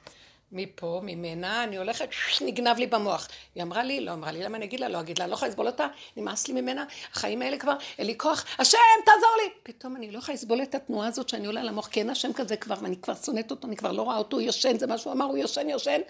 מפה, 0.51 1.01
ממנה, 1.03 1.63
אני 1.63 1.77
הולכת, 1.77 2.09
נגנב 2.41 2.77
לי 2.77 2.87
במוח. 2.87 3.27
היא 3.55 3.63
אמרה 3.63 3.83
לי, 3.83 4.01
לא 4.01 4.11
אמרה 4.11 4.31
לי, 4.31 4.43
למה 4.43 4.57
אני 4.57 4.65
אגיד 4.65 4.79
לה? 4.79 4.89
לא 4.89 4.99
אגיד 4.99 5.19
לה, 5.19 5.27
לא 5.27 5.33
יכולה 5.33 5.49
לסבול 5.49 5.67
אותה, 5.67 5.87
נמאס 6.17 6.47
לי 6.47 6.61
ממנה, 6.61 6.85
החיים 7.13 7.41
האלה 7.41 7.57
כבר, 7.57 7.73
אין 7.97 8.07
לי 8.07 8.17
כוח, 8.17 8.45
השם, 8.59 8.77
תעזור 9.05 9.35
לי! 9.43 9.49
פתאום 9.63 9.95
אני 9.95 10.11
לא 10.11 10.17
יכולה 10.17 10.35
לסבול 10.35 10.61
את 10.61 10.75
התנועה 10.75 11.07
הזאת 11.07 11.29
שאני 11.29 11.47
עולה 11.47 11.63
למוח, 11.63 11.87
כי 11.87 11.99
אין 11.99 12.09
השם 12.09 12.33
כזה 12.33 12.57
כבר, 12.57 12.75
ואני 12.81 13.01
כבר 13.01 13.15
שונאת 13.15 13.51
אותו, 13.51 13.67
אני 13.67 13.75
כבר 13.75 13.91
לא 13.91 14.01
רואה 14.01 14.17
אותו, 14.17 14.37
הוא 14.37 14.41
יושן, 14.41 14.77
זה 14.77 14.87
מה 14.87 14.97
שהוא 14.97 15.13
אמר, 15.13 15.25
הוא 15.25 15.37
יושן, 15.37 15.69
יושן. 15.69 16.01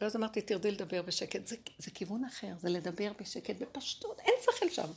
ואז 0.00 0.16
אמרתי, 0.16 0.40
תרדי 0.40 0.70
לדבר 0.70 1.02
בשקט. 1.02 1.46
זה, 1.46 1.56
זה 1.78 1.90
כיוון 1.90 2.24
אחר, 2.24 2.52
זה 2.58 2.68
לדבר 2.68 3.10
בשקט, 3.20 3.56
בפשטות, 3.60 4.20
אין 4.20 4.34
שכל 4.42 4.68
שם. 4.68 4.88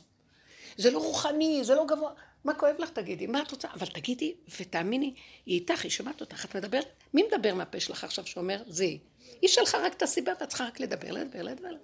זה 0.76 0.90
לא 0.90 0.98
רוחני, 0.98 1.60
זה 1.64 1.74
לא 1.74 1.86
גבוה. 1.86 2.10
מה 2.44 2.54
כואב 2.54 2.76
לך 2.78 2.90
תגידי? 2.90 3.26
מה 3.26 3.42
את 3.42 3.50
רוצה? 3.50 3.68
אבל 3.74 3.86
תגידי, 3.86 4.34
ותאמיני, 4.60 5.14
היא 5.46 5.60
איתך, 5.60 5.82
היא 5.82 5.90
שומעת 5.90 6.20
אותך, 6.20 6.44
את 6.44 6.56
מדברת? 6.56 6.86
מי 7.14 7.22
מדבר 7.22 7.54
מהפה 7.54 7.80
שלך 7.80 8.04
עכשיו 8.04 8.26
שאומר? 8.26 8.62
זה 8.66 8.84
היא. 8.84 8.98
היא 9.42 9.50
שלך 9.50 9.74
רק 9.74 9.92
את 9.92 10.02
הסיבה, 10.02 10.32
אתה 10.32 10.46
צריכה 10.46 10.64
רק 10.64 10.80
לדבר, 10.80 11.10
לדבר, 11.10 11.42
לדבר. 11.42 11.74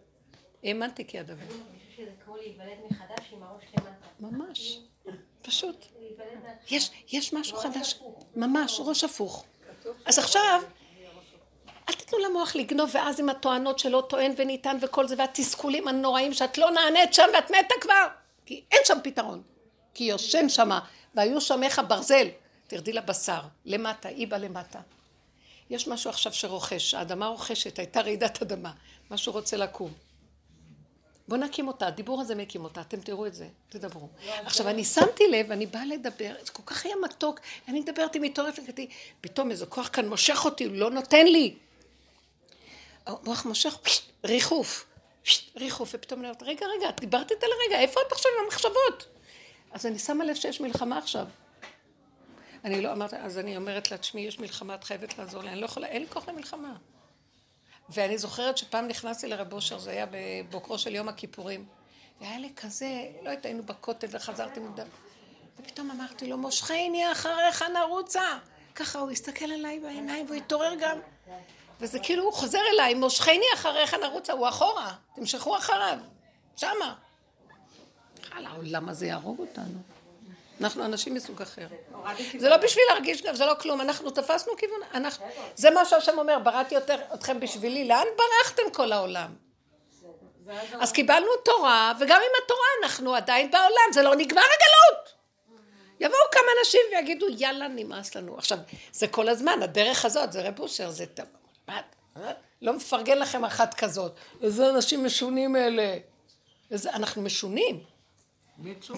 האמנתי 0.65 1.07
כי 1.07 1.21
אדבר. 1.21 1.43
אני 1.43 1.49
חושבת 1.49 1.97
שזה 1.97 2.11
כמו 2.25 2.37
להיוולד 2.37 2.79
מחדש 2.91 3.33
עם 3.33 3.43
הראש 3.43 3.65
למטה. 3.79 4.07
ממש, 4.21 4.79
פשוט. 5.43 5.87
יש, 6.71 6.91
יש 7.13 7.33
משהו 7.33 7.57
חדש, 7.57 8.01
ממש, 8.37 8.81
ראש 8.81 9.05
הפוך. 9.05 9.45
אז 10.07 10.19
עכשיו, 10.19 10.63
אל 11.89 11.95
תיתנו 11.95 12.19
למוח 12.19 12.57
לגנוב, 12.57 12.91
ואז 12.95 13.21
עם 13.21 13.29
הטוענות 13.29 13.79
שלא 13.79 14.07
טוען 14.09 14.33
וניתן 14.37 14.77
וכל 14.81 15.09
זה, 15.09 15.15
והתסכולים 15.19 15.89
הנוראים 15.89 16.35
שאת 16.35 16.59
לא 16.59 16.71
נענית 16.71 17.15
שם 17.15 17.27
ואת 17.35 17.51
מתה 17.51 17.75
כבר, 17.81 18.07
כי 18.47 18.65
אין 18.71 18.81
שם 18.85 18.99
פתרון. 19.05 19.43
כי 19.97 20.05
יושן 20.05 20.49
שמה, 20.49 20.81
והיו 21.15 21.41
שמך 21.41 21.81
ברזל, 21.89 22.29
תרדי 22.67 22.93
לבשר, 22.93 23.41
למטה, 23.65 24.09
היא 24.09 24.29
בא 24.29 24.37
למטה. 24.37 24.81
יש 25.71 25.89
משהו 25.89 26.11
עכשיו 26.11 26.33
שרוכש, 26.33 26.95
האדמה 26.95 27.27
רוכשת, 27.27 27.79
הייתה 27.79 28.01
רעידת 28.01 28.43
אדמה, 28.43 28.73
משהו 29.11 29.33
רוצה 29.33 29.57
לקום. 29.57 29.93
בואו 31.29 31.41
נקים 31.41 31.69
אותה, 31.69 31.87
הדיבור 31.87 32.21
הזה 32.21 32.35
מקים 32.35 32.65
אותה, 32.65 32.81
אתם 32.81 33.01
תראו 33.01 33.27
את 33.27 33.35
זה, 33.35 33.49
תדברו. 33.69 34.09
עכשיו, 34.45 34.69
אני 34.69 34.85
שמתי 34.85 35.25
לב, 35.29 35.53
אני 35.53 35.67
באה 35.67 35.85
לדבר, 35.85 36.35
זה 36.43 36.53
כל 36.53 36.63
כך 36.67 36.85
היה 36.85 36.95
מתוק, 37.05 37.41
אני 37.69 37.81
מדברת 37.81 38.15
עם 38.15 38.23
מתעוררת, 38.23 38.59
וכתי, 38.65 38.89
פתאום 39.21 39.51
איזה 39.51 39.67
כוח 39.67 39.91
כאן 39.93 40.09
מושך 40.09 40.45
אותי, 40.45 40.65
הוא 40.65 40.77
לא 40.77 40.91
נותן 40.91 41.27
לי. 41.27 41.57
המוח 43.07 43.45
מושך, 43.45 43.79
ריחוף, 44.25 44.87
ריחוף, 45.57 45.91
ופתאום 45.95 46.21
אני 46.21 46.29
אומרת, 46.29 46.43
רגע, 46.43 46.67
רגע, 46.67 46.89
את 46.89 47.01
דיברת 47.01 47.31
איתה 47.31 47.47
לרגע, 47.47 47.81
איפה 47.81 48.01
את 48.07 48.13
עכשיו 48.13 48.33
עם 48.39 48.45
המחשבות? 48.45 49.16
אז 49.77 49.87
אני 49.87 49.99
שמה 49.99 50.25
לב 50.25 50.35
שיש 50.35 50.61
מלחמה 50.61 50.99
עכשיו. 50.99 51.27
אני 52.65 52.83
לא 52.83 52.93
אמרת, 52.93 53.15
אז 53.15 53.39
אני 53.39 53.57
אומרת 53.57 53.91
לה, 53.91 53.99
תשמעי, 53.99 54.23
יש 54.23 54.39
מלחמה, 54.39 54.75
את 54.75 54.85
חייבת 54.85 55.19
לעזור 55.19 55.43
לי, 55.43 55.49
אני 55.49 55.61
לא 55.61 55.65
יכולה, 55.65 55.87
אין 55.87 56.03
לי 56.03 56.09
כוח 56.09 56.29
למלחמה. 56.29 56.77
ואני 57.89 58.19
זוכרת 58.19 58.59
שפעם 58.59 58.89
נכנסתי 58.89 59.29
לרב 59.29 59.53
אושר, 59.53 59.79
זה 59.79 59.91
היה 59.91 60.07
בבוקרו 60.11 60.79
של 60.79 60.95
יום 60.95 61.09
הכיפורים, 61.09 61.67
והיה 62.21 62.39
לי 62.39 62.53
כזה, 62.57 62.87
לא 63.23 63.31
יודעת, 63.31 63.45
היינו 63.45 63.63
בכותל 63.63 64.07
וחזרתי 64.11 64.61
מוקדם. 64.61 64.87
ופתאום 65.59 65.91
אמרתי 65.91 66.27
לו, 66.27 66.39
מושכני 66.39 67.13
אחריך 67.13 67.65
נרוצה. 67.75 68.39
ככה 68.75 68.99
הוא 68.99 69.11
הסתכל 69.11 69.45
עליי 69.45 69.81
בעיניים 69.81 70.27
והוא 70.27 70.37
התעורר 70.37 70.75
גם. 70.81 70.99
וזה 71.81 71.99
כאילו 71.99 72.25
הוא 72.25 72.33
חוזר 72.33 72.61
אליי, 72.75 72.95
מושכני 72.95 73.47
אחריך 73.55 73.95
נרוצה, 73.95 74.33
הוא 74.33 74.49
אחורה, 74.49 74.95
תמשכו 75.15 75.57
אחריו, 75.57 75.99
שמה. 76.57 76.95
חלה, 78.37 78.49
העולם 78.49 78.89
הזה 78.89 79.07
יהרוג 79.07 79.39
אותנו. 79.39 79.79
אנחנו 80.61 80.85
אנשים 80.85 81.15
מסוג 81.15 81.43
אחר. 81.43 81.67
זה 82.39 82.49
לא 82.49 82.57
בשביל 82.57 82.85
להרגיש 82.91 83.23
גם, 83.23 83.35
זה 83.35 83.47
לא 83.47 83.55
כלום, 83.61 83.81
אנחנו 83.81 84.11
תפסנו 84.11 84.57
כיוון, 84.57 84.81
אנחנו, 84.95 85.27
זה 85.55 85.71
מה 85.71 85.85
שהשם 85.85 86.19
אומר, 86.19 86.39
בראתי 86.39 86.75
יותר, 86.75 86.97
אתכם 87.15 87.41
בשבילי, 87.41 87.89
לאן 87.89 88.07
ברחתם 88.17 88.63
כל 88.73 88.93
העולם? 88.93 89.35
אז 90.81 90.93
קיבלנו 90.93 91.27
תורה, 91.45 91.93
וגם 92.01 92.21
עם 92.21 92.45
התורה 92.45 92.67
אנחנו 92.83 93.15
עדיין 93.15 93.51
בעולם, 93.51 93.93
זה 93.93 94.03
לא 94.03 94.15
נגמר 94.15 94.43
הגלות. 94.43 95.13
יבואו 96.01 96.21
כמה 96.33 96.47
אנשים 96.61 96.81
ויגידו, 96.93 97.27
יאללה, 97.29 97.69
נמאס 97.69 98.15
לנו. 98.15 98.39
עכשיו, 98.39 98.59
זה 98.93 99.09
כל 99.09 99.29
הזמן, 99.29 99.63
הדרך 99.63 100.05
הזאת, 100.05 100.33
זה 100.33 100.49
רב 100.49 100.61
אושר, 100.61 100.91
זה... 100.91 101.05
לא 102.63 102.73
מפרגן 102.73 103.19
לכם 103.19 103.45
אחת 103.45 103.75
כזאת. 103.75 104.13
איזה 104.43 104.71
אנשים 104.71 105.05
משונים 105.05 105.57
אלה. 105.57 105.97
איזה, 106.71 106.91
אנחנו 106.91 107.23
משונים. 107.23 107.96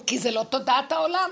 כי 0.07 0.19
זה 0.19 0.31
לא 0.31 0.43
תודעת 0.43 0.91
העולם. 0.91 1.29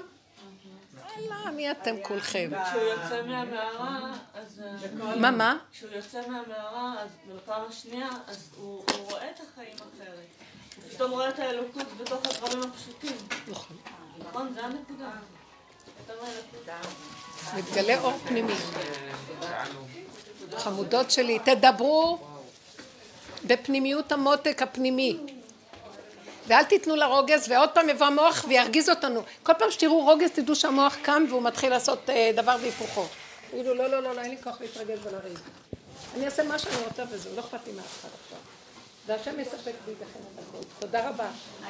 יאללה, 1.17 1.51
מי 1.51 1.71
אתם 1.71 1.95
כולכם? 2.01 2.49
כשהוא 2.69 2.81
יוצא 2.81 3.21
מהמערה, 3.21 4.13
אז... 4.33 4.61
אה, 4.65 5.15
מה, 5.15 5.31
מה? 5.31 5.57
כשהוא 5.71 5.91
יוצא 5.91 6.21
מהמערה, 6.27 6.95
אז 6.99 7.09
בפעם 7.35 7.61
השנייה, 7.69 8.09
אז 8.27 8.49
הוא 8.57 8.83
הוא 8.93 9.11
רואה 9.11 9.29
את 9.29 9.39
החיים 9.39 9.75
אחרת. 9.75 10.27
הוא 10.75 10.83
פתאום 10.91 11.11
רואה 11.11 11.29
את 11.29 11.39
האלוקות 11.39 11.87
בתוך 11.97 12.21
הדברים 12.25 12.69
הפשוטים. 12.69 13.17
נכון. 13.47 13.77
נכון? 14.29 14.53
זה 14.53 14.65
הנקודה. 14.65 15.09
מתגלה 17.57 17.99
אור 17.99 18.17
פנימי. 18.27 18.53
חמודות 20.57 21.11
שלי, 21.11 21.39
תדברו 21.39 22.19
בפנימיות 23.47 24.11
המותק 24.11 24.61
הפנימי. 24.61 25.36
ואל 26.47 26.63
תיתנו 26.63 26.95
לרוגז, 26.95 27.51
ועוד 27.51 27.69
פעם 27.69 27.89
יבוא 27.89 28.05
המוח 28.05 28.45
וירגיז 28.47 28.89
אותנו. 28.89 29.21
כל 29.43 29.53
פעם 29.59 29.71
שתראו 29.71 30.01
רוגז, 30.05 30.29
תדעו 30.31 30.55
שהמוח 30.55 30.95
קם 31.01 31.25
והוא 31.29 31.43
מתחיל 31.43 31.69
לעשות 31.69 32.09
אה, 32.09 32.31
דבר 32.35 32.55
והיפוכו. 32.61 33.05
תגידו, 33.51 33.73
לא, 33.73 33.87
לא, 33.87 34.03
לא, 34.03 34.15
לא, 34.15 34.21
אין 34.21 34.29
לי 34.29 34.37
כוח 34.43 34.61
להתרגז 34.61 34.99
ולריב. 35.03 35.41
אני 36.15 36.25
אעשה 36.25 36.43
מה 36.43 36.59
שאני 36.59 36.75
רוצה 36.87 37.03
וזהו, 37.11 37.35
לא 37.35 37.41
אכפת 37.41 37.67
לי 37.67 37.73
מאף 37.73 37.99
אחד 37.99 38.09
עכשיו. 38.23 38.37
והשם 39.07 39.39
יספק 39.39 39.73
בידיכם 39.85 40.19
את 40.35 40.43
הכל. 40.49 40.63
תודה 40.79 41.09
רבה. 41.09 41.27